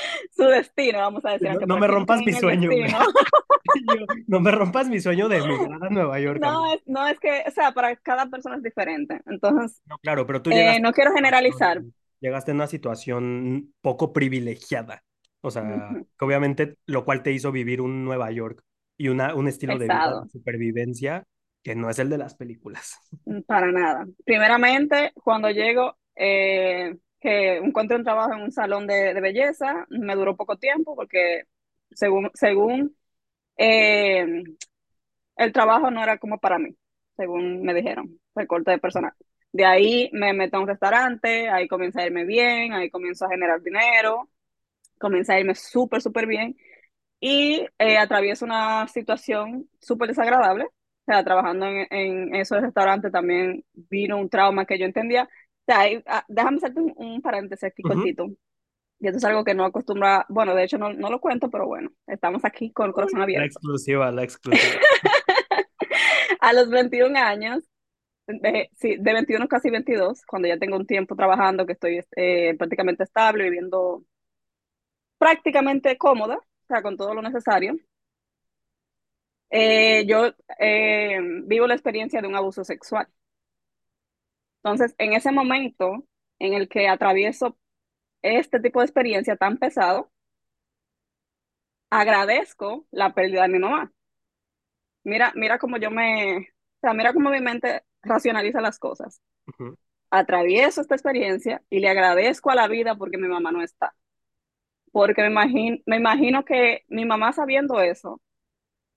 [0.36, 2.70] su destino, vamos a decir, No, no me no rompas mi sueño.
[3.74, 7.18] Yo, no me rompas mi sueño de emigrar a Nueva York, No es, no es
[7.20, 9.20] que, o sea, para cada persona es diferente.
[9.26, 11.82] Entonces, No, claro, pero tú eh, llegaste no en quiero generalizar.
[12.20, 15.04] llegaste en una situación poco privilegiada.
[15.40, 18.62] O sea, que obviamente lo cual te hizo vivir un Nueva York
[18.96, 21.26] y una, un estilo de vida de supervivencia
[21.62, 22.98] que no es el de las películas.
[23.24, 24.06] mm, para nada.
[24.24, 30.14] Primeramente, cuando llego, eh, que encuentro un trabajo en un salón de, de belleza, me
[30.14, 31.42] duró poco tiempo porque
[31.90, 32.96] según, según
[33.56, 34.44] eh,
[35.36, 36.76] el trabajo no era como para mí,
[37.16, 39.12] según me dijeron, recorte de personal.
[39.52, 43.30] De ahí me meto a un restaurante, ahí comienza a irme bien, ahí comienzo a
[43.30, 44.28] generar dinero,
[44.98, 46.56] comienza a irme súper, súper bien
[47.28, 50.66] y eh, atravieso una situación súper desagradable.
[50.66, 55.24] O sea, trabajando en, en esos restaurantes también vino un trauma que yo entendía.
[55.24, 57.94] O sea, ah, déjame hacerte un, un paréntesis aquí Ujú.
[57.94, 58.26] cortito.
[59.00, 61.66] Y esto es algo que no acostumbra, bueno, de hecho no, no lo cuento, pero
[61.66, 63.46] bueno, estamos aquí con el corazón La abierto.
[63.46, 64.80] exclusiva, la exclusiva.
[66.40, 67.64] A los 21 años,
[68.28, 72.54] de, sí, de 21 casi 22, cuando ya tengo un tiempo trabajando, que estoy eh,
[72.56, 74.04] prácticamente estable, viviendo
[75.18, 77.76] prácticamente cómoda, o sea, con todo lo necesario,
[79.50, 80.26] eh, yo
[80.58, 83.08] eh, vivo la experiencia de un abuso sexual.
[84.62, 86.04] Entonces, en ese momento
[86.38, 87.56] en el que atravieso
[88.22, 90.10] este tipo de experiencia tan pesado,
[91.90, 93.92] agradezco la pérdida de mi mamá.
[95.04, 99.20] Mira, mira cómo yo me, o sea, mira cómo mi mente racionaliza las cosas.
[100.10, 103.94] Atravieso esta experiencia y le agradezco a la vida porque mi mamá no está.
[104.92, 108.20] Porque me imagino, me imagino que mi mamá sabiendo eso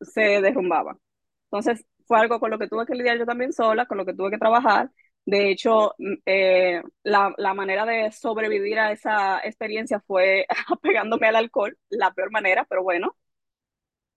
[0.01, 0.97] se derrumbaba.
[1.45, 4.13] Entonces, fue algo con lo que tuve que lidiar yo también sola, con lo que
[4.13, 4.91] tuve que trabajar.
[5.25, 11.35] De hecho, mm, eh, la, la manera de sobrevivir a esa experiencia fue apegándome al
[11.37, 13.15] alcohol, la peor manera, pero bueno,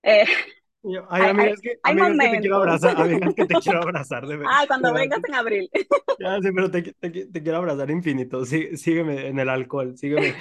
[0.03, 0.25] eh,
[1.11, 3.45] hay, amiga, hay, es que, hay amiga, es que te quiero abrazar, amiga, es que
[3.47, 5.71] te quiero abrazar, de, Ah, cuando vengas en abril.
[6.19, 8.45] Ya sé, pero te, te, te quiero abrazar infinito.
[8.45, 10.35] Sí, sígueme en el alcohol, sígueme.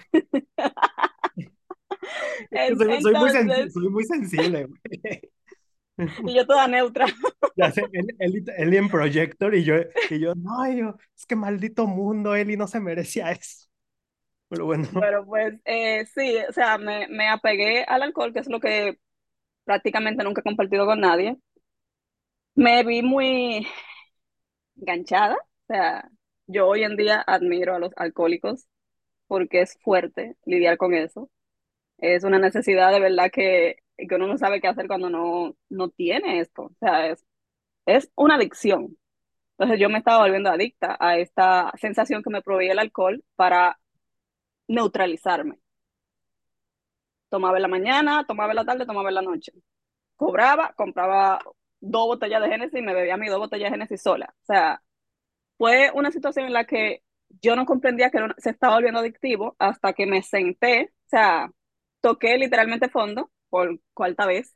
[3.02, 4.80] Soy, muy sensi- Entonces, soy muy sensible, güey.
[6.26, 7.06] y yo toda neutra.
[7.56, 9.76] Ya sé, Eli, Eli- Eli en Projector y yo,
[10.10, 13.68] y yo, no, y yo, es que maldito mundo, Eli no se merecía eso.
[14.50, 18.48] Pero bueno, Pero pues eh, sí, o sea, me, me apegué al alcohol, que es
[18.50, 19.00] lo que
[19.66, 21.38] prácticamente nunca he compartido con nadie.
[22.56, 23.68] Me vi muy
[24.78, 26.10] enganchada, o sea,
[26.48, 28.68] yo hoy en día admiro a los alcohólicos
[29.28, 31.30] porque es fuerte lidiar con eso.
[32.02, 35.90] Es una necesidad de verdad que, que uno no sabe qué hacer cuando no, no
[35.90, 36.64] tiene esto.
[36.64, 37.26] O sea, es,
[37.88, 38.98] es una adicción.
[39.58, 43.80] Entonces yo me estaba volviendo adicta a esta sensación que me proveía el alcohol para
[44.68, 45.60] neutralizarme.
[47.30, 49.54] Tomaba en la mañana, tomaba en la tarde, tomaba en la noche.
[50.18, 51.40] Cobraba, compraba
[51.80, 54.34] dos botellas de Génesis y me bebía mis dos botellas de Génesis sola.
[54.44, 54.84] O sea,
[55.58, 57.04] fue una situación en la que
[57.42, 61.52] yo no comprendía que se estaba volviendo adictivo hasta que me senté, o sea,
[62.02, 64.54] toqué literalmente fondo por cuarta vez.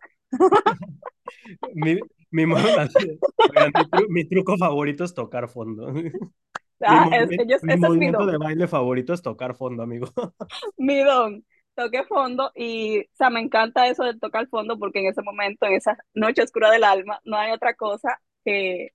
[1.73, 1.99] mi,
[2.31, 2.45] mi,
[4.09, 5.93] mi, truco favorito es tocar fondo.
[6.81, 10.07] Ah, mi, es, ellos, mi movimiento de baile favorito es tocar fondo, amigo.
[10.77, 15.07] mi don, toqué fondo y, o sea, me encanta eso de tocar fondo porque en
[15.07, 18.89] ese momento, en esa noche oscura del alma, no hay otra cosa que,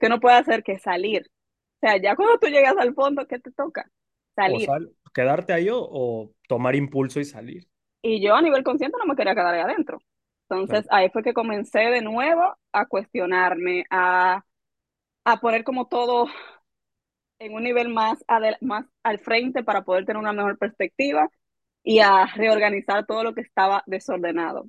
[0.00, 1.30] que uno pueda hacer que salir.
[1.76, 3.90] O sea, ya cuando tú llegas al fondo, ¿qué te toca?
[4.34, 4.68] Salir.
[4.70, 7.66] O quedarte ahí o, tomar impulso y salir.
[8.06, 9.98] Y yo a nivel consciente no me quería quedar ahí adentro.
[10.48, 14.44] Entonces ahí fue que comencé de nuevo a cuestionarme, a,
[15.24, 16.28] a poner como todo
[17.38, 18.24] en un nivel más,
[18.60, 21.28] más al frente para poder tener una mejor perspectiva
[21.84, 24.66] y a reorganizar todo lo que estaba desordenado.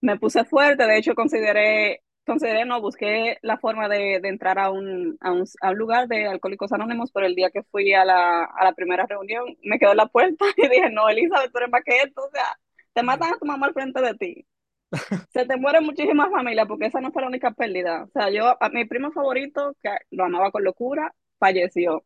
[0.00, 4.70] Me puse fuerte, de hecho consideré consideré, no, busqué la forma de, de entrar a
[4.70, 8.04] un, a un, a, un, lugar de Alcohólicos Anónimos, pero el día que fui a
[8.04, 11.58] la, a la primera reunión me quedó en la puerta y dije, no, Elizabeth, tú
[11.58, 12.44] eres más que esto, o sea,
[12.92, 14.46] te matan a tu mamá al frente de ti.
[15.32, 18.04] Se te mueren muchísimas familias porque esa no fue la única pérdida.
[18.04, 22.04] O sea, yo, a mi primo favorito, que lo amaba con locura, falleció.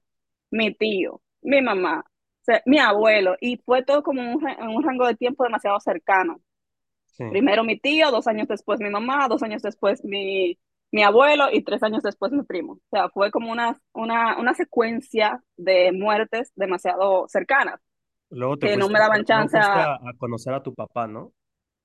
[0.51, 5.07] Mi tío, mi mamá, o sea, mi abuelo, y fue todo como un, un rango
[5.07, 6.41] de tiempo demasiado cercano.
[7.17, 10.59] Primero mi tío, dos años después mi mamá, dos años después mi,
[10.93, 12.75] mi abuelo y tres años después mi primo.
[12.75, 17.81] O sea, fue como una, una, una secuencia de muertes demasiado cercanas.
[18.31, 19.95] Luego te que no me daban chance a...
[19.95, 20.13] a...
[20.19, 21.33] conocer a tu papá, ¿no?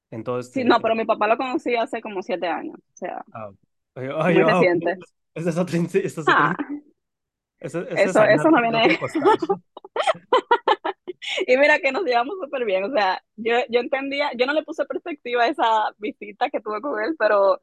[0.10, 0.52] Entonces.
[0.52, 2.78] Sí, no, pero mi papá lo conocí hace como siete años.
[2.78, 3.50] O sea, ah,
[3.96, 4.98] ay, muy reciente.
[5.34, 6.28] Es.
[6.28, 6.56] Ah.
[7.62, 8.98] Eso, eso, eso no viene.
[11.48, 14.64] y mira que nos llevamos súper bien, o sea, yo, yo entendía, yo no le
[14.64, 15.64] puse perspectiva a esa
[15.98, 17.62] visita que tuve con él, pero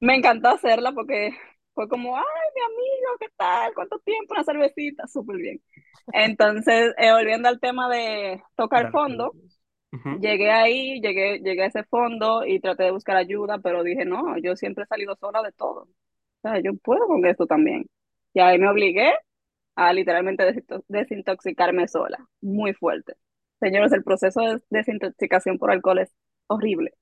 [0.00, 1.30] me encantó hacerla porque
[1.74, 2.24] fue como, ay,
[2.54, 3.74] mi amigo, ¿qué tal?
[3.74, 4.34] ¿Cuánto tiempo?
[4.34, 5.62] Una cervecita, súper bien.
[6.12, 9.36] Entonces, eh, volviendo al tema de tocar fondo,
[10.14, 14.38] llegué ahí, llegué, llegué a ese fondo y traté de buscar ayuda, pero dije, no,
[14.38, 15.82] yo siempre he salido sola de todo.
[15.82, 17.86] O sea, yo puedo con esto también.
[18.34, 19.12] Y ahí me obligué
[19.76, 23.14] a literalmente desintoxicarme sola, muy fuerte.
[23.60, 26.12] Señores, el proceso de desintoxicación por alcohol es
[26.46, 26.94] horrible.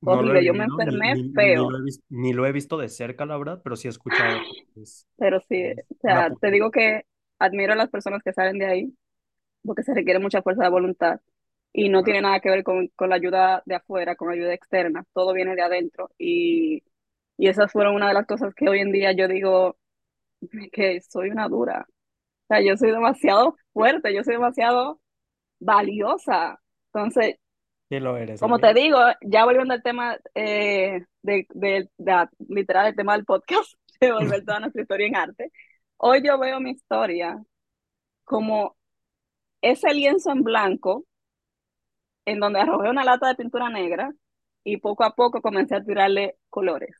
[0.00, 0.44] horrible.
[0.44, 1.68] Yo me enfermé feo.
[2.08, 4.38] Ni lo, he, visto de cerca, la verdad, pero sí he escuchado.
[5.16, 7.02] pero sí, o sea, te digo que
[7.38, 8.96] admiro a las personas que salen de ahí,
[9.62, 11.20] porque se requiere mucha fuerza de voluntad
[11.72, 14.54] y no tiene nada que ver con, con, la ayuda de afuera, con la ayuda
[14.54, 16.82] externa, todo viene de adentro y,
[17.36, 19.76] y esas fueron una de las cosas que hoy en día yo digo
[20.72, 21.86] que soy una dura,
[22.46, 25.00] o sea, yo soy demasiado fuerte, yo soy demasiado
[25.58, 26.60] valiosa.
[26.92, 27.36] Entonces,
[27.90, 31.88] lo eres, como te digo, ya volviendo al tema eh, de, de,
[32.48, 35.50] literal, el tema del podcast, de volver toda nuestra historia en arte,
[35.96, 37.36] hoy yo veo mi historia
[38.22, 38.76] como
[39.60, 41.04] ese lienzo en blanco
[42.26, 44.12] en donde arrojé una lata de pintura negra
[44.62, 46.94] y poco a poco comencé a tirarle colores.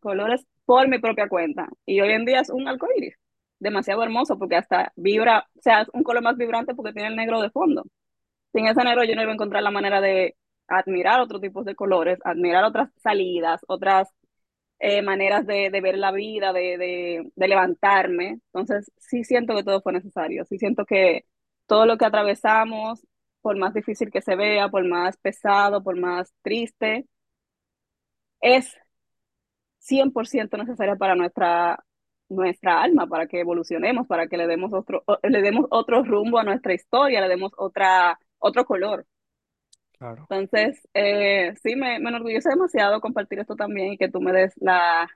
[0.00, 1.68] Colores por mi propia cuenta.
[1.84, 3.16] Y hoy en día es un arcoíris
[3.62, 7.16] demasiado hermoso porque hasta vibra, o sea, es un color más vibrante porque tiene el
[7.16, 7.84] negro de fondo.
[8.52, 10.36] Sin ese negro yo no iba a encontrar la manera de
[10.68, 14.08] admirar otros tipos de colores, admirar otras salidas, otras
[14.78, 18.40] eh, maneras de, ver la vida, de, de, de, levantarme.
[18.52, 21.24] Entonces, sí siento que todo fue necesario, sí siento que
[21.66, 23.06] todo lo que atravesamos,
[23.42, 27.06] por más difícil que se vea, por más pesado, por más triste,
[28.40, 28.76] es
[29.80, 31.84] 100% necesario para nuestra
[32.32, 36.44] nuestra alma, para que evolucionemos, para que le demos otro, le demos otro rumbo a
[36.44, 39.06] nuestra historia, le demos otra, otro color.
[39.98, 40.26] Claro.
[40.30, 44.52] Entonces, eh, sí, me, me enorgullece demasiado compartir esto también y que tú me des
[44.56, 45.08] la,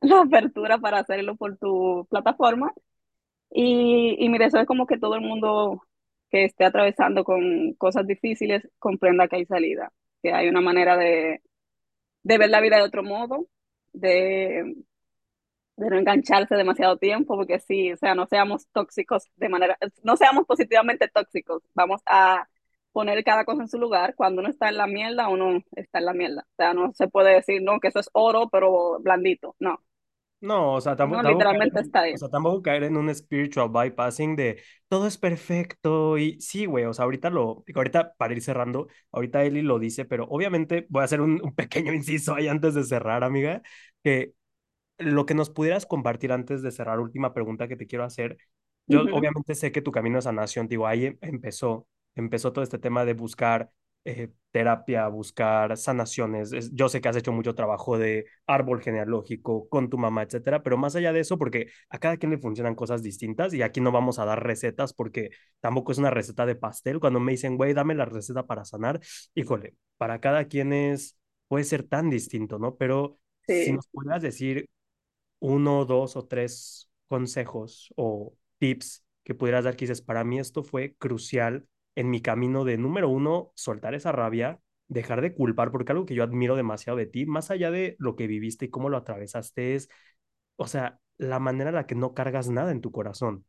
[0.00, 2.72] la apertura para hacerlo por tu plataforma.
[3.50, 5.82] Y, y mi deseo es como que todo el mundo
[6.30, 9.92] que esté atravesando con cosas difíciles comprenda que hay salida,
[10.22, 11.42] que hay una manera de,
[12.22, 13.46] de ver la vida de otro modo,
[13.92, 14.74] de
[15.76, 20.16] de no engancharse demasiado tiempo, porque sí, o sea, no seamos tóxicos de manera, no
[20.16, 22.48] seamos positivamente tóxicos, vamos a
[22.92, 26.04] poner cada cosa en su lugar, cuando uno está en la mierda, uno está en
[26.06, 29.56] la mierda, o sea, no se puede decir, no, que eso es oro, pero blandito,
[29.58, 29.80] no,
[30.40, 32.18] No, o sea, tampoco, caer literalmente en, está o ahí.
[32.18, 36.92] sea, tampoco caer en un spiritual bypassing de todo es perfecto y sí, güey, o
[36.92, 41.04] sea, ahorita lo, ahorita para ir cerrando, ahorita Eli lo dice, pero obviamente voy a
[41.06, 43.62] hacer un, un pequeño inciso ahí antes de cerrar, amiga,
[44.02, 44.34] que
[44.98, 48.38] lo que nos pudieras compartir antes de cerrar, última pregunta que te quiero hacer.
[48.86, 52.78] Yo obviamente sé que tu camino de sanación, digo, ahí em- empezó, empezó todo este
[52.78, 53.70] tema de buscar
[54.06, 56.52] eh, terapia, buscar sanaciones.
[56.52, 60.62] Es- yo sé que has hecho mucho trabajo de árbol genealógico con tu mamá, etcétera,
[60.62, 63.80] pero más allá de eso, porque a cada quien le funcionan cosas distintas y aquí
[63.80, 65.30] no vamos a dar recetas porque
[65.60, 67.00] tampoco es una receta de pastel.
[67.00, 69.00] Cuando me dicen, güey, dame la receta para sanar,
[69.34, 71.16] híjole, para cada quien es,
[71.48, 72.76] puede ser tan distinto, ¿no?
[72.76, 73.72] Pero si Sí.
[73.72, 74.68] nos pudieras decir
[75.44, 80.96] uno, dos o tres consejos o tips que pudieras dar que para mí esto fue
[80.96, 86.06] crucial en mi camino de, número uno, soltar esa rabia, dejar de culpar, porque algo
[86.06, 88.96] que yo admiro demasiado de ti, más allá de lo que viviste y cómo lo
[88.96, 89.88] atravesaste, es,
[90.56, 93.46] o sea, la manera en la que no cargas nada en tu corazón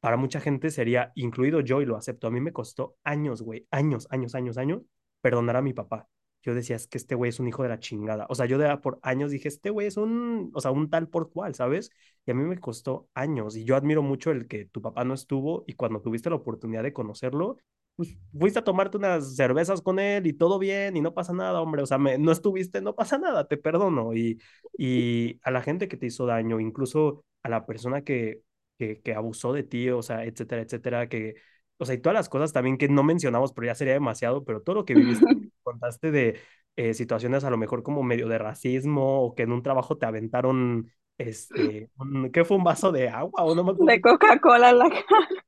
[0.00, 2.28] para mucha gente sería, incluido yo, y lo acepto.
[2.28, 4.82] A mí me costó años, güey, años, años, años, años,
[5.20, 6.08] perdonar a mi papá.
[6.46, 8.26] Yo decía, es que este güey es un hijo de la chingada.
[8.30, 11.08] O sea, yo de, por años dije, este güey es un, o sea, un tal
[11.08, 11.90] por cual, ¿sabes?
[12.24, 13.56] Y a mí me costó años.
[13.56, 16.84] Y yo admiro mucho el que tu papá no estuvo y cuando tuviste la oportunidad
[16.84, 17.58] de conocerlo,
[17.96, 21.60] pues fuiste a tomarte unas cervezas con él y todo bien y no pasa nada,
[21.60, 21.82] hombre.
[21.82, 24.14] O sea, me, no estuviste, no pasa nada, te perdono.
[24.14, 24.40] Y,
[24.78, 28.42] y a la gente que te hizo daño, incluso a la persona que
[28.78, 31.34] que, que abusó de ti, o sea, etcétera, etcétera, que,
[31.78, 34.62] o sea, y todas las cosas también que no mencionamos, pero ya sería demasiado, pero
[34.62, 35.26] todo lo que viviste,
[35.62, 36.40] contaste de
[36.76, 40.06] eh, situaciones a lo mejor como medio de racismo, o que en un trabajo te
[40.06, 43.44] aventaron, este, un, ¿qué fue un vaso de agua?
[43.44, 45.06] O no me acuerdo, De Coca-Cola en la cara.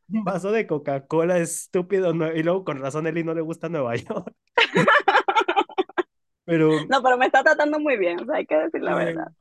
[0.09, 2.33] un vaso de Coca-Cola, estúpido, ¿no?
[2.33, 4.35] y luego con razón Eli no le gusta Nueva York,
[6.49, 6.71] pero...
[6.89, 9.33] No, pero me está tratando muy bien, o sea, hay que decir la verdad.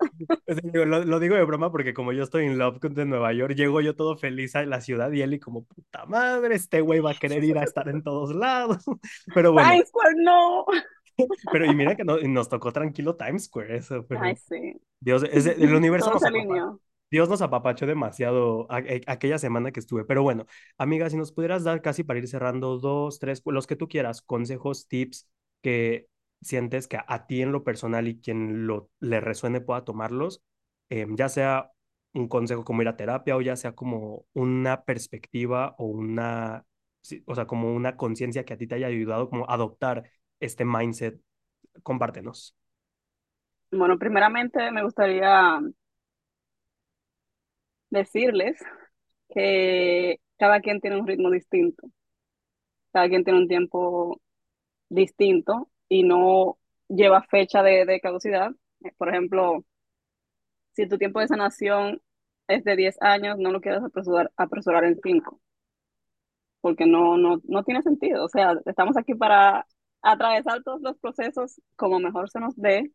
[0.73, 3.81] lo, lo digo de broma porque como yo estoy en Love de Nueva York, llego
[3.81, 7.15] yo todo feliz a la ciudad y Eli como, puta madre, este güey va a
[7.15, 8.83] querer ir a estar en todos lados.
[9.33, 10.65] Pero bueno, Times Square, no.
[11.51, 14.79] pero y mira que no, nos tocó tranquilo Times Square eso, Ay, pero sí.
[14.99, 16.79] Dios, ese, el universo nos apapachó.
[17.09, 20.03] Dios nos apapachó demasiado a- a- aquella semana que estuve.
[20.05, 20.45] Pero bueno,
[20.77, 24.21] amiga, si nos pudieras dar casi para ir cerrando dos, tres, los que tú quieras,
[24.21, 25.27] consejos, tips
[25.61, 26.07] que
[26.41, 30.43] sientes que a, ti en lo personal y quien lo le resuene pueda tomarlos,
[30.89, 31.71] em, ya sea
[32.13, 36.65] un consejo como ir a terapia o ya sea como una perspectiva o una,
[37.25, 40.09] o sea, como una conciencia que a ti te haya ayudado como adoptar
[40.39, 41.19] este mindset,
[41.83, 42.55] compártenos.
[43.71, 45.59] Bueno, primeramente me gustaría
[47.89, 48.63] decirles
[49.29, 51.89] que cada quien tiene un ritmo distinto,
[52.91, 54.21] cada quien tiene un tiempo
[54.89, 56.57] distinto y no
[56.89, 58.51] lleva fecha de, de caducidad.
[58.83, 59.65] Eh, Por ejemplo,
[60.73, 62.01] si tu tiempo de sanación
[62.47, 65.41] es de 10 años, no lo quieras apresurar, apresurar en 5,
[66.61, 68.25] porque no, no, no tiene sentido.
[68.25, 69.65] O sea, estamos aquí para
[70.01, 72.91] atravesar todos los procesos como mejor se nos dé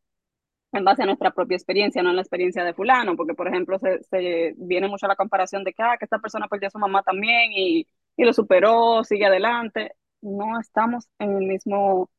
[0.73, 3.79] en base a nuestra propia experiencia, no en la experiencia de fulano, porque por ejemplo
[3.79, 7.03] se, se viene mucho la comparación de que, ah, esta persona perdió a su mamá
[7.03, 7.87] también y,
[8.17, 9.93] y lo superó, sigue adelante.
[10.23, 12.11] No estamos en el mismo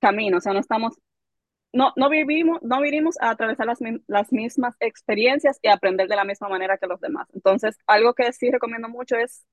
[0.00, 0.98] camino, o sea, no estamos,
[1.72, 3.78] no, no vivimos, no vivimos a atravesar las,
[4.08, 7.28] las mismas experiencias y aprender de la misma manera que los demás.
[7.34, 9.46] Entonces, algo que sí recomiendo mucho es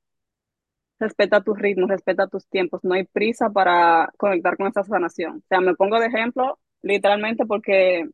[0.99, 5.37] respeta tus ritmos, respeta tus tiempos, no hay prisa para conectar con esa sanación.
[5.37, 8.07] O sea, me pongo de ejemplo literalmente porque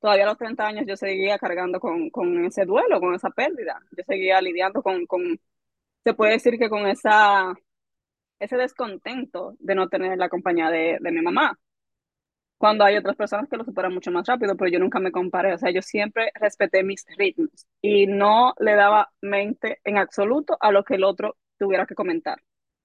[0.00, 3.80] todavía a los 30 años yo seguía cargando con, con ese duelo, con esa pérdida.
[3.96, 5.40] Yo seguía lidiando con, con,
[6.04, 7.54] se puede decir que con esa,
[8.42, 11.58] ese descontento de no tener la compañía de, de mi mamá.
[12.58, 15.52] Cuando hay otras personas que lo superan mucho más rápido, pero yo nunca me comparé.
[15.54, 20.70] O sea, yo siempre respeté mis ritmos y no le daba mente en absoluto a
[20.70, 22.40] lo que el otro tuviera que comentar,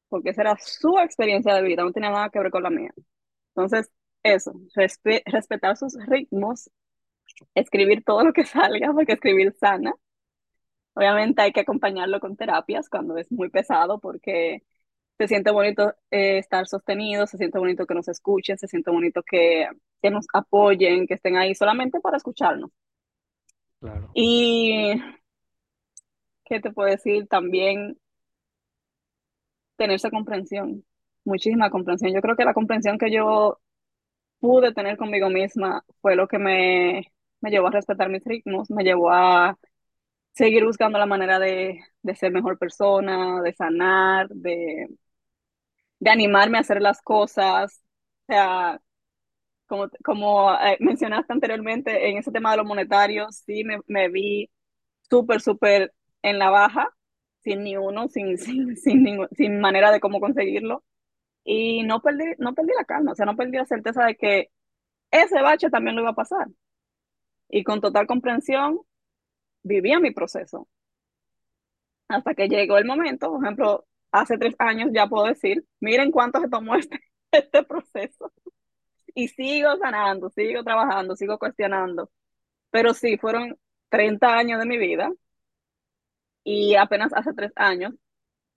[0.10, 2.92] porque esa era su experiencia de vida, no tenía nada que ver con la mía.
[3.56, 3.92] Entonces,
[4.24, 6.70] eso, respe respetar sus ritmos
[7.56, 9.94] escribir todo lo que salga, porque escribir sana.
[10.94, 14.64] Obviamente hay que acompañarlo con terapias cuando es muy pesado, porque
[15.18, 19.24] se siente bonito eh, estar sostenido, se siente bonito que nos escuchen, se siente bonito
[19.24, 19.68] que,
[20.02, 22.72] que nos apoyen, que estén ahí solamente para escucharnos.
[23.80, 24.10] Claro.
[24.14, 24.94] Y,
[26.46, 27.28] ¿qué te puedo decir?
[27.28, 27.98] También
[29.76, 30.84] tenerse comprensión,
[31.24, 32.14] muchísima comprensión.
[32.14, 33.60] Yo creo que la comprensión que yo
[34.40, 37.12] pude tener conmigo misma fue lo que me,
[37.42, 39.58] me llevó a respetar mis ritmos, me llevó a
[40.34, 44.88] seguir buscando la manera de, de ser mejor persona, de sanar, de,
[46.00, 47.82] de animarme a hacer las cosas.
[48.28, 48.82] O sea,
[49.68, 54.50] como, como eh, mencionaste anteriormente, en ese tema de los monetarios, sí me, me vi
[55.10, 55.94] súper, súper
[56.24, 56.90] en la baja,
[57.44, 60.84] sin ni uno, sin, sin, sin, sin manera de cómo conseguirlo.
[61.44, 64.52] Y no perdí, no perdí la calma, o sea, no perdí la certeza de que
[65.12, 66.48] ese bache también lo iba a pasar.
[67.50, 68.80] Y con total comprensión
[69.64, 70.68] vivía mi proceso.
[72.10, 76.40] Hasta que llegó el momento, por ejemplo, hace tres años ya puedo decir, miren cuánto
[76.42, 77.00] se tomó este,
[77.32, 78.32] este proceso.
[79.16, 82.12] Y sigo sanando, sigo trabajando, sigo cuestionando.
[82.72, 83.58] Pero sí, fueron
[83.90, 85.12] 30 años de mi vida
[86.44, 87.94] y apenas hace tres años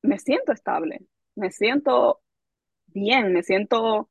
[0.03, 1.01] me siento estable,
[1.34, 2.20] me siento
[2.86, 4.11] bien, me siento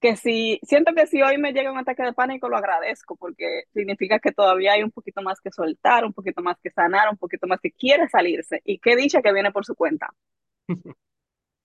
[0.00, 3.64] que si, siento que si hoy me llega un ataque de pánico, lo agradezco porque
[3.74, 7.16] significa que todavía hay un poquito más que soltar, un poquito más que sanar, un
[7.18, 10.10] poquito más que quiere salirse y qué dicha que viene por su cuenta.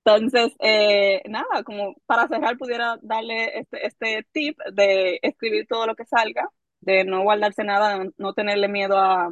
[0.03, 5.95] Entonces, eh, nada, como para cerrar, pudiera darle este, este tip de escribir todo lo
[5.95, 6.49] que salga,
[6.79, 9.31] de no guardarse nada, no, tenerle miedo a,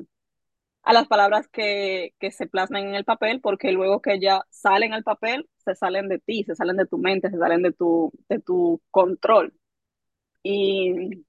[0.83, 4.93] a las palabras que, que se plasman en el papel, porque luego que ya salen
[4.93, 8.11] al papel, se salen de ti, se salen de tu mente, se salen de tu,
[8.29, 9.53] de tu control.
[10.43, 11.25] Y,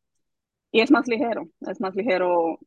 [0.73, 2.59] y es más ligero, es más ligero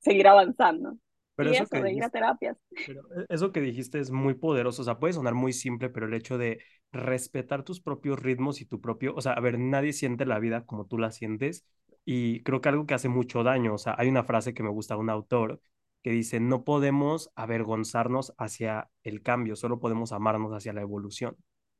[0.00, 0.98] seguir avanzando.
[1.40, 2.56] Pero Y eso eso, que de ir a dijiste, terapias.
[2.84, 6.06] pero e- eso que dijiste es muy poderoso, o sea, puede sonar muy simple, pero
[6.06, 6.62] el hecho de
[6.92, 10.66] respetar tus propios ritmos y tu propio, o sea, a ver, nadie siente la vida
[10.66, 11.66] como tú la sientes
[12.04, 14.70] y creo que algo que hace mucho daño, o sea, hay una frase que me
[14.70, 15.60] gusta de un autor
[16.02, 21.36] que dice, no podemos avergonzarnos hacia el cambio, solo podemos amarnos hacia la evolución.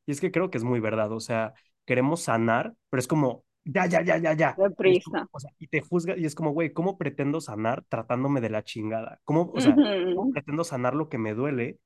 [0.07, 1.55] Y es que creo que es muy verdad, o sea,
[1.87, 4.63] queremos sanar, pero es como, ya, ya, ya, ya, ya.
[4.83, 5.29] Y, es como- Deprisa.
[5.31, 8.65] o sea, y te juzga y es como, güey, ¿cómo pretendo sanar tratándome de la
[8.65, 9.21] chingada?
[9.25, 9.81] ¿Cómo, o sea,
[10.13, 11.79] cómo Ujú, pretendo sanar lo que me duele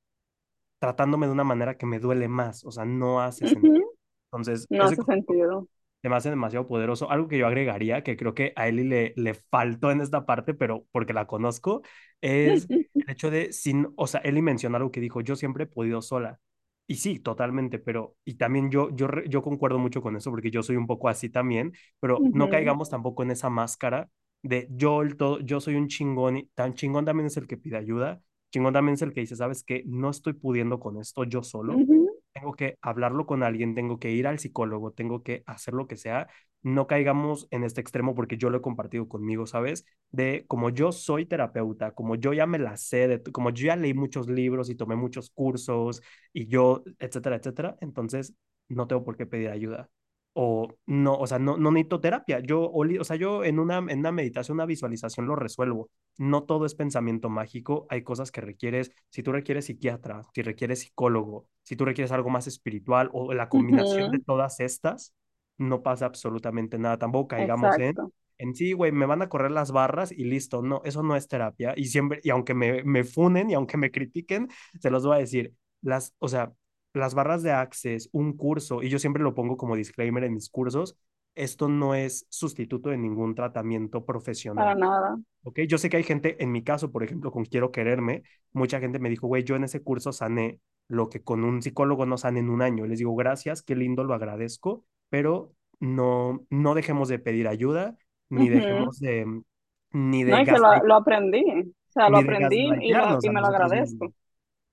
[0.79, 2.65] tratándome de una manera que me duele más?
[2.65, 3.75] O sea, no hace sentido.
[3.75, 3.91] ujú.
[4.31, 5.67] Entonces, No hace sentido.
[6.01, 7.09] se me hace demasiado poderoso.
[7.11, 10.53] Algo que yo agregaría, que creo que a Eli le, le faltó en esta parte,
[10.53, 11.81] pero porque la conozco,
[12.21, 12.69] es
[12.99, 16.01] el hecho de, sin, o sea, Eli mencionó algo que dijo, yo siempre he podido
[16.01, 16.39] sola.
[16.87, 20.61] Y sí, totalmente, pero, y también yo, yo, yo concuerdo mucho con eso, porque yo
[20.61, 24.07] soy un poco así también, pero no caigamos tampoco en esa máscara
[24.43, 27.57] de yo, el todo, yo soy un chingón, y tan chingón también es el que
[27.57, 28.21] pide ayuda,
[28.51, 29.81] chingón también es el que dice, ¿sabes qué?
[29.87, 34.11] No estoy pudiendo con esto yo solo ujú, tengo que hablarlo con alguien, tengo que
[34.11, 36.27] ir al psicólogo, tengo que hacer lo que sea,
[36.65, 39.85] no caigamos en este extremo porque yo lo he compartido conmigo, ¿sabes?
[40.09, 43.75] De como yo soy terapeuta, como yo ya me la sé, de, como yo ya
[43.75, 46.01] leí muchos libros y tomé muchos cursos
[46.33, 48.33] y yo, etcétera, etcétera, entonces
[48.67, 49.91] no tengo por qué pedir ayuda.
[50.33, 52.39] O no, o sea, no, no necesito terapia.
[52.39, 55.91] Yo, o sea, yo en una, en una meditación, una visualización lo resuelvo.
[56.17, 57.85] No todo es pensamiento mágico.
[57.89, 62.31] Hay cosas que requieres, si tú requieres psiquiatra, si requieres psicólogo, si tú requieres algo
[62.31, 65.13] más espiritual o la combinación de todas estas,
[65.57, 66.97] no pasa absolutamente nada.
[66.97, 68.11] Tampoco caigamos en, Exacto.
[68.37, 70.61] en sí, güey, me van a correr las barras y listo.
[70.61, 71.73] No, eso no es terapia.
[71.77, 74.49] Y siempre, y aunque me, me funen y aunque me critiquen,
[74.79, 76.53] se los voy a decir, las, o sea,
[76.93, 80.49] las barras de Access, un curso, y yo siempre lo pongo como disclaimer en mis
[80.49, 80.97] cursos,
[81.35, 84.05] esto no es sustituto de ningún tratamiento
[84.53, 84.79] Para profesional.
[84.79, 85.17] nada.
[85.43, 85.59] ¿Ok?
[85.67, 88.99] Yo sé que hay gente, en mi caso, por ejemplo, con Quiero Quererme, mucha gente
[88.99, 92.39] me dijo, güey, yo en ese curso sané lo que con un psicólogo no sané
[92.39, 92.85] en un año.
[92.85, 97.97] Les digo, gracias, qué lindo, lo agradezco, pero no, no dejemos de pedir ayuda,
[98.29, 99.43] ni dejemos de,
[99.91, 101.43] ni No, de y que lo, aprendí.
[101.89, 103.47] O sea, lo ni aprendí y, lo, y me lo mismos.
[103.47, 104.13] agradezco.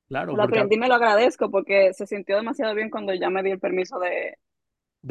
[0.09, 3.31] Claro, Lo porque aprendí y me lo agradezco porque se sintió demasiado bien cuando ya
[3.31, 4.39] me di el permiso de,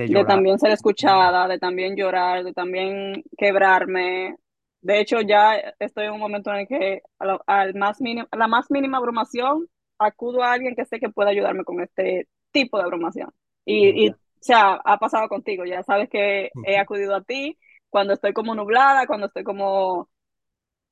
[0.08, 4.36] de también ser escuchada, de también llorar, de también quebrarme.
[4.82, 8.28] De hecho, ya estoy en un momento en el que a lo- al más mínimo,
[8.32, 9.68] a la más mínima abrumación,
[10.00, 13.32] acudo a alguien que sé que puede ayudarme con este tipo de abrumación.
[13.66, 17.58] Y o sea, ha pasado contigo, ya sabes que he acudido a ti
[17.90, 20.10] cuando estoy como nublada, cuando estoy como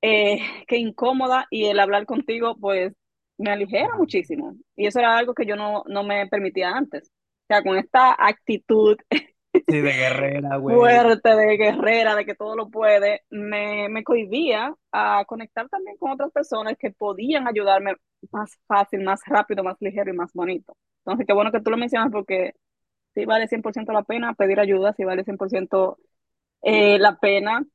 [0.02, 2.94] eh, que incómoda y el hablar contigo pues
[3.38, 4.56] me aligera muchísimo.
[4.76, 7.10] Y eso era algo que yo no, no me permitía antes.
[7.10, 8.98] O sea, con esta actitud
[9.70, 10.80] Sí, de guerrera, güey.
[10.86, 16.12] fuerte de guerrera, de que todo lo puede, me, me cohibía a conectar también con
[16.12, 17.96] otras personas que podían ayudarme
[18.32, 20.76] más fácil, más rápido, más ligero y más bonito.
[21.06, 22.54] Entonces, qué bueno que tú lo mencionas porque
[23.20, 25.98] sí vale 100% la pena pedir ayuda, sí vale 100%
[26.62, 27.66] eh, la pena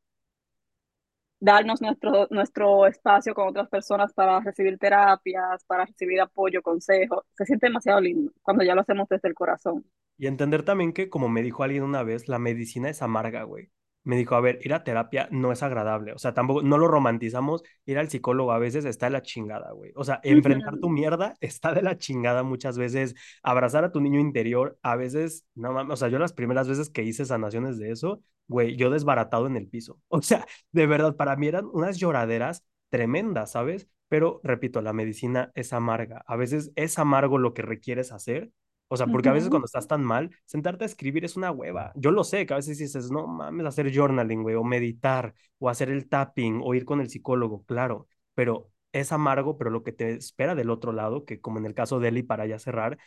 [1.41, 7.25] darnos nuestro, nuestro espacio con otras personas para recibir terapias, para recibir apoyo, consejos.
[7.37, 9.85] Se siente demasiado lindo cuando ya lo hacemos desde el corazón.
[10.17, 13.69] Y entender también que, como me dijo alguien una vez, la medicina es amarga, güey.
[14.05, 16.89] Me dijo, a ver, ir a terapia no es agradable, o sea, tampoco, no lo
[16.89, 19.93] romantizamos, ir al psicólogo a veces está de la chingada, güey.
[19.97, 24.21] O sea, enfrentar tu mierda está de la chingada muchas veces, abrazar a tu niño
[24.21, 27.91] interior, a veces, no mames, o sea, yo las primeras veces que hice sanaciones de
[27.91, 29.99] eso, güey, yo desbaratado en el piso.
[30.09, 33.89] O sea, de verdad, para mí eran unas lloraderas tremendas, ¿sabes?
[34.09, 36.23] Pero, repito, la medicina es amarga.
[36.27, 38.51] A veces es amargo lo que requieres hacer
[38.89, 41.93] o sea, porque a veces cuando estás tan mal, sentarte a escribir es una hueva.
[41.97, 45.69] Yo lo sé, que a veces dices, no mames, hacer journaling, güey, o meditar, o
[45.69, 49.93] hacer el tapping, o ir con el psicólogo, claro, pero es amargo, pero lo que
[49.93, 52.99] te espera del otro lado, que como en el caso de Eli, para ya cerrar,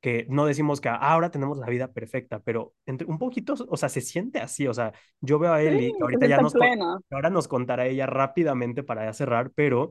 [0.00, 3.76] que no decimos que "Ah, ahora tenemos la vida perfecta, pero entre un poquito, o
[3.76, 6.38] sea, se siente así, o sea, yo veo a Sí, Eli, que se ahorita ya
[6.38, 6.98] nos, plena.
[7.10, 9.90] ahora nos contará ella rápidamente para ya cerrar, pero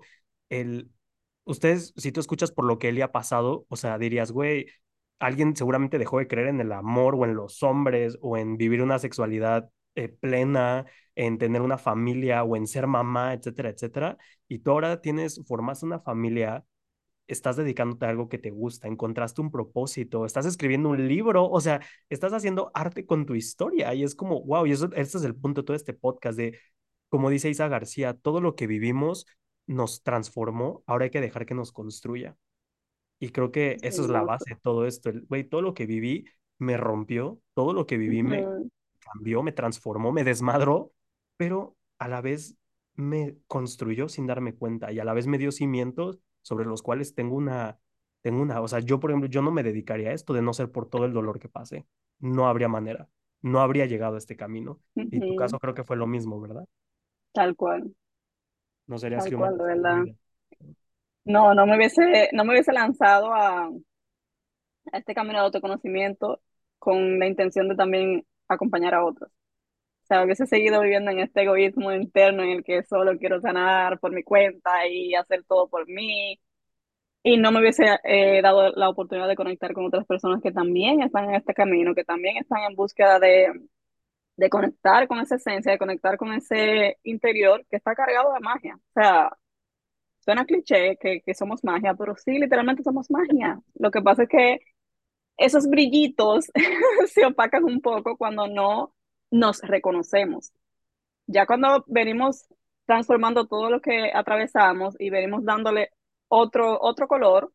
[0.49, 0.91] el,
[1.45, 4.67] ustedes, si tú escuchas por lo que Eli ha pasado, o sea, dirías, güey,
[5.25, 8.81] alguien seguramente dejó de creer en el amor o en los hombres o en vivir
[8.81, 14.17] una sexualidad eh, plena, en tener una familia o en ser mamá, etcétera, etcétera,
[14.47, 16.65] y tú ahora tienes, formas una familia
[17.27, 21.61] estás dedicándote a algo que te gusta, encontraste un propósito, estás escribiendo un libro, o
[21.61, 25.23] sea, estás haciendo arte con tu historia y es como, wow, y eso, este es
[25.23, 26.59] el punto de todo este podcast de,
[27.09, 29.25] como dice Isa García, todo lo que vivimos
[29.67, 32.35] nos transformó, ahora hay que dejar que nos construya.
[33.23, 35.09] Y creo que eso es la base de todo esto.
[35.09, 36.25] El, güey, todo lo que viví
[36.57, 38.45] me rompió, todo lo que viví me
[38.99, 40.91] cambió, me transformó, me desmadró,
[41.37, 42.57] pero a la vez
[42.95, 47.15] me construyó sin darme cuenta y a la vez me dio cimientos sobre los cuales
[47.15, 47.79] tengo una,
[48.21, 50.53] tengo una, o sea, yo por ejemplo, yo no me dedicaría a esto de no
[50.53, 51.85] ser por todo el dolor que pasé.
[52.19, 53.07] No habría manera,
[53.41, 54.81] no habría llegado a este camino.
[55.09, 56.65] Y tu caso creo que fue lo mismo, ¿verdad?
[57.31, 57.95] Tal cual,
[58.87, 60.05] No sería tal cual, de persona verdad.
[61.25, 63.69] No, no me hubiese, no me hubiese lanzado a,
[64.91, 66.41] a este camino de autoconocimiento
[66.79, 69.29] con la intención de también acompañar a otros.
[69.83, 73.99] O sea, hubiese seguido viviendo en este egoísmo interno en el que solo quiero sanar
[73.99, 76.39] por mi cuenta y hacer todo por mí.
[77.23, 81.01] Y no me hubiese eh, dado la oportunidad de conectar con otras personas que también
[81.03, 83.53] están en este camino, que también están en búsqueda de,
[84.37, 88.75] de conectar con esa esencia, de conectar con ese interior que está cargado de magia.
[88.77, 89.31] O sea,
[90.23, 93.61] suena cliché que, somos magia, pero sí, literalmente somos magia.
[93.75, 94.59] Lo que pasa es que
[95.37, 96.51] esos brillitos
[97.07, 98.93] se opacan un poco cuando no
[99.31, 100.53] nos reconocemos.
[101.27, 102.45] Ya cuando venimos
[102.85, 105.91] transformando todo lo que atravesamos y venimos dándole
[106.27, 107.51] otro, otro color,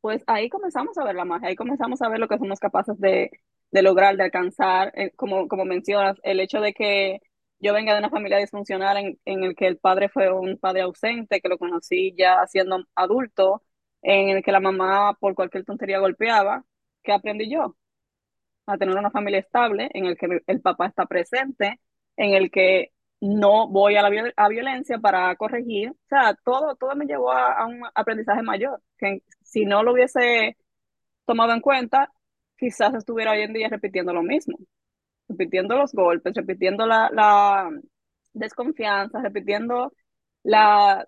[0.00, 2.98] pues ahí comenzamos a ver la magia, ahí comenzamos a ver lo que somos capaces
[3.00, 3.30] de,
[3.70, 7.20] de lograr, de alcanzar, eh, como, como mencionas, el hecho de que
[7.64, 10.82] yo venga de una familia disfuncional en, en el que el padre fue un padre
[10.82, 13.62] ausente, que lo conocí ya siendo adulto,
[14.02, 16.64] en el que la mamá por cualquier tontería golpeaba,
[17.02, 17.76] ¿qué aprendí yo?
[18.66, 21.80] a tener una familia estable, en el que el papá está presente,
[22.16, 25.90] en el que no voy a la violencia para corregir.
[25.90, 29.92] O sea, todo, todo me llevó a, a un aprendizaje mayor, que si no lo
[29.92, 30.56] hubiese
[31.26, 32.10] tomado en cuenta,
[32.58, 34.58] quizás estuviera hoy en día repitiendo lo mismo,
[35.28, 37.70] repitiendo los golpes, repitiendo la, la
[38.32, 39.92] desconfianza, repitiendo
[40.42, 41.06] la,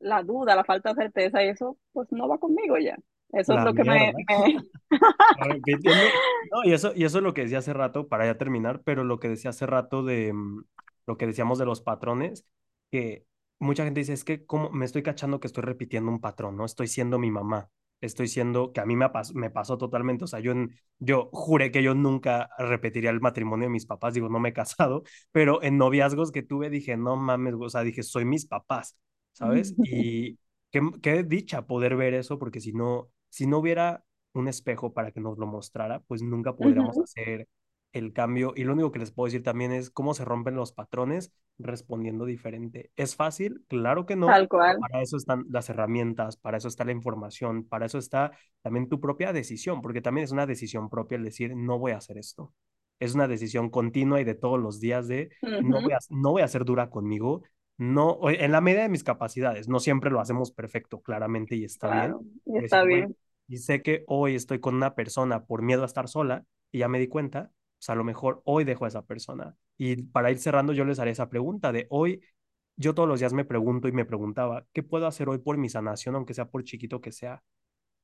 [0.00, 2.96] la duda, la falta de certeza, y eso pues no va conmigo ya.
[3.30, 4.18] Eso es lo que me, mierda.
[4.28, 4.58] me...
[5.54, 6.00] Repitiendo.
[6.50, 9.04] No, y eso, y eso es lo que decía hace rato, para ya terminar, pero
[9.04, 10.64] lo que decía hace rato de mm,
[11.06, 12.46] lo que decíamos de los patrones,
[12.90, 13.26] que
[13.58, 16.64] mucha gente dice, es que como me estoy cachando que estoy repitiendo un patrón, ¿no?
[16.64, 17.68] Estoy siendo mi mamá,
[18.00, 20.52] estoy siendo, que a mí me, pas- me pasó totalmente, o sea, yo,
[20.98, 24.52] yo juré que yo nunca repetiría el matrimonio de mis papás, digo, no me he
[24.54, 28.96] casado, pero en noviazgos que tuve dije, no mames, o sea, dije, soy mis papás,
[29.32, 29.76] ¿sabes?
[29.82, 30.38] Y
[30.70, 35.10] qué, qué dicha poder ver eso, porque si no, si no hubiera un espejo para
[35.12, 37.48] que nos lo mostrara, pues nunca podríamos hacer
[37.92, 38.52] el cambio.
[38.56, 42.24] Y lo único que les puedo decir también es cómo se rompen los patrones respondiendo
[42.24, 42.90] diferente.
[42.96, 43.64] ¿Es fácil?
[43.68, 44.26] Claro que no.
[44.26, 44.76] Tal cual.
[44.78, 48.32] Para eso están las herramientas, para eso está la información, para eso está
[48.62, 51.98] también tu propia decisión, porque también es una decisión propia el decir, no voy a
[51.98, 52.52] hacer esto.
[53.00, 55.30] Es una decisión continua y de todos los días de,
[55.62, 57.42] no voy a, no voy a ser dura conmigo,
[57.78, 62.08] no, en la medida de mis capacidades, no siempre lo hacemos perfecto, claramente, y está
[62.08, 63.16] bien, y está decir, bien.
[63.46, 66.88] y sé que hoy estoy con una persona por miedo a estar sola y ya
[66.88, 69.54] me di cuenta, pues a lo mejor hoy dejo a esa persona.
[69.76, 72.20] Y para ir cerrando, yo les haré esa pregunta de hoy,
[72.76, 75.68] yo todos los días me pregunto y me preguntaba, ¿qué puedo hacer hoy por mi
[75.68, 77.42] sanación, aunque sea por chiquito que sea?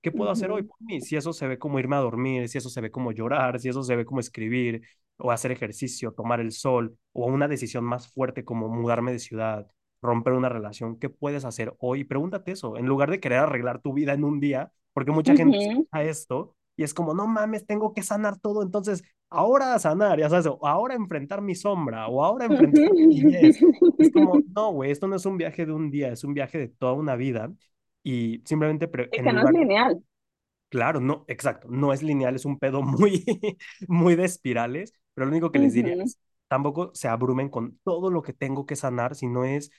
[0.02, 1.00] ¿Qué puedo hacer hoy por mí?
[1.00, 3.70] Si eso se ve como irme a dormir, si eso se ve como llorar, si
[3.70, 4.82] eso se ve como escribir
[5.16, 9.66] o hacer ejercicio, tomar el sol o una decisión más fuerte como mudarme de ciudad,
[10.02, 12.04] romper una relación, ¿qué puedes hacer hoy?
[12.04, 15.56] Pregúntate eso, en lugar de querer arreglar tu vida en un día, porque mucha gente
[15.56, 19.02] escucha esto y es como, no mames, tengo que sanar todo, entonces
[19.34, 22.92] ahora a sanar, ya sabes, o ahora a enfrentar mi sombra, o ahora a enfrentar
[22.92, 23.60] mi niñez.
[23.98, 26.58] Es como, no, güey, esto no es un viaje de un día, es un viaje
[26.58, 27.52] de toda una vida.
[28.02, 30.04] Y simplemente, en que no es lineal.
[30.68, 33.24] Claro, no, exacto, no es lineal, es un pedo muy,
[33.88, 38.10] muy de espirales, pero lo único que les diría es, tampoco se abrumen con todo
[38.10, 39.70] lo que tengo que sanar, sino es,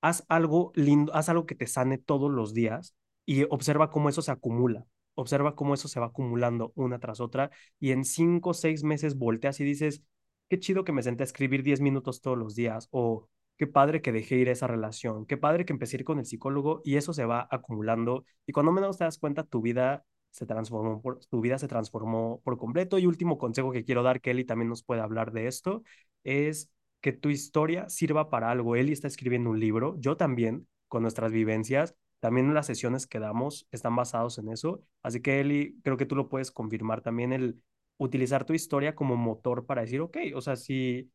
[0.00, 2.94] haz algo lindo, haz algo que te sane todos los días
[3.26, 4.86] y observa cómo eso se acumula,
[5.18, 7.50] observa cómo eso se va acumulando una tras otra
[7.80, 10.02] y en cinco o seis meses volteas y dices,
[10.48, 14.00] qué chido que me senté a escribir 10 minutos todos los días o qué padre
[14.00, 16.96] que dejé ir esa relación, qué padre que empecé a ir con el psicólogo y
[16.96, 21.18] eso se va acumulando y cuando menos te das cuenta tu vida se transformó por,
[21.26, 24.84] tu vida se transformó por completo y último consejo que quiero dar, Kelly también nos
[24.84, 25.82] puede hablar de esto,
[26.22, 26.70] es
[27.00, 28.76] que tu historia sirva para algo.
[28.76, 33.66] Eli está escribiendo un libro, yo también, con nuestras vivencias, también las sesiones que damos
[33.72, 34.82] están basados en eso.
[35.02, 37.62] Así que Eli, creo que tú lo puedes confirmar también el
[37.98, 41.10] utilizar tu historia como motor para decir, ok, o sea, si,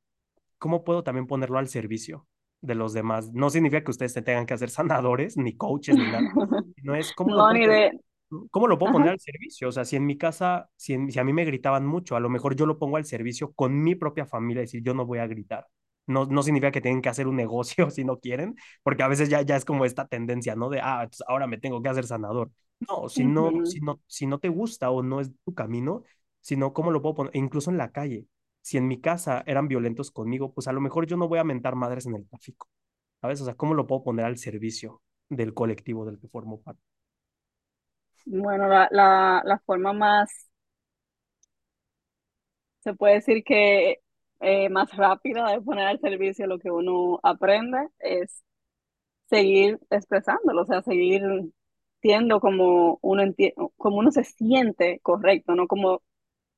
[0.59, 2.27] ¿cómo puedo también ponerlo al servicio
[2.61, 3.31] de los demás?
[3.33, 6.25] No significa que ustedes te tengan que hacer sanadores, ni coaches, ni nada.
[6.83, 7.91] No es cómo lo No, ni de...
[8.51, 8.91] ¿Cómo lo puedo Ajá.
[8.91, 9.69] poner al servicio?
[9.69, 12.19] O sea, si en mi casa, si, en- si a mí me gritaban mucho, a
[12.19, 15.19] lo mejor yo lo pongo al servicio con mi propia familia, decir, yo no voy
[15.19, 15.67] a gritar.
[16.05, 19.29] No, no significa que tienen que hacer un negocio si no quieren, porque a veces
[19.29, 20.69] ya, ya es como esta tendencia, ¿no?
[20.69, 22.51] De, ah, ahora me tengo que hacer sanador.
[22.89, 26.03] No, si no, si no, si no te gusta o no es tu camino,
[26.41, 28.27] sino cómo lo puedo poner, e incluso en la calle.
[28.61, 31.43] Si en mi casa eran violentos conmigo, pues a lo mejor yo no voy a
[31.43, 32.69] mentar madres en el tráfico,
[33.21, 33.41] ¿sabes?
[33.41, 36.81] O sea, ¿cómo lo puedo poner al servicio del colectivo del que formo parte?
[38.25, 40.49] Bueno, la, la, la forma más,
[42.83, 43.97] se puede decir que
[44.43, 48.43] eh, más rápida de poner al servicio lo que uno aprende es
[49.29, 51.21] seguir expresándolo, o sea, seguir
[52.01, 53.23] siendo como uno
[53.77, 56.01] como uno se siente correcto, no como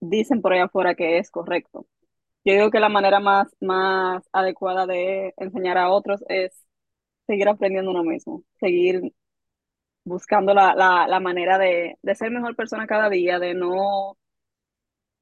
[0.02, 1.88] dicen por allá afuera que es correcto.
[2.46, 6.66] Yo digo que la manera más, más adecuada de enseñar a otros es
[7.28, 9.14] seguir aprendiendo uno mismo, seguir
[10.04, 14.18] buscando la, la, la manera de, de ser mejor persona cada día, de no,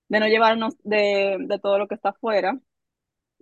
[0.09, 2.59] de no llevarnos de, de todo lo que está afuera,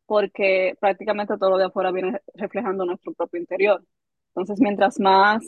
[0.05, 3.83] porque prácticamente todo lo de afuera viene reflejando nuestro propio interior.
[4.29, 5.43] Entonces, mientras más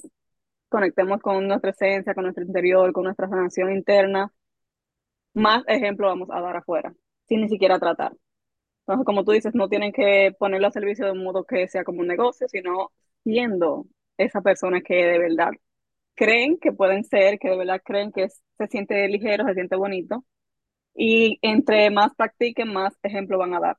[0.70, 4.34] conectemos con nuestra esencia, con nuestro interior, con nuestra sanación interna,
[5.34, 6.94] más ejemplo vamos a dar afuera,
[7.28, 8.14] sin ni siquiera tratar.
[8.82, 11.84] Entonces, como tú dices, no tienen que ponerlo a servicio de un modo que sea
[11.86, 12.92] como un negocio, sino
[13.24, 13.88] siendo
[14.18, 15.52] esa persona que de verdad
[16.16, 20.26] creen que pueden ser, que de verdad creen que se siente ligero, se siente bonito.
[20.96, 23.78] Y entre más practiquen, más ejemplo van a dar.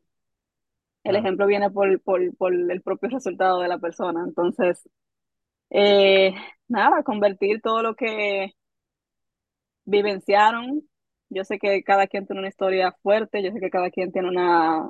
[1.04, 4.24] El ejemplo viene por, por, por el propio resultado de la persona.
[4.26, 4.88] Entonces,
[5.70, 6.34] eh,
[6.68, 8.52] nada, convertir todo lo que
[9.84, 10.82] vivenciaron.
[11.30, 14.28] Yo sé que cada quien tiene una historia fuerte, yo sé que cada quien tiene
[14.28, 14.88] una,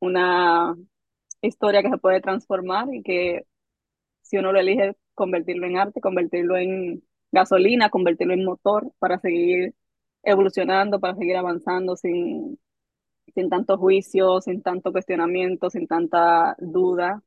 [0.00, 0.76] una
[1.42, 3.44] historia que se puede transformar y que
[4.22, 9.74] si uno lo elige, convertirlo en arte, convertirlo en gasolina, convertirlo en motor para seguir
[10.22, 12.58] evolucionando, para seguir avanzando sin,
[13.34, 17.22] sin tanto juicio, sin tanto cuestionamiento, sin tanta duda,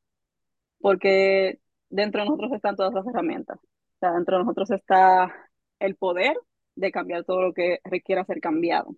[0.80, 1.60] porque
[1.90, 3.58] dentro de nosotros están todas las herramientas.
[3.60, 5.34] O sea, dentro de nosotros está
[5.80, 6.36] el poder
[6.76, 8.96] de cambiar todo lo que requiera ser cambiado.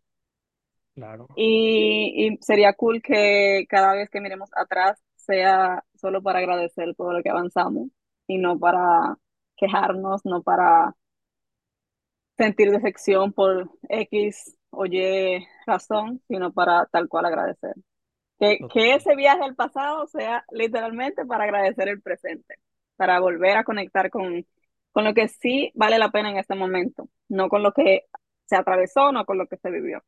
[0.95, 1.27] claro.
[1.35, 7.13] Y, y sería cool que cada vez que miremos atrás sea solo para agradecer todo
[7.13, 7.89] lo que avanzamos
[8.27, 9.17] y no para
[9.55, 10.95] quejarnos, no para
[12.37, 17.75] sentir decepción por X o Y razón, sino para tal cual agradecer.
[18.39, 22.55] Que, que ese viaje al pasado sea literalmente para agradecer el presente,
[22.97, 24.45] para volver a conectar con,
[24.91, 28.03] con lo que sí vale la pena en este momento, no con lo que
[28.45, 30.03] se atravesó, no con lo que se vivió.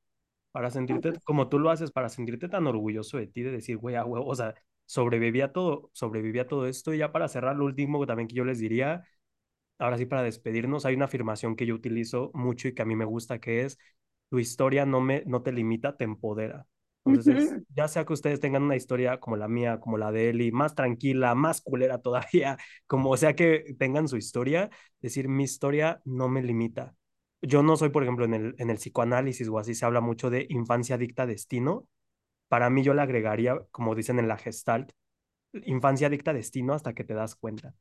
[0.51, 3.77] para sentirte Entonces, como tú lo haces, para sentirte tan orgulloso de ti, de decir,
[3.77, 6.93] güey, a huevo, o sea, sobreviví a todo, sobreviví a todo esto.
[6.93, 9.03] Y ya para cerrar, lo último también que yo les diría,
[9.77, 12.95] ahora sí para despedirnos, hay una afirmación que yo utilizo mucho y que a mí
[12.95, 13.77] me gusta, que es,
[14.29, 16.65] tu historia no, me, no te limita, te empodera.
[17.05, 17.65] Entonces, es, ujú.
[17.75, 20.75] ya sea que ustedes tengan una historia como la mía, como la de Eli, más
[20.75, 22.57] tranquila, más culera todavía,
[22.87, 24.69] como sea que tengan su historia,
[25.01, 26.95] decir, mi historia no me limita.
[27.41, 30.29] Yo no soy, por ejemplo, en el, en el psicoanálisis o así se habla mucho
[30.29, 31.87] de infancia dicta destino.
[32.47, 34.91] Para mí yo le agregaría, como dicen en la Gestalt,
[35.65, 37.75] infancia dicta destino hasta que te das cuenta.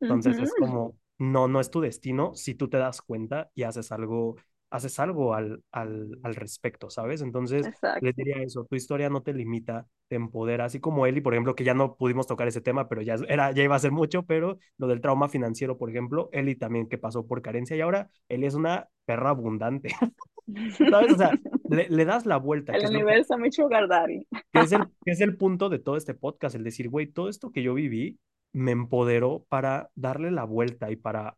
[0.00, 3.92] Entonces es como, no, no es tu destino si tú te das cuenta y haces
[3.92, 4.36] algo,
[4.70, 7.22] haces algo al, al, al respecto, ¿sabes?
[7.22, 7.68] Entonces
[8.00, 11.54] les diría eso, tu historia no te limita, te empodera, así como Eli, por ejemplo,
[11.54, 14.24] que ya no pudimos tocar ese tema, pero ya, era, ya iba a ser mucho,
[14.24, 18.10] pero lo del trauma financiero, por ejemplo, Eli también que pasó por carencia y ahora
[18.28, 19.90] Eli es una perra abundante,
[20.90, 21.12] ¿sabes?
[21.14, 21.32] O sea,
[21.68, 23.50] le, le das la vuelta, El universo me
[23.88, 24.26] daddy.
[24.52, 27.28] que es el, que es el punto de todo este podcast, el decir, güey, todo
[27.28, 28.18] esto que yo viví
[28.52, 31.36] me empoderó para darle la vuelta y para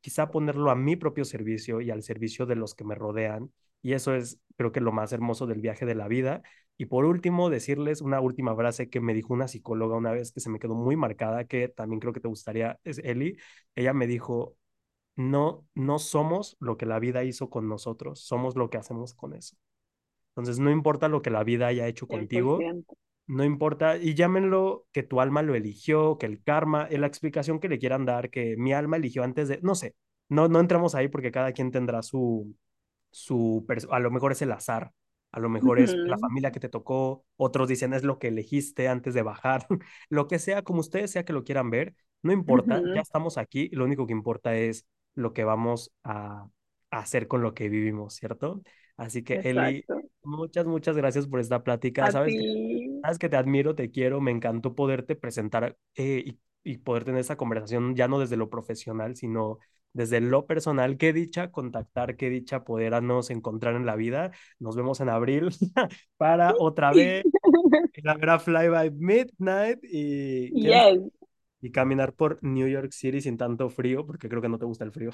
[0.00, 3.52] quizá ponerlo a mi propio servicio y al servicio de los que me rodean.
[3.82, 6.42] Y eso es, creo que lo más hermoso del viaje de la vida.
[6.76, 10.40] Y por último, decirles una última frase que me dijo una psicóloga una vez que
[10.40, 13.36] se me quedó muy marcada, que también creo que te gustaría, es Eli.
[13.74, 14.56] Ella me dijo,
[15.16, 19.34] no, no somos lo que la vida hizo con nosotros, somos lo que hacemos con
[19.34, 19.56] eso.
[20.30, 22.96] Entonces, no importa lo que la vida haya hecho contigo, 100%.
[23.26, 27.60] No importa, y llámenlo que tu alma lo eligió, que el karma, eh, la explicación
[27.60, 29.94] que le quieran dar, que mi alma eligió antes de, no sé,
[30.28, 32.54] no, no entramos ahí porque cada quien tendrá su,
[33.10, 34.92] su, a lo mejor es el azar,
[35.30, 38.88] a lo mejor es la familia que te tocó, otros dicen es lo que elegiste
[38.88, 39.66] antes de bajar,
[40.10, 43.68] lo que sea, como ustedes sea que lo quieran ver, no importa, ya estamos aquí,
[43.72, 46.48] lo único que importa es lo que vamos a,
[46.90, 48.62] a hacer con lo que vivimos, ¿cierto?
[48.96, 49.84] Así que Eli.
[50.24, 54.20] Muchas, muchas gracias por esta plática, A sabes que Sabes que te admiro, te quiero,
[54.20, 58.48] me encantó poderte presentar eh, y, y poder tener esa conversación ya no desde lo
[58.48, 59.58] profesional, sino
[59.92, 60.96] desde lo personal.
[60.96, 64.30] Qué dicha contactar, qué dicha podernos encontrar en la vida.
[64.58, 65.48] Nos vemos en abril
[66.16, 67.24] para otra vez
[67.94, 71.00] ir a ver a Fly by Midnight y, Yes.
[71.62, 74.84] Y caminar por New York City sin tanto frío, porque creo que no te gusta
[74.84, 75.12] el frío.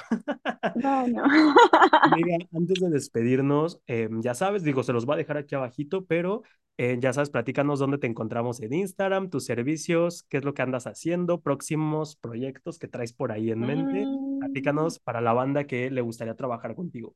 [0.75, 1.23] Bueno.
[2.03, 6.07] Amiga, antes de despedirnos, eh, ya sabes, digo, se los voy a dejar aquí abajito,
[6.07, 6.43] pero
[6.79, 10.63] eh, ya sabes, platícanos dónde te encontramos en Instagram, tus servicios, qué es lo que
[10.63, 14.07] andas haciendo, próximos proyectos que traes por ahí en mente.
[14.07, 17.15] Mm, Platícanos para la banda que le gustaría trabajar contigo.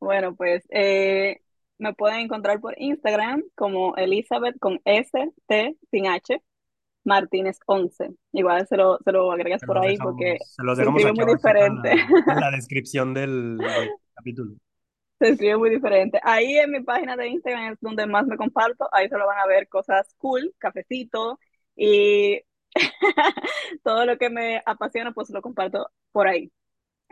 [0.00, 1.42] Bueno, pues eh,
[1.78, 5.12] me pueden encontrar por Instagram como Elizabeth con S,
[5.46, 6.42] T, sin H,
[7.06, 8.10] Martínez 11.
[8.32, 11.12] Igual se lo, se lo agregas Se por ahí porque se los se dejamos escribe
[11.12, 11.90] muy en diferente.
[11.90, 11.96] la,
[12.26, 14.56] en la descripción del, del capítulo.
[15.18, 16.20] Se escribe muy diferente.
[16.22, 18.88] Ahí en mi página de Instagram es donde más me comparto.
[18.92, 21.38] Ahí solo van a ver cosas cool, cafecito
[21.74, 22.42] y
[23.84, 26.52] todo lo que me apasiona, pues lo comparto por ahí.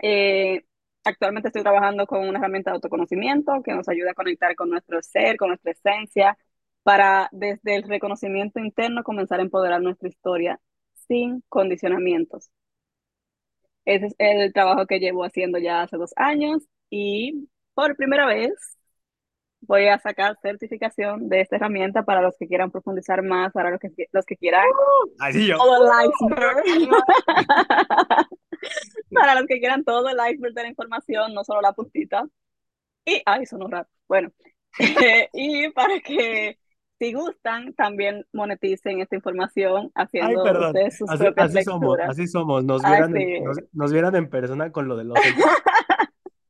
[0.02, 0.64] Eh,
[1.04, 5.02] actualmente estoy trabajando con una herramienta de autoconocimiento que nos ayuda a conectar con nuestro
[5.02, 6.38] ser, con nuestra esencia,
[6.84, 10.60] para desde el reconocimiento interno comenzar a empoderar nuestra historia
[11.08, 12.50] sin condicionamientos.
[13.84, 18.52] Ese es el trabajo que llevo haciendo ya hace dos años y por primera vez
[19.62, 23.80] voy a sacar certificación de esta herramienta para los que quieran profundizar más, para los
[23.80, 24.64] que, los que quieran
[25.18, 25.56] Así yo.
[25.56, 26.64] todo el Pero iceberg.
[29.12, 32.26] Para los que quieran todo el iceberg de la información, no solo la puntita.
[33.04, 33.88] Y, ay, sonó raro.
[34.08, 34.32] Bueno,
[35.32, 36.58] y para que
[36.98, 40.76] si gustan, también moneticen esta información Ay, haciendo perdón.
[40.76, 42.10] ustedes sus Así, propias así somos, lecturas.
[42.10, 42.64] así somos.
[42.64, 43.40] Nos Ay, vieran en, sí.
[43.40, 45.18] nos, nos vieran en persona con lo de los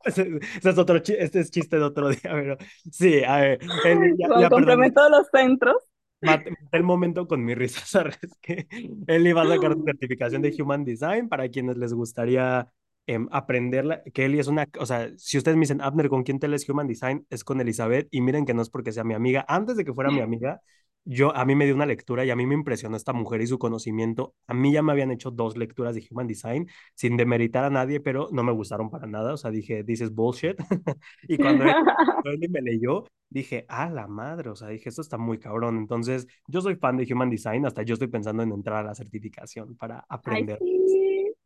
[0.05, 2.59] Ese, ese es otro este es chiste de otro día, pero
[2.91, 5.77] sí, a ver, Eli, ya, Con ya, perdón, complemento de los centros.
[6.21, 8.19] maté, maté el momento con mi risa, ¿sabes?
[8.41, 8.67] Que
[9.07, 12.69] Eli va a sacar su certificación de Human Design para quienes les gustaría
[13.07, 16.39] em, aprenderla, que Eli es una, o sea, si ustedes me dicen, Abner, ¿con quién
[16.39, 17.27] te lees Human Design?
[17.31, 19.93] Es con Elizabeth, y miren que no es porque sea mi amiga, antes de que
[19.93, 20.61] fuera mi amiga,
[21.07, 23.47] yo, a mí me dio una lectura y a mí me impresionó esta mujer y
[23.47, 27.65] su conocimiento, a mí ya me habían hecho dos lecturas de Human Design, sin demeritar
[27.65, 30.57] a nadie, pero no me gustaron para nada, o sea, dije, this is bullshit,
[31.29, 35.03] y cuando Eli, cuando Eli me leyó, dije, ah, la madre, o sea, dije, esto
[35.03, 35.77] está muy cabrón.
[35.77, 38.95] Entonces, yo soy fan de Human Design, hasta yo estoy pensando en entrar a la
[38.95, 40.59] certificación para Ay, aprender.
[40.61, 41.04] sí.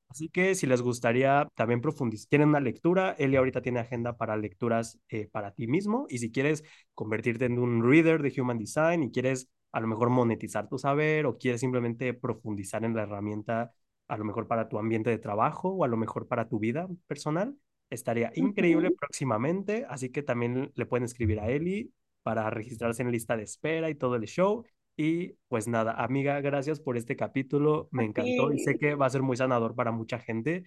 [0.09, 4.37] Así que si les gustaría también profundizar, tienen una lectura, Eli ahorita tiene agenda para
[4.37, 6.65] lecturas eh, para ti mismo y si quieres
[6.95, 11.27] convertirte en un reader de Human Design y quieres a lo mejor monetizar tu saber
[11.27, 13.73] o quieres simplemente profundizar en la herramienta
[14.09, 16.89] a lo mejor para tu ambiente de trabajo o a lo mejor para tu vida
[17.07, 17.55] personal,
[17.91, 23.37] estaría increíble próximamente, así que también le pueden escribir a Eli para registrarse en lista
[23.37, 24.65] de espera y todo el show.
[25.01, 29.11] Y pues nada, amiga, gracias por este capítulo, me encantó y sé que va a
[29.11, 30.65] ser muy sanador para mucha gente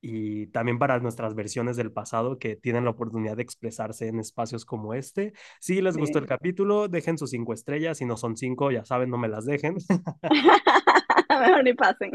[0.00, 4.64] y también para nuestras versiones del pasado que tienen la oportunidad de expresarse en espacios
[4.64, 5.34] como este.
[5.60, 6.28] Si les gustó el Sí.
[6.28, 9.76] capítulo, dejen sus cinco estrellas, si no son cinco, ya saben, no me las dejen.
[11.30, 12.10] Mejor ni pasen.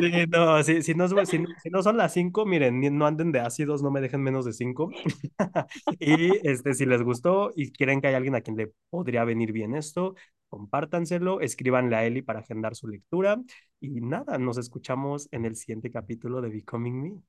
[0.00, 3.40] Sí, no, si, si, no, si, si no son las cinco, miren, no anden de
[3.40, 4.90] ácidos, no me dejen menos de cinco.
[5.98, 9.52] Y este, si les gustó y quieren que haya alguien a quien le podría venir
[9.52, 10.14] bien esto,
[10.48, 13.40] compártanselo, escríbanle a Eli para agendar su lectura.
[13.80, 17.22] Y nada, nos escuchamos en el siguiente capítulo de Becoming Me.